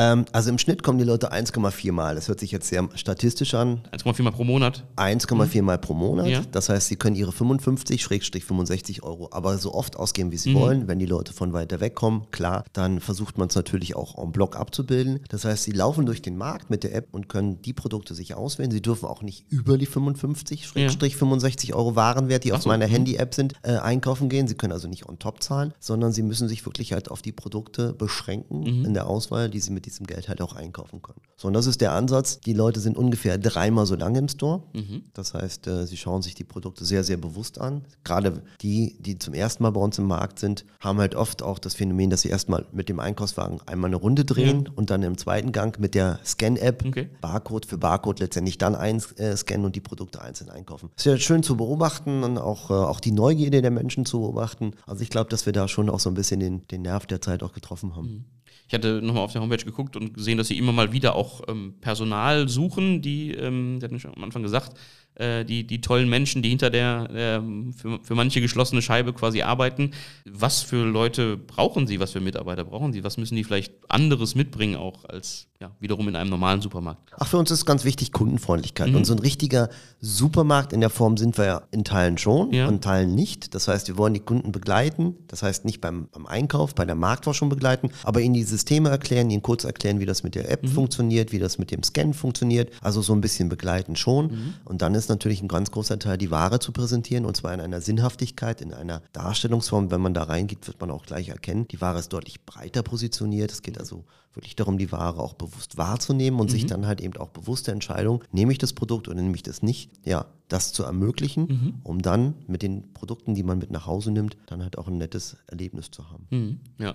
Ähm, 0.01 0.27
also 0.33 0.49
im 0.51 0.59
Schnitt 0.59 0.83
kommen 0.85 0.99
die 0.99 1.05
Leute 1.05 1.33
1,4 1.33 1.91
Mal. 1.93 2.15
Das 2.15 2.29
hört 2.29 2.39
sich 2.39 2.53
jetzt 2.53 2.69
sehr 2.69 2.89
statistisch 2.95 3.53
an. 3.55 3.83
1,4 3.93 4.23
Mal 4.23 4.31
pro 4.31 4.45
Monat. 4.45 4.85
1,4 4.97 5.61
Mal 5.63 5.77
pro 5.79 5.93
Monat. 5.93 6.29
Ja. 6.29 6.43
Das 6.53 6.69
heißt, 6.69 6.87
sie 6.87 6.95
können 6.97 7.17
ihre 7.17 7.33
55-65 7.33 9.03
Euro 9.03 9.29
aber 9.33 9.59
so 9.59 9.75
oft 9.75 9.97
ausgeben, 9.97 10.31
wie 10.31 10.37
Mhm. 10.37 10.41
sie 10.41 10.55
wollen. 10.55 10.87
Wenn 10.89 11.01
die 11.01 11.07
Leute 11.07 11.33
von 11.33 11.53
weiter 11.53 11.81
weg 11.81 11.97
kommen, 11.97 12.27
klar, 12.31 12.65
dann 12.73 13.01
versucht 13.01 13.39
man 13.39 13.49
es 13.49 13.57
natürlich 13.57 13.97
auch 13.97 14.17
en 14.23 14.31
bloc 14.31 14.55
abzubilden. 14.57 15.19
Das 15.31 15.45
heißt, 15.45 15.65
sie 15.65 15.73
laufen 15.73 16.07
durch 16.07 16.23
den 16.23 16.37
Markt 16.37 16.71
mit 16.71 16.85
der 16.85 16.95
App 16.95 17.09
und 17.11 17.29
können 17.29 17.61
die 17.63 17.73
Produkte 17.73 18.15
sich 18.15 18.35
auswählen. 18.35 18.71
Sie 18.71 18.81
dürfen 18.83 19.07
auch 19.07 19.23
nicht 19.23 19.47
über 19.51 19.79
die 19.79 19.87
55-65 19.89 21.75
Euro 21.75 21.97
Warenwert, 21.97 22.45
die 22.45 22.53
Ach 22.53 22.57
auf 22.59 22.63
so, 22.63 22.69
meiner 22.69 22.87
mhm. 22.87 22.93
Handy-App 22.93 23.35
sind, 23.35 23.55
äh, 23.63 23.73
einkaufen 23.79 24.29
gehen. 24.29 24.47
Sie 24.47 24.55
können 24.55 24.73
also 24.73 24.87
nicht 24.87 25.09
on 25.09 25.19
top 25.19 25.43
zahlen, 25.43 25.75
sondern 25.81 26.13
sie 26.13 26.23
müssen 26.23 26.49
sich 26.49 26.65
wirklich 26.65 26.93
halt 26.93 27.11
auf 27.11 27.21
die 27.23 27.33
Produkte 27.33 27.93
beschränken 27.93 28.61
Mhm. 28.61 28.85
in 28.85 28.95
der 28.95 29.07
Auswahl, 29.09 29.51
die 29.51 29.59
sie 29.61 29.71
mit 29.73 29.87
diesem 29.89 30.07
Geld 30.07 30.29
halt 30.29 30.41
auch 30.41 30.55
einkaufen 30.55 31.03
können. 31.03 31.21
So, 31.37 31.49
und 31.49 31.55
das 31.55 31.67
ist 31.67 31.81
der 31.81 31.93
Ansatz. 31.93 32.41
Die 32.41 32.53
Leute 32.53 32.81
sind 32.81 32.97
ungefähr 32.97 33.39
dreimal 33.39 33.87
so 33.87 33.95
lange 33.95 34.19
im 34.19 34.29
Store. 34.29 34.63
Mhm. 34.75 35.05
Das 35.15 35.35
heißt, 35.35 35.67
äh, 35.67 35.87
sie 35.87 35.97
schauen 35.97 36.23
sich 36.23 36.35
die 36.35 36.45
Produkte 36.45 36.85
sehr, 36.85 37.05
sehr 37.05 37.17
bewusst 37.17 37.61
an. 37.61 37.85
Gerade 38.05 38.43
die, 38.61 38.97
die 39.01 39.19
zum 39.19 39.35
ersten 39.35 39.63
Mal 39.63 39.71
bei 39.71 39.81
uns 39.81 39.99
im 39.99 40.07
Markt 40.07 40.39
sind, 40.39 40.65
haben 40.81 40.99
halt 40.99 41.15
oft 41.15 41.43
auch 41.43 41.59
das 41.59 41.75
Phänomen, 41.75 42.11
dass 42.11 42.23
sie 42.23 42.29
erstmal 42.29 42.67
mit 42.73 42.89
dem 42.89 43.01
Einkaufswagen 43.01 43.61
einmal 43.67 43.89
eine 43.89 43.97
Runde 43.97 44.25
drehen 44.25 44.69
und 44.75 44.91
dann 44.91 45.03
im 45.03 45.17
zweiten 45.17 45.53
Gang 45.53 45.79
mit 45.79 45.95
der 45.95 46.19
Scan-App 46.25 46.85
Okay. 46.89 47.09
Barcode 47.21 47.67
für 47.67 47.79
Barcode 47.79 48.21
letztendlich 48.21 48.59
dann 48.59 48.75
einscannen 48.75 49.65
und 49.65 49.77
die 49.77 49.81
Produkte 49.81 50.21
einzeln 50.21 50.51
einkaufen. 50.51 50.91
Ist 50.97 51.07
ja 51.07 51.17
schön 51.17 51.43
zu 51.43 51.57
beobachten 51.57 52.25
und 52.25 52.39
auch, 52.39 52.71
äh, 52.71 52.75
auch 52.75 53.01
die 53.01 53.13
Neugierde 53.13 53.63
der 53.63 53.71
Menschen 53.71 54.05
zu 54.05 54.21
beobachten. 54.21 54.73
Also 54.87 55.03
ich 55.03 55.11
glaube, 55.11 55.31
dass 55.31 55.47
wir 55.47 55.53
da 55.53 55.69
schon 55.69 55.91
auch 55.91 56.01
so 56.01 56.11
ein 56.11 56.15
bisschen 56.15 56.41
den, 56.41 56.67
den 56.69 56.83
Nerv 56.83 57.07
der 57.07 57.21
Zeit 57.21 57.43
auch 57.43 57.53
getroffen 57.53 57.97
haben. 57.97 58.25
Ich 58.69 58.75
hatte 58.75 59.01
nochmal 59.03 59.25
auf 59.25 59.33
der 59.33 59.41
Homepage 59.41 59.65
geguckt 59.65 59.97
und 59.97 60.13
gesehen, 60.13 60.37
dass 60.37 60.49
sie 60.49 60.59
immer 60.59 60.73
mal 60.73 60.93
wieder 60.93 61.17
auch 61.17 61.41
ähm, 61.49 61.75
Personal 61.81 62.49
suchen, 62.49 63.01
die, 63.01 63.33
ähm, 63.33 63.81
Sie 63.81 63.85
hatten 63.85 63.99
schon 63.99 64.15
am 64.15 64.23
Anfang 64.23 64.43
gesagt, 64.43 64.79
äh, 65.19 65.45
die, 65.45 65.67
die 65.67 65.81
tollen 65.81 66.09
Menschen, 66.09 66.43
die 66.43 66.49
hinter 66.49 66.71
der 66.71 67.09
ähm, 67.15 67.73
für, 67.73 67.99
für 68.03 68.15
manche 68.15 68.41
geschlossene 68.41 68.83
Scheibe 68.83 69.13
quasi 69.13 69.43
arbeiten. 69.43 69.91
Was 70.29 70.63
für 70.63 70.85
Leute 70.85 71.37
brauchen 71.37 71.87
Sie, 71.87 72.01
was 72.01 72.13
für 72.13 72.21
Mitarbeiter 72.21 72.65
brauchen 72.65 72.93
Sie? 72.93 73.05
Was 73.05 73.17
müssen 73.19 73.37
die 73.37 73.45
vielleicht 73.45 73.73
anderes 73.89 74.35
mitbringen 74.35 74.77
auch 74.77 75.05
als 75.05 75.47
ja, 75.61 75.73
wiederum 75.81 76.07
in 76.09 76.15
einem 76.17 76.31
normalen 76.31 76.61
Supermarkt? 76.61 77.11
Ach, 77.19 77.27
für 77.27 77.37
uns 77.39 77.51
ist 77.51 77.67
ganz 77.67 77.85
wichtig 77.85 78.13
Kundenfreundlichkeit. 78.13 78.89
Mhm. 78.91 78.95
Und 78.97 79.05
so 79.07 79.13
ein 79.15 79.19
richtiger 79.19 79.69
Supermarkt 80.01 80.73
in 80.73 80.81
der 80.81 80.91
Form 80.91 81.17
sind 81.17 81.37
wir 81.37 81.45
ja 81.45 81.63
in 81.73 81.83
Teilen 81.85 82.17
schon 82.19 82.53
Ja. 82.53 82.69
und 82.69 82.75
in 82.77 82.81
Teilen 82.81 83.15
nicht. 83.15 83.55
Das 83.55 83.67
heißt, 83.69 83.89
wir 83.89 83.97
wollen 83.99 84.15
die 84.15 84.21
Kunden 84.21 84.53
begleiten. 84.53 85.17
Das 85.27 85.43
heißt, 85.43 85.65
nicht 85.65 85.81
beim, 85.81 86.09
beim 86.13 86.27
Einkauf, 86.27 86.75
bei 86.75 86.85
der 86.85 86.95
Marktforschung 86.95 87.49
begleiten, 87.49 87.91
aber 88.05 88.21
ihnen 88.21 88.35
die 88.35 88.45
Systeme 88.45 88.89
erklären, 88.89 89.31
ihnen 89.31 89.43
kurz 89.43 89.65
erklären, 89.65 89.99
wie 89.99 90.07
das 90.07 90.23
mit 90.23 90.35
der 90.37 90.51
App 90.51 90.63
Mhm. 90.63 90.69
funktioniert, 90.69 91.33
wie 91.33 91.39
das 91.41 91.59
mit 91.59 91.71
dem 91.73 91.83
Scan 91.83 92.13
funktioniert. 92.15 92.71
Also 92.81 93.03
so 93.03 93.13
ein 93.13 93.21
bisschen 93.21 93.49
begleiten 93.49 93.97
schon. 93.97 94.27
Mhm. 94.27 94.55
Und 94.65 94.81
dann 94.83 94.95
ist 94.95 95.08
natürlich 95.09 95.43
ein 95.43 95.49
ganz 95.49 95.71
großer 95.71 95.99
Teil, 95.99 96.19
die 96.19 96.31
Ware 96.31 96.61
zu 96.61 96.73
präsentieren 96.73 97.25
und 97.25 97.37
zwar 97.37 97.55
in 97.55 97.61
einer 97.61 97.81
Sinnhaftigkeit, 97.81 98.61
in 98.61 98.73
einer 98.73 99.03
Darstellungsform. 99.13 99.91
Wenn 99.91 100.01
man 100.01 100.15
da 100.15 100.25
reingeht, 100.25 100.67
wird 100.67 100.81
man 100.81 100.91
auch 100.91 101.07
gleich 101.07 101.29
erkennen, 101.29 101.69
die 101.69 101.81
Ware 101.81 101.99
ist 101.99 102.13
deutlich 102.13 102.45
breiter 102.45 102.83
positioniert. 102.83 103.53
Es 103.53 103.63
geht 103.63 103.79
also 103.79 104.05
wirklich 104.35 104.57
darum, 104.57 104.79
die 104.79 104.93
Ware 104.93 105.21
auch 105.21 105.35
bewusst 105.35 105.79
wahrzunehmen 105.79 106.39
und 106.39 106.51
sich 106.51 106.67
dann 106.67 106.87
halt 106.87 107.01
eben 107.01 107.17
auch 107.17 107.31
bewusste 107.31 107.73
Entscheidung, 107.73 108.23
nehme 108.31 108.53
ich 108.53 108.59
das 108.59 108.73
Produkt 108.73 109.09
oder 109.09 109.21
nehme 109.21 109.35
ich 109.35 109.43
das 109.43 109.63
nicht, 109.63 109.91
ja, 110.05 110.27
das 110.49 110.73
zu 110.73 110.85
ermöglichen, 110.85 111.47
mhm. 111.47 111.75
um 111.83 112.01
dann 112.01 112.35
mit 112.47 112.63
den 112.63 112.93
Produkten, 112.95 113.35
die 113.35 113.43
man 113.43 113.59
mit 113.59 113.71
nach 113.71 113.87
Hause 113.87 114.13
nimmt, 114.13 114.37
dann 114.47 114.63
halt 114.63 114.79
auch 114.79 114.87
ein 114.89 114.97
nettes 114.97 115.37
Erlebnis 115.47 115.91
zu 115.91 116.09
haben. 116.11 116.27
Mhm. 116.31 116.61
Ja. 116.79 116.95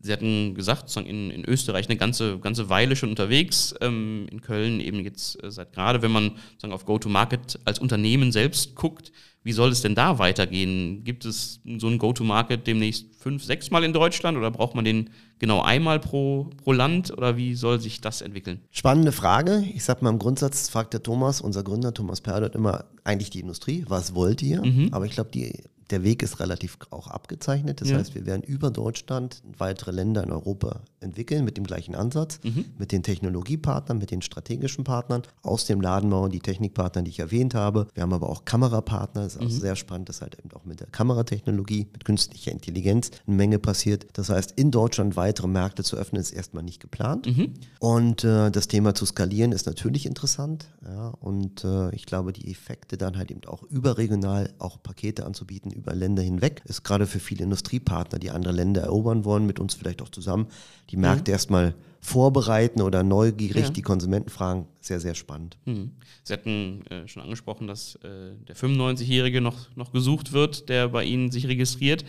Sie 0.00 0.12
hatten 0.12 0.54
gesagt, 0.54 0.94
in, 0.96 1.30
in 1.30 1.44
Österreich 1.44 1.88
eine 1.88 1.96
ganze, 1.96 2.38
ganze 2.38 2.68
Weile 2.68 2.94
schon 2.94 3.10
unterwegs, 3.10 3.74
ähm, 3.80 4.26
in 4.30 4.40
Köln 4.40 4.80
eben 4.80 5.00
jetzt 5.00 5.42
äh, 5.42 5.50
seit 5.50 5.72
gerade, 5.72 6.02
wenn 6.02 6.12
man 6.12 6.32
sagen, 6.58 6.72
auf 6.72 6.84
Go-to-Market 6.84 7.58
als 7.64 7.78
Unternehmen 7.78 8.30
selbst 8.30 8.76
guckt, 8.76 9.12
wie 9.42 9.52
soll 9.52 9.70
es 9.70 9.80
denn 9.80 9.94
da 9.94 10.18
weitergehen? 10.18 11.04
Gibt 11.04 11.24
es 11.24 11.60
so 11.78 11.86
einen 11.86 11.98
Go-to-Market 11.98 12.66
demnächst 12.66 13.06
fünf, 13.18 13.42
sechs 13.42 13.70
Mal 13.70 13.82
in 13.82 13.92
Deutschland 13.92 14.36
oder 14.36 14.50
braucht 14.50 14.74
man 14.74 14.84
den 14.84 15.10
genau 15.38 15.62
einmal 15.62 16.00
pro, 16.00 16.50
pro 16.62 16.72
Land 16.72 17.10
oder 17.10 17.36
wie 17.36 17.54
soll 17.54 17.80
sich 17.80 18.00
das 18.00 18.20
entwickeln? 18.20 18.60
Spannende 18.70 19.12
Frage. 19.12 19.64
Ich 19.74 19.84
sag 19.84 20.02
mal 20.02 20.10
im 20.10 20.18
Grundsatz 20.18 20.68
fragt 20.68 20.92
der 20.92 21.02
Thomas, 21.02 21.40
unser 21.40 21.62
Gründer 21.62 21.94
Thomas 21.94 22.20
Perdot, 22.20 22.54
immer 22.54 22.84
eigentlich 23.04 23.30
die 23.30 23.40
Industrie, 23.40 23.84
was 23.88 24.14
wollt 24.14 24.42
ihr? 24.42 24.64
Mhm. 24.64 24.88
Aber 24.92 25.06
ich 25.06 25.12
glaube, 25.12 25.30
die 25.30 25.52
der 25.90 26.02
Weg 26.02 26.22
ist 26.22 26.40
relativ 26.40 26.78
auch 26.90 27.08
abgezeichnet. 27.08 27.80
Das 27.80 27.88
ja. 27.88 27.98
heißt, 27.98 28.14
wir 28.14 28.26
werden 28.26 28.42
über 28.42 28.70
Deutschland 28.70 29.42
weitere 29.56 29.90
Länder 29.90 30.22
in 30.22 30.30
Europa 30.30 30.80
entwickeln 31.00 31.44
mit 31.44 31.56
dem 31.56 31.64
gleichen 31.64 31.94
Ansatz, 31.94 32.40
mhm. 32.42 32.66
mit 32.78 32.92
den 32.92 33.02
Technologiepartnern, 33.02 33.98
mit 33.98 34.10
den 34.10 34.22
strategischen 34.22 34.84
Partnern 34.84 35.22
aus 35.42 35.64
dem 35.66 35.80
Ladenbau, 35.80 36.28
die 36.28 36.40
Technikpartner, 36.40 37.02
die 37.02 37.10
ich 37.10 37.18
erwähnt 37.20 37.54
habe. 37.54 37.88
Wir 37.94 38.02
haben 38.02 38.12
aber 38.12 38.28
auch 38.28 38.44
Kamerapartner. 38.44 39.22
Das 39.22 39.36
ist 39.36 39.40
mhm. 39.40 39.46
auch 39.46 39.50
sehr 39.50 39.76
spannend, 39.76 40.08
dass 40.08 40.20
halt 40.20 40.38
eben 40.38 40.50
auch 40.52 40.64
mit 40.64 40.80
der 40.80 40.88
Kameratechnologie, 40.88 41.86
mit 41.92 42.04
künstlicher 42.04 42.52
Intelligenz 42.52 43.10
eine 43.26 43.36
Menge 43.36 43.58
passiert. 43.58 44.06
Das 44.12 44.28
heißt, 44.28 44.52
in 44.56 44.70
Deutschland 44.70 45.16
weitere 45.16 45.48
Märkte 45.48 45.82
zu 45.82 45.96
öffnen, 45.96 46.20
ist 46.20 46.32
erstmal 46.32 46.62
nicht 46.62 46.80
geplant. 46.80 47.26
Mhm. 47.26 47.54
Und 47.80 48.24
äh, 48.24 48.50
das 48.50 48.68
Thema 48.68 48.94
zu 48.94 49.06
skalieren 49.06 49.52
ist 49.52 49.66
natürlich 49.66 50.06
interessant. 50.06 50.66
Ja, 50.84 51.08
und 51.20 51.64
äh, 51.64 51.94
ich 51.94 52.06
glaube, 52.06 52.32
die 52.32 52.50
Effekte 52.50 52.96
dann 52.96 53.16
halt 53.16 53.30
eben 53.30 53.44
auch 53.46 53.62
überregional 53.64 54.52
auch 54.58 54.82
Pakete 54.82 55.24
anzubieten 55.24 55.70
über 55.78 55.94
Länder 55.94 56.22
hinweg, 56.22 56.62
ist 56.66 56.84
gerade 56.84 57.06
für 57.06 57.20
viele 57.20 57.44
Industriepartner, 57.44 58.18
die 58.18 58.30
andere 58.30 58.52
Länder 58.52 58.82
erobern 58.82 59.24
wollen, 59.24 59.46
mit 59.46 59.58
uns 59.58 59.74
vielleicht 59.74 60.02
auch 60.02 60.08
zusammen, 60.08 60.48
die 60.90 60.96
Märkte 60.96 61.30
mhm. 61.30 61.34
erstmal 61.34 61.74
vorbereiten 62.00 62.80
oder 62.80 63.02
neugierig 63.02 63.64
ja. 63.64 63.70
die 63.70 63.82
Konsumenten 63.82 64.30
fragen, 64.30 64.66
sehr, 64.80 65.00
sehr 65.00 65.14
spannend. 65.14 65.58
Mhm. 65.64 65.92
Sie 66.22 66.32
hatten 66.32 66.86
äh, 66.90 67.08
schon 67.08 67.22
angesprochen, 67.22 67.66
dass 67.66 67.96
äh, 67.96 68.34
der 68.46 68.56
95-Jährige 68.56 69.40
noch, 69.40 69.74
noch 69.76 69.92
gesucht 69.92 70.32
wird, 70.32 70.68
der 70.68 70.88
bei 70.88 71.04
Ihnen 71.04 71.30
sich 71.30 71.48
registriert. 71.48 72.04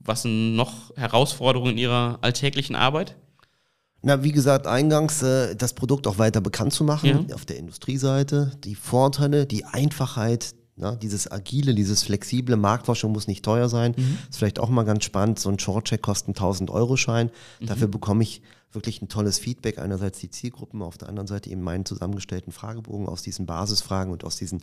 Was 0.00 0.22
sind 0.22 0.56
noch 0.56 0.96
Herausforderungen 0.96 1.72
in 1.72 1.78
Ihrer 1.78 2.18
alltäglichen 2.20 2.76
Arbeit? 2.76 3.16
Na, 4.00 4.22
wie 4.22 4.32
gesagt, 4.32 4.66
eingangs 4.66 5.22
äh, 5.22 5.56
das 5.56 5.74
Produkt 5.74 6.06
auch 6.06 6.18
weiter 6.18 6.40
bekannt 6.40 6.72
zu 6.72 6.84
machen 6.84 7.26
ja. 7.28 7.34
auf 7.34 7.44
der 7.44 7.58
Industrieseite, 7.58 8.52
die 8.62 8.76
Vorteile, 8.76 9.44
die 9.44 9.64
Einfachheit, 9.64 10.54
ja, 10.80 10.94
dieses 10.94 11.30
agile, 11.30 11.74
dieses 11.74 12.02
flexible 12.02 12.56
Marktforschung 12.56 13.12
muss 13.12 13.26
nicht 13.26 13.44
teuer 13.44 13.68
sein. 13.68 13.94
Mhm. 13.96 14.18
Ist 14.30 14.38
vielleicht 14.38 14.60
auch 14.60 14.68
mal 14.68 14.84
ganz 14.84 15.04
spannend. 15.04 15.38
So 15.38 15.50
ein 15.50 15.58
Shortcheck 15.58 16.02
kostet 16.02 16.28
einen 16.28 16.36
1000 16.36 16.70
Euro 16.70 16.96
Schein. 16.96 17.30
Mhm. 17.60 17.66
Dafür 17.66 17.88
bekomme 17.88 18.22
ich 18.22 18.42
wirklich 18.72 19.00
ein 19.00 19.08
tolles 19.08 19.38
Feedback. 19.38 19.78
Einerseits 19.78 20.18
die 20.18 20.30
Zielgruppen, 20.30 20.82
auf 20.82 20.98
der 20.98 21.08
anderen 21.08 21.26
Seite 21.26 21.50
eben 21.50 21.62
meinen 21.62 21.84
zusammengestellten 21.84 22.52
Fragebogen 22.52 23.08
aus 23.08 23.22
diesen 23.22 23.46
Basisfragen 23.46 24.12
und 24.12 24.24
aus 24.24 24.36
diesen 24.36 24.62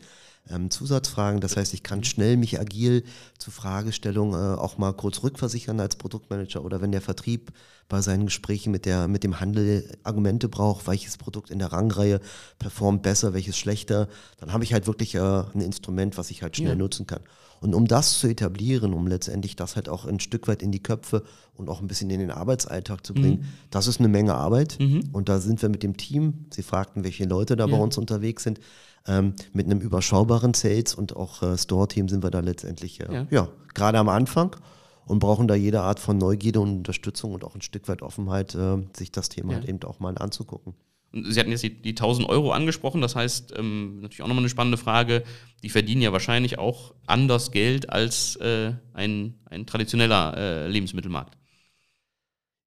ähm, 0.49 0.69
Zusatzfragen. 0.69 1.41
Das 1.41 1.57
heißt, 1.57 1.73
ich 1.73 1.83
kann 1.83 2.03
schnell 2.03 2.37
mich 2.37 2.59
agil 2.59 3.03
zu 3.37 3.51
Fragestellungen 3.51 4.39
äh, 4.39 4.57
auch 4.57 4.77
mal 4.77 4.93
kurz 4.93 5.23
rückversichern 5.23 5.79
als 5.79 5.95
Produktmanager 5.95 6.63
oder 6.63 6.81
wenn 6.81 6.91
der 6.91 7.01
Vertrieb 7.01 7.51
bei 7.87 8.01
seinen 8.01 8.25
Gesprächen 8.25 8.71
mit, 8.71 8.85
der, 8.85 9.07
mit 9.07 9.23
dem 9.23 9.39
Handel 9.39 9.97
Argumente 10.03 10.49
braucht, 10.49 10.87
welches 10.87 11.17
Produkt 11.17 11.49
in 11.49 11.59
der 11.59 11.71
Rangreihe 11.71 12.19
performt 12.59 13.03
besser, 13.03 13.33
welches 13.33 13.57
schlechter, 13.57 14.07
dann 14.37 14.53
habe 14.53 14.63
ich 14.63 14.73
halt 14.73 14.87
wirklich 14.87 15.15
äh, 15.15 15.19
ein 15.19 15.61
Instrument, 15.61 16.17
was 16.17 16.31
ich 16.31 16.43
halt 16.43 16.55
schnell 16.55 16.69
ja. 16.69 16.75
nutzen 16.75 17.07
kann. 17.07 17.21
Und 17.65 17.73
um 17.73 17.87
das 17.87 18.19
zu 18.19 18.27
etablieren, 18.27 18.93
um 18.93 19.07
letztendlich 19.07 19.55
das 19.55 19.75
halt 19.75 19.89
auch 19.89 20.05
ein 20.05 20.19
Stück 20.19 20.47
weit 20.47 20.61
in 20.61 20.71
die 20.71 20.83
Köpfe 20.83 21.23
und 21.55 21.67
auch 21.67 21.81
ein 21.81 21.87
bisschen 21.87 22.11
in 22.11 22.19
den 22.19 22.29
Arbeitsalltag 22.29 23.03
zu 23.03 23.15
bringen, 23.15 23.39
mhm. 23.39 23.45
das 23.71 23.87
ist 23.87 23.99
eine 23.99 24.07
Menge 24.07 24.35
Arbeit. 24.35 24.77
Mhm. 24.79 25.09
Und 25.13 25.29
da 25.29 25.39
sind 25.39 25.63
wir 25.63 25.69
mit 25.69 25.81
dem 25.81 25.97
Team, 25.97 26.45
Sie 26.53 26.61
fragten, 26.61 27.03
welche 27.03 27.25
Leute 27.25 27.55
da 27.55 27.65
ja. 27.65 27.75
bei 27.75 27.81
uns 27.81 27.97
unterwegs 27.97 28.43
sind, 28.43 28.59
ähm, 29.07 29.33
mit 29.53 29.65
einem 29.65 29.79
überschaubaren 29.79 30.53
Sales 30.53 30.93
und 30.93 31.15
auch 31.15 31.41
äh, 31.41 31.57
Store-Team 31.57 32.07
sind 32.07 32.23
wir 32.23 32.29
da 32.29 32.41
letztendlich 32.41 33.01
äh, 33.01 33.11
ja. 33.11 33.27
ja 33.31 33.47
gerade 33.73 33.97
am 33.97 34.09
Anfang 34.09 34.55
und 35.07 35.17
brauchen 35.17 35.47
da 35.47 35.55
jede 35.55 35.81
Art 35.81 35.99
von 35.99 36.19
Neugierde 36.19 36.59
und 36.59 36.69
Unterstützung 36.69 37.33
und 37.33 37.43
auch 37.43 37.55
ein 37.55 37.61
Stück 37.61 37.87
weit 37.87 38.03
Offenheit, 38.03 38.53
äh, 38.53 38.77
sich 38.95 39.11
das 39.11 39.29
Thema 39.29 39.53
ja. 39.53 39.59
halt 39.59 39.69
eben 39.69 39.81
auch 39.85 39.99
mal 39.99 40.15
anzugucken. 40.19 40.75
Sie 41.23 41.39
hatten 41.39 41.51
jetzt 41.51 41.63
die, 41.63 41.81
die 41.81 41.91
1000 41.91 42.27
Euro 42.27 42.51
angesprochen, 42.51 43.01
das 43.01 43.15
heißt, 43.15 43.53
ähm, 43.57 44.01
natürlich 44.01 44.21
auch 44.21 44.27
nochmal 44.27 44.43
eine 44.43 44.49
spannende 44.49 44.77
Frage, 44.77 45.23
die 45.63 45.69
verdienen 45.69 46.01
ja 46.01 46.11
wahrscheinlich 46.11 46.59
auch 46.59 46.93
anders 47.07 47.51
Geld 47.51 47.89
als 47.89 48.35
äh, 48.37 48.73
ein, 48.93 49.35
ein 49.45 49.65
traditioneller 49.65 50.35
äh, 50.37 50.67
Lebensmittelmarkt. 50.67 51.37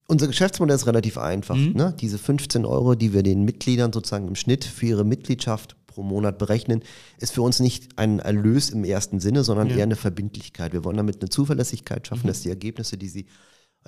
Unser 0.06 0.26
Geschäftsmodell 0.26 0.76
ist 0.76 0.86
relativ 0.86 1.18
einfach. 1.18 1.54
Mhm. 1.54 1.72
Ne? 1.74 1.94
Diese 2.00 2.16
15 2.16 2.64
Euro, 2.64 2.94
die 2.94 3.12
wir 3.12 3.22
den 3.22 3.44
Mitgliedern 3.44 3.92
sozusagen 3.92 4.26
im 4.26 4.36
Schnitt 4.36 4.64
für 4.64 4.86
ihre 4.86 5.04
Mitgliedschaft 5.04 5.76
pro 5.86 6.02
Monat 6.02 6.38
berechnen, 6.38 6.82
ist 7.18 7.34
für 7.34 7.42
uns 7.42 7.60
nicht 7.60 7.98
ein 7.98 8.18
Erlös 8.18 8.70
im 8.70 8.84
ersten 8.84 9.20
Sinne, 9.20 9.44
sondern 9.44 9.68
ja. 9.68 9.76
eher 9.76 9.82
eine 9.82 9.96
Verbindlichkeit. 9.96 10.72
Wir 10.72 10.84
wollen 10.84 10.96
damit 10.96 11.20
eine 11.20 11.28
Zuverlässigkeit 11.28 12.06
schaffen, 12.06 12.22
mhm. 12.22 12.28
dass 12.28 12.40
die 12.40 12.48
Ergebnisse, 12.48 12.96
die 12.96 13.08
sie 13.08 13.26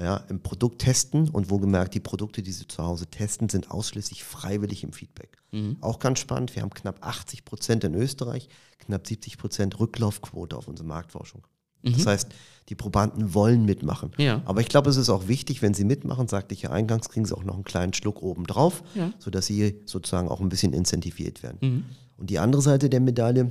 ja, 0.01 0.17
im 0.29 0.41
Produkt 0.41 0.81
testen 0.81 1.29
und 1.29 1.51
wo 1.51 1.59
gemerkt, 1.59 1.95
die 1.95 2.01
Produkte, 2.01 2.43
die 2.43 2.53
sie 2.53 2.67
zu 2.67 2.83
Hause 2.83 3.07
testen, 3.07 3.49
sind 3.49 3.71
ausschließlich 3.71 4.25
freiwillig 4.25 4.83
im 4.83 4.93
Feedback. 4.93 5.37
Mhm. 5.53 5.77
Auch 5.81 5.99
ganz 5.99 6.21
spannend, 6.21 6.55
wir 6.55 6.63
haben 6.63 6.71
knapp 6.71 7.07
80 7.07 7.45
Prozent 7.45 7.85
in 7.85 7.95
Österreich, 7.95 8.49
knapp 8.79 9.07
70 9.07 9.37
Prozent 9.37 9.79
Rücklaufquote 9.79 10.57
auf 10.57 10.69
unsere 10.69 10.89
Marktforschung. 10.89 11.47
Mhm. 11.83 11.93
Das 11.93 12.07
heißt, 12.07 12.29
die 12.69 12.75
Probanden 12.75 13.35
wollen 13.35 13.65
mitmachen. 13.65 14.13
Ja. 14.17 14.43
Aber 14.47 14.61
ich 14.61 14.69
glaube, 14.69 14.89
es 14.91 14.97
ist 14.97 15.11
auch 15.11 15.29
wichtig, 15.29 15.61
wenn 15.61 15.75
sie 15.75 15.85
mitmachen, 15.85 16.29
sagte 16.29 16.55
ich 16.55 16.63
ja 16.63 16.71
eingangs, 16.71 17.09
kriegen 17.09 17.27
sie 17.27 17.37
auch 17.37 17.45
noch 17.45 17.55
einen 17.55 17.65
kleinen 17.65 17.93
Schluck 17.93 18.23
obendrauf, 18.23 18.83
ja. 18.95 19.13
sodass 19.19 19.47
sie 19.47 19.83
sozusagen 19.85 20.29
auch 20.29 20.41
ein 20.41 20.49
bisschen 20.49 20.73
incentiviert 20.73 21.43
werden. 21.43 21.59
Mhm. 21.61 21.85
Und 22.17 22.31
die 22.31 22.39
andere 22.39 22.63
Seite 22.63 22.89
der 22.89 23.01
Medaille 23.01 23.51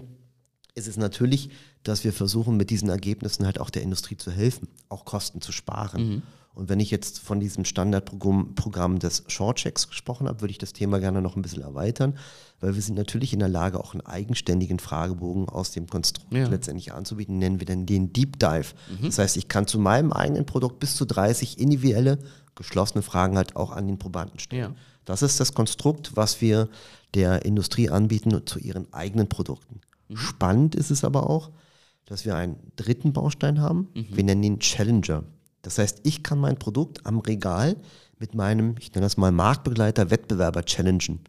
ist 0.75 0.87
es 0.87 0.97
natürlich, 0.97 1.49
dass 1.83 2.03
wir 2.03 2.13
versuchen, 2.13 2.57
mit 2.57 2.69
diesen 2.69 2.89
Ergebnissen 2.89 3.45
halt 3.45 3.59
auch 3.59 3.69
der 3.69 3.81
Industrie 3.81 4.17
zu 4.17 4.31
helfen, 4.31 4.67
auch 4.87 5.05
Kosten 5.05 5.41
zu 5.41 5.51
sparen. 5.51 6.23
Und 6.53 6.67
wenn 6.67 6.79
ich 6.79 6.91
jetzt 6.91 7.19
von 7.19 7.39
diesem 7.39 7.63
Standardprogramm 7.63 8.55
Programm 8.55 8.99
des 8.99 9.23
Shortchecks 9.27 9.87
gesprochen 9.87 10.27
habe, 10.27 10.41
würde 10.41 10.51
ich 10.51 10.57
das 10.57 10.73
Thema 10.73 10.99
gerne 10.99 11.21
noch 11.21 11.35
ein 11.35 11.41
bisschen 11.41 11.61
erweitern, 11.61 12.17
weil 12.59 12.75
wir 12.75 12.81
sind 12.81 12.95
natürlich 12.95 13.33
in 13.33 13.39
der 13.39 13.47
Lage, 13.47 13.79
auch 13.79 13.93
einen 13.93 14.05
eigenständigen 14.05 14.79
Fragebogen 14.79 15.47
aus 15.47 15.71
dem 15.71 15.87
Konstrukt 15.87 16.33
ja. 16.33 16.47
letztendlich 16.47 16.91
anzubieten, 16.91 17.37
nennen 17.37 17.59
wir 17.59 17.67
dann 17.67 17.85
den 17.85 18.11
Deep 18.11 18.39
Dive. 18.39 18.73
Mhm. 18.89 19.05
Das 19.05 19.19
heißt, 19.19 19.37
ich 19.37 19.47
kann 19.47 19.67
zu 19.67 19.79
meinem 19.79 20.11
eigenen 20.11 20.45
Produkt 20.45 20.79
bis 20.79 20.95
zu 20.95 21.05
30 21.05 21.59
individuelle, 21.59 22.19
geschlossene 22.55 23.03
Fragen 23.03 23.37
halt 23.37 23.55
auch 23.55 23.71
an 23.71 23.87
den 23.87 23.97
Probanden 23.97 24.39
stellen. 24.39 24.73
Ja. 24.73 24.75
Das 25.05 25.21
ist 25.21 25.39
das 25.39 25.53
Konstrukt, 25.53 26.15
was 26.15 26.41
wir 26.41 26.67
der 27.13 27.45
Industrie 27.45 27.89
anbieten 27.89 28.45
zu 28.45 28.59
ihren 28.59 28.91
eigenen 28.93 29.29
Produkten. 29.29 29.81
Mhm. 30.09 30.17
Spannend 30.17 30.75
ist 30.75 30.91
es 30.91 31.03
aber 31.03 31.29
auch, 31.29 31.51
dass 32.05 32.25
wir 32.25 32.35
einen 32.35 32.57
dritten 32.75 33.13
Baustein 33.13 33.61
haben. 33.61 33.87
Mhm. 33.93 34.07
Wir 34.09 34.23
nennen 34.23 34.43
ihn 34.43 34.59
Challenger. 34.59 35.23
Das 35.61 35.77
heißt, 35.77 36.01
ich 36.03 36.23
kann 36.23 36.39
mein 36.39 36.57
Produkt 36.57 37.05
am 37.05 37.19
Regal 37.19 37.75
mit 38.17 38.35
meinem, 38.35 38.75
ich 38.79 38.93
nenne 38.93 39.05
das 39.05 39.17
mal 39.17 39.31
Marktbegleiter, 39.31 40.09
Wettbewerber 40.09 40.63
challengen. 40.63 41.19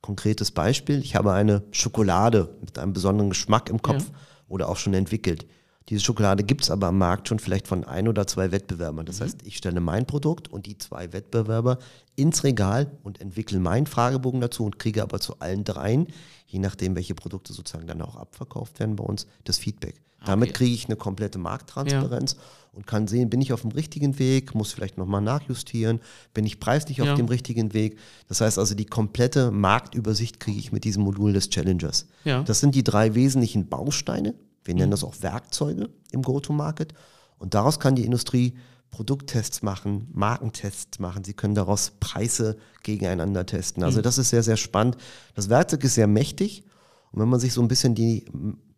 Konkretes 0.00 0.50
Beispiel, 0.50 1.00
ich 1.00 1.14
habe 1.14 1.32
eine 1.32 1.62
Schokolade 1.72 2.56
mit 2.60 2.78
einem 2.78 2.92
besonderen 2.92 3.30
Geschmack 3.30 3.68
im 3.68 3.82
Kopf 3.82 4.08
ja. 4.08 4.14
oder 4.48 4.68
auch 4.68 4.76
schon 4.76 4.94
entwickelt. 4.94 5.46
Diese 5.90 6.04
Schokolade 6.04 6.44
gibt 6.44 6.62
es 6.62 6.70
aber 6.70 6.86
am 6.86 6.98
Markt 6.98 7.28
schon 7.28 7.40
vielleicht 7.40 7.66
von 7.66 7.84
ein 7.84 8.06
oder 8.06 8.26
zwei 8.26 8.52
Wettbewerbern. 8.52 9.06
Das 9.06 9.18
mhm. 9.18 9.24
heißt, 9.24 9.38
ich 9.44 9.56
stelle 9.56 9.80
mein 9.80 10.06
Produkt 10.06 10.48
und 10.48 10.66
die 10.66 10.78
zwei 10.78 11.12
Wettbewerber 11.12 11.78
ins 12.14 12.44
Regal 12.44 12.96
und 13.02 13.20
entwickle 13.20 13.58
meinen 13.58 13.86
Fragebogen 13.86 14.40
dazu 14.40 14.64
und 14.64 14.78
kriege 14.78 15.02
aber 15.02 15.18
zu 15.18 15.40
allen 15.40 15.64
dreien, 15.64 16.06
je 16.46 16.60
nachdem, 16.60 16.94
welche 16.94 17.16
Produkte 17.16 17.52
sozusagen 17.52 17.88
dann 17.88 18.02
auch 18.02 18.16
abverkauft 18.16 18.78
werden 18.78 18.94
bei 18.96 19.04
uns, 19.04 19.26
das 19.44 19.58
Feedback. 19.58 20.00
Damit 20.24 20.54
kriege 20.54 20.74
ich 20.74 20.86
eine 20.86 20.96
komplette 20.96 21.38
Markttransparenz 21.38 22.34
ja. 22.34 22.38
und 22.72 22.86
kann 22.86 23.06
sehen, 23.06 23.30
bin 23.30 23.40
ich 23.40 23.52
auf 23.52 23.62
dem 23.62 23.70
richtigen 23.70 24.18
Weg, 24.18 24.54
muss 24.54 24.72
vielleicht 24.72 24.98
nochmal 24.98 25.22
nachjustieren, 25.22 26.00
bin 26.34 26.44
ich 26.44 26.60
preislich 26.60 26.98
ja. 26.98 27.10
auf 27.10 27.16
dem 27.16 27.26
richtigen 27.26 27.72
Weg. 27.72 27.98
Das 28.28 28.40
heißt 28.40 28.58
also, 28.58 28.74
die 28.74 28.86
komplette 28.86 29.50
Marktübersicht 29.50 30.40
kriege 30.40 30.58
ich 30.58 30.72
mit 30.72 30.84
diesem 30.84 31.02
Modul 31.02 31.32
des 31.32 31.48
Challengers. 31.48 32.06
Ja. 32.24 32.42
Das 32.42 32.60
sind 32.60 32.74
die 32.74 32.84
drei 32.84 33.14
wesentlichen 33.14 33.68
Bausteine. 33.68 34.34
Wir 34.64 34.74
nennen 34.74 34.88
mhm. 34.88 34.92
das 34.92 35.04
auch 35.04 35.14
Werkzeuge 35.20 35.88
im 36.12 36.22
Go-to-Market. 36.22 36.92
Und 37.38 37.54
daraus 37.54 37.80
kann 37.80 37.94
die 37.94 38.04
Industrie 38.04 38.54
Produkttests 38.90 39.62
machen, 39.62 40.08
Markentests 40.12 40.98
machen. 40.98 41.24
Sie 41.24 41.32
können 41.32 41.54
daraus 41.54 41.92
Preise 42.00 42.56
gegeneinander 42.82 43.46
testen. 43.46 43.82
Also 43.82 43.98
mhm. 43.98 44.02
das 44.02 44.18
ist 44.18 44.30
sehr, 44.30 44.42
sehr 44.42 44.56
spannend. 44.56 44.96
Das 45.34 45.48
Werkzeug 45.48 45.84
ist 45.84 45.94
sehr 45.94 46.06
mächtig. 46.06 46.64
Und 47.12 47.20
wenn 47.20 47.28
man 47.28 47.40
sich 47.40 47.52
so 47.52 47.62
ein 47.62 47.68
bisschen 47.68 47.94
die 47.94 48.26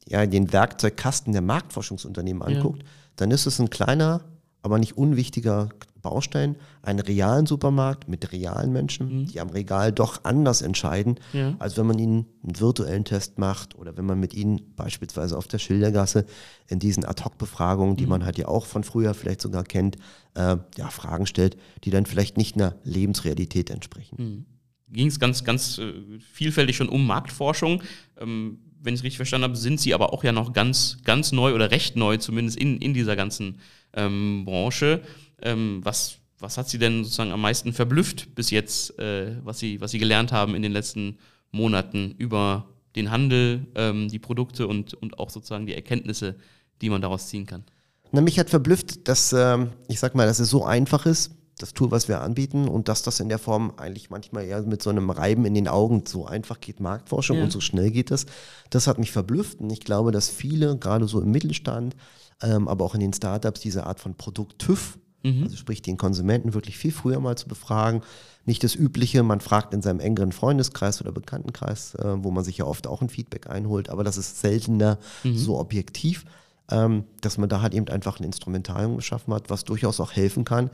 ja, 0.08 0.26
den 0.26 0.52
Werkzeugkasten 0.52 1.32
der 1.32 1.42
Marktforschungsunternehmen 1.42 2.42
anguckt, 2.42 2.82
ja. 2.82 2.88
dann 3.16 3.30
ist 3.30 3.46
es 3.46 3.58
ein 3.60 3.70
kleiner, 3.70 4.22
aber 4.62 4.78
nicht 4.78 4.96
unwichtiger 4.96 5.68
Baustein, 6.02 6.56
einen 6.82 6.98
realen 6.98 7.46
Supermarkt 7.46 8.08
mit 8.08 8.32
realen 8.32 8.72
Menschen, 8.72 9.20
Mhm. 9.22 9.26
die 9.26 9.38
am 9.40 9.50
Regal 9.50 9.92
doch 9.92 10.24
anders 10.24 10.60
entscheiden, 10.60 11.20
Ja. 11.32 11.54
als 11.60 11.76
wenn 11.76 11.86
man 11.86 11.98
ihnen 12.00 12.26
einen 12.42 12.58
virtuellen 12.58 13.04
Test 13.04 13.38
macht 13.38 13.76
oder 13.76 13.96
wenn 13.96 14.04
man 14.06 14.18
mit 14.18 14.34
ihnen 14.34 14.60
beispielsweise 14.74 15.38
auf 15.38 15.46
der 15.46 15.58
Schildergasse 15.58 16.26
in 16.66 16.80
diesen 16.80 17.04
Ad-Hoc-Befragungen, 17.04 17.92
Mhm. 17.92 17.96
die 17.98 18.06
man 18.06 18.24
halt 18.24 18.36
ja 18.36 18.48
auch 18.48 18.66
von 18.66 18.82
früher 18.82 19.14
vielleicht 19.14 19.40
sogar 19.40 19.62
kennt, 19.62 19.96
äh, 20.34 20.56
ja, 20.76 20.90
Fragen 20.90 21.26
stellt, 21.26 21.56
die 21.84 21.90
dann 21.90 22.04
vielleicht 22.06 22.36
nicht 22.36 22.56
einer 22.56 22.74
Lebensrealität 22.82 23.70
entsprechen. 23.70 24.46
ging 24.90 25.06
es 25.06 25.18
ganz, 25.20 25.42
ganz 25.44 25.78
äh, 25.78 25.92
vielfältig 26.20 26.76
schon 26.76 26.88
um 26.90 27.06
Marktforschung. 27.06 27.82
Ähm, 28.20 28.58
wenn 28.82 28.94
ich 28.94 29.00
es 29.00 29.04
richtig 29.04 29.16
verstanden 29.16 29.44
habe, 29.44 29.56
sind 29.56 29.80
Sie 29.80 29.94
aber 29.94 30.12
auch 30.12 30.24
ja 30.24 30.32
noch 30.32 30.52
ganz, 30.52 30.98
ganz 31.04 31.32
neu 31.32 31.54
oder 31.54 31.70
recht 31.70 31.96
neu, 31.96 32.16
zumindest 32.16 32.58
in, 32.58 32.78
in 32.78 32.94
dieser 32.94 33.16
ganzen 33.16 33.58
ähm, 33.94 34.44
Branche. 34.44 35.02
Ähm, 35.40 35.80
was, 35.82 36.18
was 36.38 36.58
hat 36.58 36.68
Sie 36.68 36.78
denn 36.78 37.04
sozusagen 37.04 37.32
am 37.32 37.40
meisten 37.40 37.72
verblüfft 37.72 38.34
bis 38.34 38.50
jetzt, 38.50 38.98
äh, 38.98 39.36
was, 39.44 39.58
Sie, 39.58 39.80
was 39.80 39.92
Sie 39.92 39.98
gelernt 39.98 40.32
haben 40.32 40.54
in 40.54 40.62
den 40.62 40.72
letzten 40.72 41.18
Monaten 41.50 42.14
über 42.18 42.68
den 42.96 43.10
Handel, 43.10 43.66
ähm, 43.74 44.08
die 44.08 44.18
Produkte 44.18 44.66
und, 44.66 44.94
und 44.94 45.18
auch 45.18 45.30
sozusagen 45.30 45.66
die 45.66 45.74
Erkenntnisse, 45.74 46.36
die 46.80 46.90
man 46.90 47.00
daraus 47.00 47.28
ziehen 47.28 47.46
kann? 47.46 47.64
Na, 48.10 48.20
mich 48.20 48.38
hat 48.38 48.50
verblüfft, 48.50 49.08
dass, 49.08 49.32
ähm, 49.32 49.70
ich 49.88 49.98
sag 49.98 50.14
mal, 50.14 50.26
dass 50.26 50.38
es 50.38 50.50
so 50.50 50.64
einfach 50.64 51.06
ist, 51.06 51.32
das 51.62 51.72
Tool, 51.74 51.90
was 51.90 52.08
wir 52.08 52.20
anbieten, 52.20 52.68
und 52.68 52.88
dass 52.88 53.02
das 53.02 53.20
in 53.20 53.28
der 53.28 53.38
Form 53.38 53.72
eigentlich 53.76 54.10
manchmal 54.10 54.44
eher 54.44 54.62
mit 54.62 54.82
so 54.82 54.90
einem 54.90 55.10
Reiben 55.10 55.44
in 55.44 55.54
den 55.54 55.68
Augen 55.68 56.04
so 56.06 56.26
einfach 56.26 56.60
geht, 56.60 56.80
Marktforschung 56.80 57.38
Ja. 57.38 57.44
und 57.44 57.50
so 57.52 57.60
schnell 57.60 57.90
geht 57.90 58.10
das. 58.10 58.26
Das 58.70 58.86
hat 58.86 58.98
mich 58.98 59.12
verblüfft 59.12 59.60
und 59.60 59.70
ich 59.70 59.80
glaube, 59.80 60.12
dass 60.12 60.28
viele, 60.28 60.76
gerade 60.76 61.06
so 61.06 61.20
im 61.20 61.30
Mittelstand, 61.30 61.96
ähm, 62.42 62.68
aber 62.68 62.84
auch 62.84 62.94
in 62.94 63.00
den 63.00 63.12
Startups, 63.12 63.60
diese 63.60 63.86
Art 63.86 64.00
von 64.00 64.14
Produkt-TÜV, 64.14 64.98
also 65.24 65.54
sprich 65.56 65.82
den 65.82 65.96
Konsumenten 65.98 66.52
wirklich 66.52 66.76
viel 66.76 66.90
früher 66.90 67.20
mal 67.20 67.36
zu 67.38 67.46
befragen. 67.46 68.02
Nicht 68.44 68.64
das 68.64 68.74
Übliche, 68.74 69.22
man 69.22 69.40
fragt 69.40 69.72
in 69.72 69.80
seinem 69.80 70.00
engeren 70.00 70.32
Freundeskreis 70.32 71.00
oder 71.00 71.12
Bekanntenkreis, 71.12 71.94
äh, 71.94 72.16
wo 72.24 72.32
man 72.32 72.42
sich 72.42 72.58
ja 72.58 72.64
oft 72.64 72.88
auch 72.88 73.02
ein 73.02 73.08
Feedback 73.08 73.48
einholt, 73.48 73.88
aber 73.88 74.02
das 74.02 74.16
ist 74.16 74.40
seltener 74.40 74.98
so 75.36 75.60
objektiv 75.60 76.24
ähm, 76.70 77.04
dass 77.20 77.38
man 77.38 77.48
da 77.48 77.60
halt 77.62 77.74
eben 77.74 77.88
einfach 77.88 78.20
ein 78.20 78.24
Instrumentarium 78.24 78.96
geschaffen 78.96 79.34
hat, 79.34 79.50
was 79.50 79.64
durchaus 79.64 80.00
auch 80.00 80.12
helfen 80.12 80.44
kann. 80.44 80.70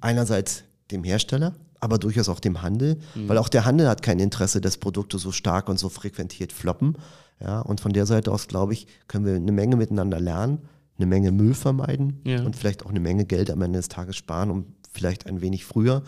Einerseits 0.00 0.64
dem 0.90 1.04
Hersteller, 1.04 1.54
aber 1.80 1.98
durchaus 1.98 2.28
auch 2.28 2.40
dem 2.40 2.62
Handel, 2.62 2.98
weil 3.14 3.38
auch 3.38 3.48
der 3.48 3.64
Handel 3.64 3.88
hat 3.88 4.02
kein 4.02 4.18
Interesse, 4.18 4.60
dass 4.60 4.76
Produkte 4.78 5.18
so 5.18 5.32
stark 5.32 5.68
und 5.68 5.78
so 5.78 5.88
frequentiert 5.88 6.52
floppen. 6.52 6.96
Ja, 7.40 7.60
und 7.60 7.80
von 7.80 7.92
der 7.92 8.06
Seite 8.06 8.30
aus, 8.30 8.46
glaube 8.46 8.72
ich, 8.72 8.86
können 9.08 9.24
wir 9.26 9.34
eine 9.34 9.50
Menge 9.52 9.74
miteinander 9.76 10.20
lernen, 10.20 10.58
eine 10.96 11.06
Menge 11.06 11.32
Müll 11.32 11.54
vermeiden 11.54 12.20
Ja. 12.24 12.42
und 12.44 12.54
vielleicht 12.54 12.84
auch 12.86 12.90
eine 12.90 13.00
Menge 13.00 13.24
Geld 13.24 13.50
am 13.50 13.62
Ende 13.62 13.78
des 13.80 13.88
Tages 13.88 14.16
sparen, 14.16 14.50
um 14.50 14.66
vielleicht 14.92 15.26
ein 15.26 15.40
wenig 15.40 15.64
früher 15.64 16.02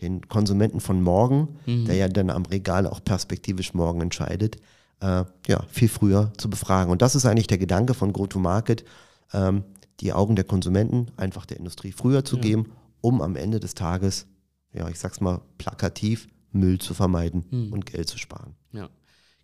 den 0.00 0.26
Konsumenten 0.28 0.80
von 0.80 1.02
morgen, 1.02 1.48
der 1.66 1.94
ja 1.94 2.08
dann 2.08 2.30
am 2.30 2.44
Regal 2.46 2.86
auch 2.86 3.04
perspektivisch 3.04 3.74
morgen 3.74 4.00
entscheidet, 4.00 4.56
äh, 5.00 5.24
ja, 5.46 5.64
viel 5.68 5.88
früher 5.88 6.32
zu 6.36 6.48
befragen. 6.48 6.90
Und 6.90 7.02
das 7.02 7.14
ist 7.14 7.26
eigentlich 7.26 7.46
der 7.46 7.58
Gedanke 7.58 7.94
von 7.94 8.12
Go-to-Market, 8.12 8.84
ähm, 9.32 9.64
die 10.00 10.12
Augen 10.12 10.36
der 10.36 10.44
Konsumenten 10.44 11.08
einfach 11.16 11.46
der 11.46 11.58
Industrie 11.58 11.92
früher 11.92 12.24
zu 12.24 12.38
geben, 12.38 12.72
um 13.00 13.20
am 13.20 13.36
Ende 13.36 13.60
des 13.60 13.74
Tages, 13.74 14.26
ja, 14.72 14.88
ich 14.88 14.98
sag's 14.98 15.20
mal 15.20 15.40
plakativ, 15.58 16.28
Müll 16.52 16.78
zu 16.78 16.94
vermeiden 16.94 17.70
und 17.70 17.86
Geld 17.86 18.08
zu 18.08 18.18
sparen. 18.18 18.54
Ja. 18.72 18.88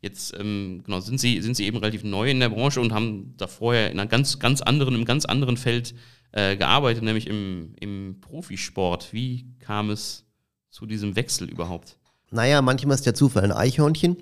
Jetzt 0.02 0.34
ähm, 0.38 0.82
genau, 0.84 1.00
sind, 1.00 1.18
Sie, 1.18 1.40
sind 1.40 1.56
Sie 1.56 1.64
eben 1.64 1.78
relativ 1.78 2.04
neu 2.04 2.30
in 2.30 2.40
der 2.40 2.50
Branche 2.50 2.80
und 2.80 2.92
haben 2.92 3.34
da 3.36 3.46
vorher 3.46 3.90
in 3.90 3.98
einer 3.98 4.08
ganz, 4.08 4.38
ganz 4.38 4.60
anderen, 4.60 4.94
im 4.94 5.04
ganz 5.04 5.24
anderen 5.24 5.56
Feld 5.56 5.94
äh, 6.32 6.56
gearbeitet, 6.56 7.02
nämlich 7.02 7.26
im, 7.26 7.74
im 7.80 8.18
Profisport. 8.20 9.12
Wie 9.12 9.54
kam 9.58 9.90
es 9.90 10.26
zu 10.70 10.86
diesem 10.86 11.16
Wechsel 11.16 11.48
überhaupt? 11.48 11.98
Naja, 12.30 12.60
manchmal 12.62 12.94
ist 12.96 13.06
der 13.06 13.14
Zufall 13.14 13.44
ein 13.44 13.52
Eichhörnchen. 13.52 14.16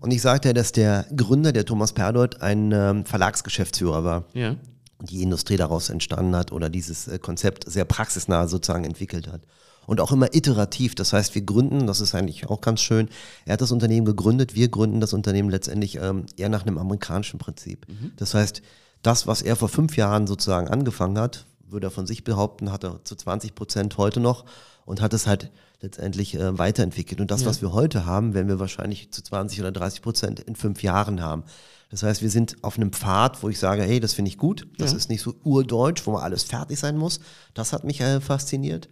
Und 0.00 0.10
ich 0.10 0.22
sagte 0.22 0.48
ja, 0.48 0.52
dass 0.52 0.72
der 0.72 1.06
Gründer, 1.16 1.52
der 1.52 1.64
Thomas 1.64 1.92
Perdold, 1.92 2.40
ein 2.42 2.72
ähm, 2.72 3.04
Verlagsgeschäftsführer 3.04 4.04
war. 4.04 4.24
Ja. 4.34 4.56
die 5.00 5.22
Industrie 5.22 5.56
daraus 5.56 5.88
entstanden 5.90 6.36
hat 6.36 6.52
oder 6.52 6.70
dieses 6.70 7.08
äh, 7.08 7.18
Konzept 7.18 7.70
sehr 7.70 7.84
praxisnah 7.84 8.46
sozusagen 8.46 8.84
entwickelt 8.84 9.26
hat. 9.26 9.42
Und 9.84 10.00
auch 10.00 10.12
immer 10.12 10.32
iterativ. 10.32 10.94
Das 10.94 11.12
heißt, 11.12 11.34
wir 11.34 11.42
gründen, 11.42 11.88
das 11.88 12.00
ist 12.00 12.14
eigentlich 12.14 12.48
auch 12.48 12.60
ganz 12.60 12.80
schön. 12.80 13.08
Er 13.46 13.54
hat 13.54 13.60
das 13.60 13.72
Unternehmen 13.72 14.06
gegründet, 14.06 14.54
wir 14.54 14.68
gründen 14.68 15.00
das 15.00 15.12
Unternehmen 15.12 15.50
letztendlich 15.50 15.96
ähm, 15.96 16.26
eher 16.36 16.48
nach 16.48 16.62
einem 16.62 16.78
amerikanischen 16.78 17.38
Prinzip. 17.38 17.86
Das 18.16 18.34
heißt, 18.34 18.62
das, 19.02 19.26
was 19.26 19.42
er 19.42 19.56
vor 19.56 19.68
fünf 19.68 19.96
Jahren 19.96 20.28
sozusagen 20.28 20.68
angefangen 20.68 21.18
hat, 21.18 21.46
würde 21.68 21.88
er 21.88 21.90
von 21.90 22.06
sich 22.06 22.22
behaupten, 22.22 22.70
hat 22.70 22.84
er 22.84 23.00
zu 23.04 23.16
20 23.16 23.56
Prozent 23.56 23.98
heute 23.98 24.20
noch 24.20 24.44
und 24.84 25.00
hat 25.00 25.12
es 25.14 25.26
halt 25.26 25.50
letztendlich 25.80 26.34
äh, 26.34 26.58
weiterentwickelt. 26.58 27.20
Und 27.20 27.30
das, 27.30 27.44
was 27.44 27.60
wir 27.62 27.72
heute 27.72 28.06
haben, 28.06 28.34
werden 28.34 28.48
wir 28.48 28.60
wahrscheinlich 28.60 29.10
zu 29.10 29.22
20 29.22 29.60
oder 29.60 29.72
30 29.72 30.02
Prozent 30.02 30.40
in 30.40 30.56
fünf 30.56 30.82
Jahren 30.82 31.20
haben. 31.20 31.44
Das 31.90 32.02
heißt, 32.02 32.22
wir 32.22 32.30
sind 32.30 32.56
auf 32.62 32.76
einem 32.76 32.92
Pfad, 32.92 33.42
wo 33.42 33.48
ich 33.48 33.58
sage, 33.58 33.82
hey, 33.82 34.00
das 34.00 34.14
finde 34.14 34.30
ich 34.30 34.38
gut. 34.38 34.66
Das 34.78 34.92
ist 34.94 35.10
nicht 35.10 35.20
so 35.22 35.34
urdeutsch, 35.44 36.06
wo 36.06 36.12
mal 36.12 36.22
alles 36.22 36.42
fertig 36.42 36.78
sein 36.78 36.96
muss. 36.96 37.20
Das 37.52 37.72
hat 37.72 37.84
mich 37.84 38.00
äh, 38.00 38.20
fasziniert. 38.20 38.88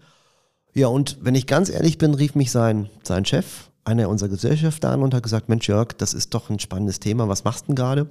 Ja, 0.75 0.89
und 0.89 1.19
wenn 1.23 1.35
ich 1.35 1.47
ganz 1.47 1.69
ehrlich 1.71 1.99
bin, 1.99 2.15
rief 2.15 2.35
mich 2.35 2.51
sein, 2.51 2.91
sein 3.03 3.25
Chef, 3.25 3.71
einer 3.85 4.09
unserer 4.09 4.29
Gesellschafter 4.29 4.91
an 4.91 5.03
und 5.03 5.15
hat 5.15 5.23
gesagt, 5.23 5.49
Mensch 5.49 5.69
Jörg, 5.69 5.95
das 5.97 6.13
ist 6.15 6.35
doch 6.35 6.51
ein 6.51 6.59
spannendes 6.61 7.01
Thema, 7.01 7.29
was 7.29 7.45
machst 7.45 7.63
du 7.63 7.67
denn 7.69 7.77
gerade? 7.77 8.07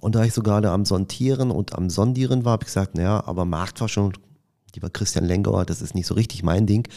Und 0.00 0.14
da 0.14 0.24
ich 0.24 0.34
so 0.34 0.42
gerade 0.42 0.70
am 0.70 0.84
Sondieren 0.84 1.50
und 1.50 1.74
am 1.74 1.88
Sondieren 1.88 2.44
war, 2.44 2.52
habe 2.52 2.64
ich 2.64 2.66
gesagt, 2.66 2.96
naja, 2.96 3.22
aber 3.24 3.44
Marktforschung, 3.44 4.12
lieber 4.74 4.90
Christian 4.90 5.24
Lengauer, 5.24 5.64
das 5.64 5.82
ist 5.82 5.94
nicht 5.94 6.06
so 6.06 6.14
richtig 6.14 6.42
mein 6.42 6.66
Ding. 6.66 6.88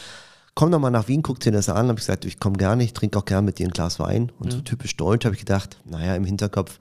Komm 0.53 0.71
doch 0.71 0.80
mal 0.80 0.89
nach 0.89 1.07
Wien, 1.09 1.21
guck 1.21 1.39
dir 1.41 1.51
das 1.51 1.67
an. 1.67 1.89
Habe 1.89 1.99
ich 1.99 2.05
gesagt, 2.05 2.23
ich 2.23 2.39
komme 2.39 2.55
gerne, 2.57 2.84
ich 2.84 2.93
trinke 2.93 3.19
auch 3.19 3.26
gerne 3.26 3.45
mit 3.45 3.59
dir 3.59 3.67
ein 3.67 3.71
Glas 3.71 3.99
Wein. 3.99 4.32
Und 4.39 4.53
so 4.53 4.61
typisch 4.61 4.95
deutsch 4.95 5.26
habe 5.26 5.36
ich 5.36 5.41
gedacht, 5.41 5.78
naja, 5.84 6.15
im 6.15 6.23
Hinterkopf, 6.23 6.80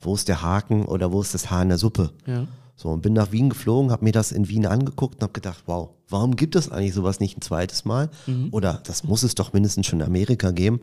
wo 0.00 0.14
ist 0.14 0.28
der 0.28 0.42
Haken 0.42 0.84
oder 0.84 1.10
wo 1.10 1.20
ist 1.20 1.34
das 1.34 1.50
Haar 1.50 1.62
in 1.62 1.70
der 1.70 1.78
Suppe? 1.78 2.12
Ja. 2.26 2.46
So, 2.76 2.90
und 2.90 3.00
bin 3.00 3.14
nach 3.14 3.32
Wien 3.32 3.48
geflogen, 3.48 3.90
habe 3.90 4.04
mir 4.04 4.12
das 4.12 4.32
in 4.32 4.48
Wien 4.48 4.66
angeguckt 4.66 5.16
und 5.16 5.22
habe 5.22 5.32
gedacht, 5.32 5.62
wow, 5.66 5.90
warum 6.08 6.36
gibt 6.36 6.54
es 6.54 6.70
eigentlich 6.70 6.92
sowas 6.94 7.20
nicht 7.20 7.36
ein 7.36 7.40
zweites 7.40 7.84
Mal? 7.84 8.10
Oder 8.52 8.80
das 8.84 9.02
muss 9.02 9.22
es 9.22 9.34
doch 9.34 9.52
mindestens 9.54 9.86
schon 9.86 10.00
in 10.00 10.06
Amerika 10.06 10.50
geben. 10.50 10.80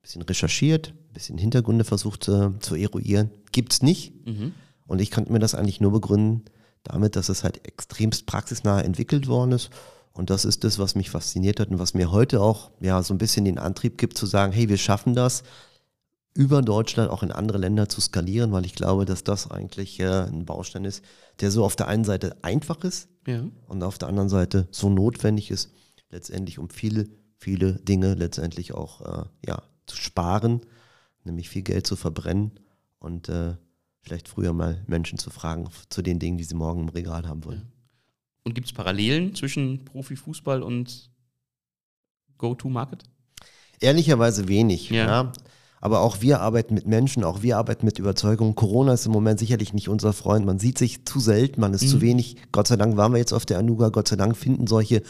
Bisschen 0.00 0.22
recherchiert, 0.22 0.94
bisschen 1.12 1.36
Hintergründe 1.36 1.84
versucht 1.84 2.28
äh, 2.28 2.50
zu 2.60 2.76
eruieren. 2.76 3.30
Gibt's 3.52 3.82
nicht. 3.82 4.12
Und 4.86 5.00
ich 5.00 5.10
konnte 5.10 5.32
mir 5.32 5.40
das 5.40 5.54
eigentlich 5.54 5.80
nur 5.80 5.92
begründen 5.92 6.44
damit, 6.88 7.16
dass 7.16 7.28
es 7.28 7.44
halt 7.44 7.66
extremst 7.66 8.26
praxisnah 8.26 8.80
entwickelt 8.80 9.26
worden 9.28 9.52
ist. 9.52 9.70
Und 10.12 10.30
das 10.30 10.44
ist 10.44 10.64
das, 10.64 10.78
was 10.78 10.94
mich 10.96 11.10
fasziniert 11.10 11.60
hat 11.60 11.68
und 11.68 11.78
was 11.78 11.94
mir 11.94 12.10
heute 12.10 12.40
auch 12.40 12.70
ja 12.80 13.02
so 13.02 13.14
ein 13.14 13.18
bisschen 13.18 13.44
den 13.44 13.58
Antrieb 13.58 13.98
gibt 13.98 14.18
zu 14.18 14.26
sagen, 14.26 14.52
hey, 14.52 14.68
wir 14.68 14.76
schaffen 14.78 15.14
das, 15.14 15.44
über 16.34 16.62
Deutschland 16.62 17.10
auch 17.10 17.22
in 17.22 17.32
andere 17.32 17.58
Länder 17.58 17.88
zu 17.88 18.00
skalieren, 18.00 18.52
weil 18.52 18.64
ich 18.66 18.74
glaube, 18.74 19.04
dass 19.04 19.24
das 19.24 19.50
eigentlich 19.50 19.98
äh, 20.00 20.06
ein 20.26 20.44
Baustein 20.44 20.84
ist, 20.84 21.04
der 21.40 21.50
so 21.50 21.64
auf 21.64 21.74
der 21.76 21.88
einen 21.88 22.04
Seite 22.04 22.36
einfach 22.42 22.84
ist 22.84 23.08
Ja. 23.26 23.44
und 23.66 23.82
auf 23.82 23.98
der 23.98 24.08
anderen 24.08 24.28
Seite 24.28 24.68
so 24.70 24.88
notwendig 24.88 25.50
ist, 25.50 25.70
letztendlich 26.10 26.58
um 26.58 26.70
viele, 26.70 27.08
viele 27.36 27.74
Dinge 27.74 28.14
letztendlich 28.14 28.72
auch 28.72 29.00
äh, 29.00 29.24
ja, 29.46 29.62
zu 29.86 29.96
sparen, 29.96 30.60
nämlich 31.24 31.48
viel 31.48 31.62
Geld 31.62 31.86
zu 31.86 31.96
verbrennen 31.96 32.52
und 33.00 33.28
äh, 33.28 33.54
vielleicht 34.02 34.28
früher 34.28 34.52
mal 34.52 34.82
Menschen 34.86 35.18
zu 35.18 35.30
fragen 35.30 35.68
zu 35.88 36.02
den 36.02 36.18
Dingen, 36.18 36.38
die 36.38 36.44
sie 36.44 36.54
morgen 36.54 36.82
im 36.82 36.88
Regal 36.88 37.26
haben 37.28 37.44
wollen. 37.44 37.72
Und 38.44 38.54
gibt 38.54 38.66
es 38.66 38.72
Parallelen 38.72 39.34
zwischen 39.34 39.84
Profifußball 39.84 40.62
und 40.62 41.10
Go-to-Market? 42.38 43.04
Ehrlicherweise 43.80 44.48
wenig. 44.48 44.90
Ja. 44.90 45.06
Ja. 45.06 45.32
Aber 45.80 46.00
auch 46.00 46.20
wir 46.22 46.40
arbeiten 46.40 46.74
mit 46.74 46.88
Menschen, 46.88 47.22
auch 47.22 47.42
wir 47.42 47.56
arbeiten 47.56 47.86
mit 47.86 48.00
Überzeugung. 48.00 48.56
Corona 48.56 48.94
ist 48.94 49.06
im 49.06 49.12
Moment 49.12 49.38
sicherlich 49.38 49.72
nicht 49.72 49.88
unser 49.88 50.12
Freund. 50.12 50.44
Man 50.44 50.58
sieht 50.58 50.76
sich 50.76 51.04
zu 51.06 51.20
selten, 51.20 51.60
man 51.60 51.72
ist 51.72 51.82
Mhm. 51.84 51.88
zu 51.88 52.00
wenig. 52.00 52.36
Gott 52.50 52.66
sei 52.66 52.74
Dank 52.76 52.96
waren 52.96 53.12
wir 53.12 53.18
jetzt 53.18 53.32
auf 53.32 53.46
der 53.46 53.58
Anuga. 53.58 53.90
Gott 53.90 54.08
sei 54.08 54.16
Dank 54.16 54.36
finden 54.36 54.66
solche 54.66 55.02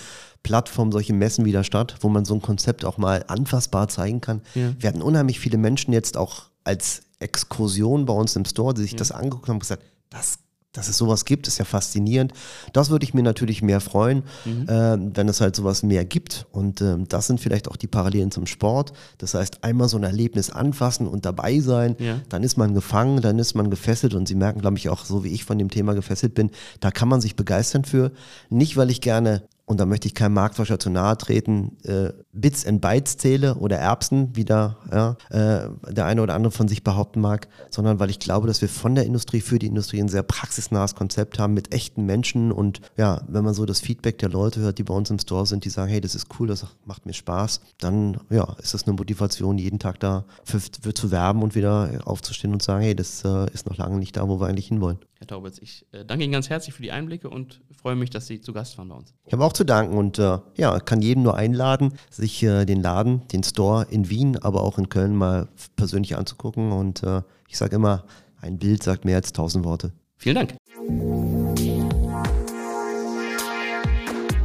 Plattformen, 0.42 0.92
solche 0.92 1.14
Messen 1.14 1.46
wieder 1.46 1.64
statt, 1.64 1.96
wo 2.02 2.10
man 2.10 2.26
so 2.26 2.34
ein 2.34 2.42
Konzept 2.42 2.84
auch 2.84 2.98
mal 2.98 3.24
anfassbar 3.28 3.88
zeigen 3.88 4.20
kann. 4.20 4.42
Ja. 4.54 4.74
Wir 4.78 4.90
hatten 4.90 5.00
unheimlich 5.00 5.40
viele 5.40 5.56
Menschen 5.56 5.94
jetzt 5.94 6.18
auch 6.18 6.50
als 6.64 7.04
Exkursion 7.20 8.06
bei 8.06 8.12
uns 8.12 8.36
im 8.36 8.44
Store, 8.44 8.74
die 8.74 8.82
sich 8.82 8.96
das 8.96 9.12
angeguckt 9.12 9.48
haben 9.48 9.56
und 9.56 9.60
gesagt, 9.60 9.82
das 10.10 10.38
dass 10.72 10.88
es 10.88 10.98
sowas 10.98 11.24
gibt, 11.24 11.48
ist 11.48 11.56
ja 11.58 11.64
faszinierend. 11.64 12.34
Das 12.74 12.90
würde 12.90 13.02
ich 13.04 13.14
mir 13.14 13.22
natürlich 13.22 13.62
mehr 13.62 13.80
freuen, 13.80 14.22
ähm, 14.46 15.12
wenn 15.14 15.26
es 15.28 15.40
halt 15.40 15.56
sowas 15.56 15.82
mehr 15.82 16.04
gibt. 16.04 16.46
Und 16.52 16.82
ähm, 16.82 17.08
das 17.08 17.26
sind 17.26 17.40
vielleicht 17.40 17.68
auch 17.68 17.76
die 17.76 17.86
Parallelen 17.86 18.30
zum 18.30 18.46
Sport. 18.46 18.92
Das 19.16 19.32
heißt, 19.32 19.64
einmal 19.64 19.88
so 19.88 19.96
ein 19.96 20.04
Erlebnis 20.04 20.50
anfassen 20.50 21.08
und 21.08 21.24
dabei 21.24 21.58
sein, 21.60 21.96
Ja. 21.98 22.20
dann 22.28 22.42
ist 22.44 22.58
man 22.58 22.74
gefangen, 22.74 23.22
dann 23.22 23.38
ist 23.38 23.54
man 23.54 23.70
gefesselt. 23.70 24.12
Und 24.12 24.28
Sie 24.28 24.34
merken, 24.34 24.60
glaube 24.60 24.76
ich, 24.76 24.90
auch 24.90 25.06
so 25.06 25.24
wie 25.24 25.28
ich 25.32 25.44
von 25.44 25.58
dem 25.58 25.70
Thema 25.70 25.94
gefesselt 25.94 26.34
bin, 26.34 26.50
da 26.80 26.90
kann 26.90 27.08
man 27.08 27.22
sich 27.22 27.34
begeistern 27.34 27.84
für. 27.84 28.12
Nicht, 28.50 28.76
weil 28.76 28.90
ich 28.90 29.00
gerne 29.00 29.42
und 29.68 29.78
da 29.78 29.84
möchte 29.84 30.08
ich 30.08 30.14
keinem 30.14 30.32
Marktforscher 30.32 30.78
zu 30.78 30.88
nahe 30.88 31.18
treten, 31.18 31.76
äh, 31.84 32.12
Bits 32.32 32.66
and 32.66 32.80
Bytes 32.80 33.18
zähle 33.18 33.56
oder 33.56 33.76
Erbsen, 33.76 34.34
wie 34.34 34.46
da 34.46 34.78
ja, 34.90 35.16
äh, 35.28 35.68
der 35.92 36.06
eine 36.06 36.22
oder 36.22 36.34
andere 36.34 36.50
von 36.50 36.68
sich 36.68 36.82
behaupten 36.82 37.20
mag, 37.20 37.48
sondern 37.68 38.00
weil 38.00 38.08
ich 38.08 38.18
glaube, 38.18 38.46
dass 38.46 38.62
wir 38.62 38.68
von 38.70 38.94
der 38.94 39.04
Industrie 39.04 39.42
für 39.42 39.58
die 39.58 39.66
Industrie 39.66 40.00
ein 40.00 40.08
sehr 40.08 40.22
praxisnahes 40.22 40.94
Konzept 40.94 41.38
haben 41.38 41.52
mit 41.52 41.74
echten 41.74 42.06
Menschen 42.06 42.50
und 42.50 42.80
ja, 42.96 43.20
wenn 43.28 43.44
man 43.44 43.52
so 43.52 43.66
das 43.66 43.80
Feedback 43.80 44.16
der 44.18 44.30
Leute 44.30 44.60
hört, 44.60 44.78
die 44.78 44.84
bei 44.84 44.94
uns 44.94 45.10
im 45.10 45.18
Store 45.18 45.44
sind, 45.44 45.66
die 45.66 45.70
sagen, 45.70 45.90
hey, 45.90 46.00
das 46.00 46.14
ist 46.14 46.28
cool, 46.40 46.46
das 46.46 46.64
macht 46.86 47.04
mir 47.04 47.12
Spaß, 47.12 47.60
dann 47.76 48.18
ja, 48.30 48.56
ist 48.62 48.72
das 48.72 48.84
eine 48.84 48.96
Motivation, 48.96 49.58
jeden 49.58 49.78
Tag 49.78 50.00
da 50.00 50.24
für, 50.44 50.60
für 50.60 50.94
zu 50.94 51.10
werben 51.10 51.42
und 51.42 51.54
wieder 51.54 51.90
aufzustehen 52.04 52.54
und 52.54 52.62
sagen, 52.62 52.82
hey, 52.82 52.96
das 52.96 53.22
äh, 53.22 53.52
ist 53.52 53.68
noch 53.68 53.76
lange 53.76 53.98
nicht 53.98 54.16
da, 54.16 54.26
wo 54.28 54.40
wir 54.40 54.46
eigentlich 54.46 54.68
hinwollen. 54.68 54.98
Herr 55.18 55.26
Taubitz, 55.26 55.58
ich 55.58 55.84
äh, 55.90 56.04
danke 56.04 56.24
Ihnen 56.24 56.32
ganz 56.32 56.48
herzlich 56.48 56.74
für 56.74 56.82
die 56.82 56.92
Einblicke 56.92 57.28
und 57.28 57.60
freue 57.76 57.96
mich, 57.96 58.08
dass 58.08 58.28
Sie 58.28 58.40
zu 58.40 58.52
Gast 58.52 58.78
waren 58.78 58.88
bei 58.88 58.94
uns. 58.94 59.14
Ich 59.26 59.32
habe 59.32 59.44
auch 59.44 59.52
zu 59.58 59.64
danken 59.64 59.98
und 59.98 60.20
äh, 60.20 60.38
ja, 60.56 60.78
kann 60.78 61.02
jedem 61.02 61.24
nur 61.24 61.36
einladen, 61.36 61.92
sich 62.10 62.44
äh, 62.44 62.64
den 62.64 62.80
Laden, 62.80 63.26
den 63.28 63.42
Store 63.42 63.86
in 63.90 64.08
Wien, 64.08 64.38
aber 64.38 64.62
auch 64.62 64.78
in 64.78 64.88
Köln 64.88 65.16
mal 65.16 65.48
persönlich 65.74 66.16
anzugucken. 66.16 66.70
Und 66.70 67.02
äh, 67.02 67.22
ich 67.48 67.58
sage 67.58 67.74
immer, 67.74 68.04
ein 68.40 68.58
Bild 68.58 68.84
sagt 68.84 69.04
mehr 69.04 69.16
als 69.16 69.32
tausend 69.32 69.64
Worte. 69.64 69.92
Vielen 70.16 70.36
Dank. 70.36 70.54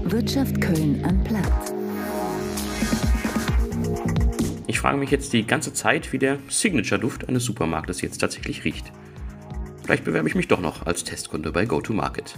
Wirtschaft 0.04 0.60
Köln 0.60 1.06
am 1.06 1.24
Platz. 1.24 1.74
Ich 4.66 4.80
frage 4.80 4.98
mich 4.98 5.12
jetzt 5.12 5.32
die 5.34 5.46
ganze 5.46 5.74
Zeit, 5.74 6.12
wie 6.12 6.18
der 6.18 6.40
Signature-Duft 6.50 7.30
eines 7.30 7.46
Supermarktes 7.46 8.02
jetzt 8.02 8.18
tatsächlich 8.18 8.66
riecht. 8.66 8.92
Vielleicht 9.84 10.06
bewerbe 10.06 10.28
ich 10.28 10.34
mich 10.34 10.48
doch 10.48 10.60
noch 10.60 10.88
als 10.88 11.04
Testkunde 11.04 11.52
bei 11.52 11.66
GoToMarket. 11.66 12.36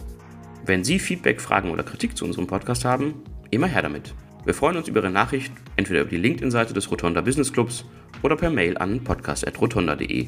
Wenn 0.68 0.84
Sie 0.84 0.97
Feedback, 0.97 1.41
Fragen 1.41 1.70
oder 1.70 1.84
Kritik 1.84 2.18
zu 2.18 2.26
unserem 2.26 2.47
Podcast 2.47 2.86
haben, 2.86 3.22
immer 3.51 3.68
her 3.68 3.84
damit. 3.84 4.16
Wir 4.45 4.55
freuen 4.55 4.78
uns 4.78 4.88
über 4.88 5.01
Ihre 5.01 5.11
Nachricht, 5.11 5.53
entweder 5.76 6.01
über 6.01 6.09
die 6.09 6.18
LinkedIn-Seite 6.18 6.74
des 6.74 6.89
Rotonda 6.89 7.22
Business 7.22 7.53
Clubs 7.53 7.86
oder 8.24 8.36
per 8.36 8.49
Mail 8.49 8.76
an 8.80 9.03
podcast.rotonda.de. 9.03 10.28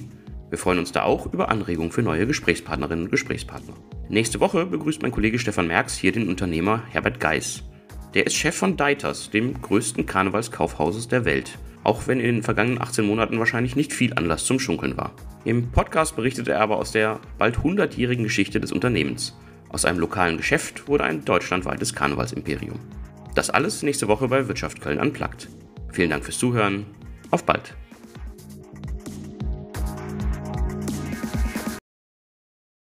Wir 0.49 0.57
freuen 0.59 0.77
uns 0.77 0.91
da 0.91 1.01
auch 1.01 1.33
über 1.33 1.49
Anregungen 1.49 1.91
für 1.91 2.03
neue 2.03 2.27
Gesprächspartnerinnen 2.27 3.05
und 3.05 3.11
Gesprächspartner. 3.11 3.73
Nächste 4.09 4.39
Woche 4.39 4.67
begrüßt 4.67 5.01
mein 5.01 5.11
Kollege 5.11 5.39
Stefan 5.39 5.67
Merks 5.67 5.97
hier 5.97 6.11
den 6.11 6.29
Unternehmer 6.29 6.83
Herbert 6.91 7.19
Geis. 7.19 7.63
Der 8.13 8.27
ist 8.27 8.35
Chef 8.35 8.55
von 8.55 8.77
Deiters, 8.77 9.31
dem 9.31 9.59
größten 9.59 10.05
Karnevalskaufhauses 10.05 11.07
der 11.07 11.25
Welt 11.25 11.57
auch 11.87 12.05
wenn 12.05 12.19
in 12.19 12.25
den 12.25 12.43
vergangenen 12.43 12.81
18 12.81 13.05
Monaten 13.05 13.39
wahrscheinlich 13.39 13.77
nicht 13.77 13.93
viel 13.93 14.13
Anlass 14.13 14.43
zum 14.43 14.59
Schunkeln 14.59 14.97
war. 14.97 15.13
Im 15.45 15.71
Podcast 15.71 16.17
berichtet 16.17 16.49
er 16.49 16.59
aber 16.59 16.77
aus 16.77 16.91
der 16.91 17.21
bald 17.37 17.59
100-jährigen 17.59 18.25
Geschichte 18.25 18.59
des 18.59 18.73
Unternehmens. 18.73 19.37
Aus 19.69 19.85
einem 19.85 19.99
lokalen 19.99 20.37
Geschäft 20.37 20.87
wurde 20.87 21.03
ein 21.03 21.25
deutschlandweites 21.25 21.93
Karnevalsimperium. 21.93 22.79
Das 23.35 23.49
alles 23.49 23.83
nächste 23.83 24.07
Woche 24.07 24.27
bei 24.27 24.47
Wirtschaft 24.47 24.81
Köln 24.81 24.99
anplagt. 24.99 25.49
Vielen 25.91 26.09
Dank 26.09 26.23
fürs 26.23 26.39
Zuhören. 26.39 26.85
Auf 27.31 27.43
bald. 27.43 27.75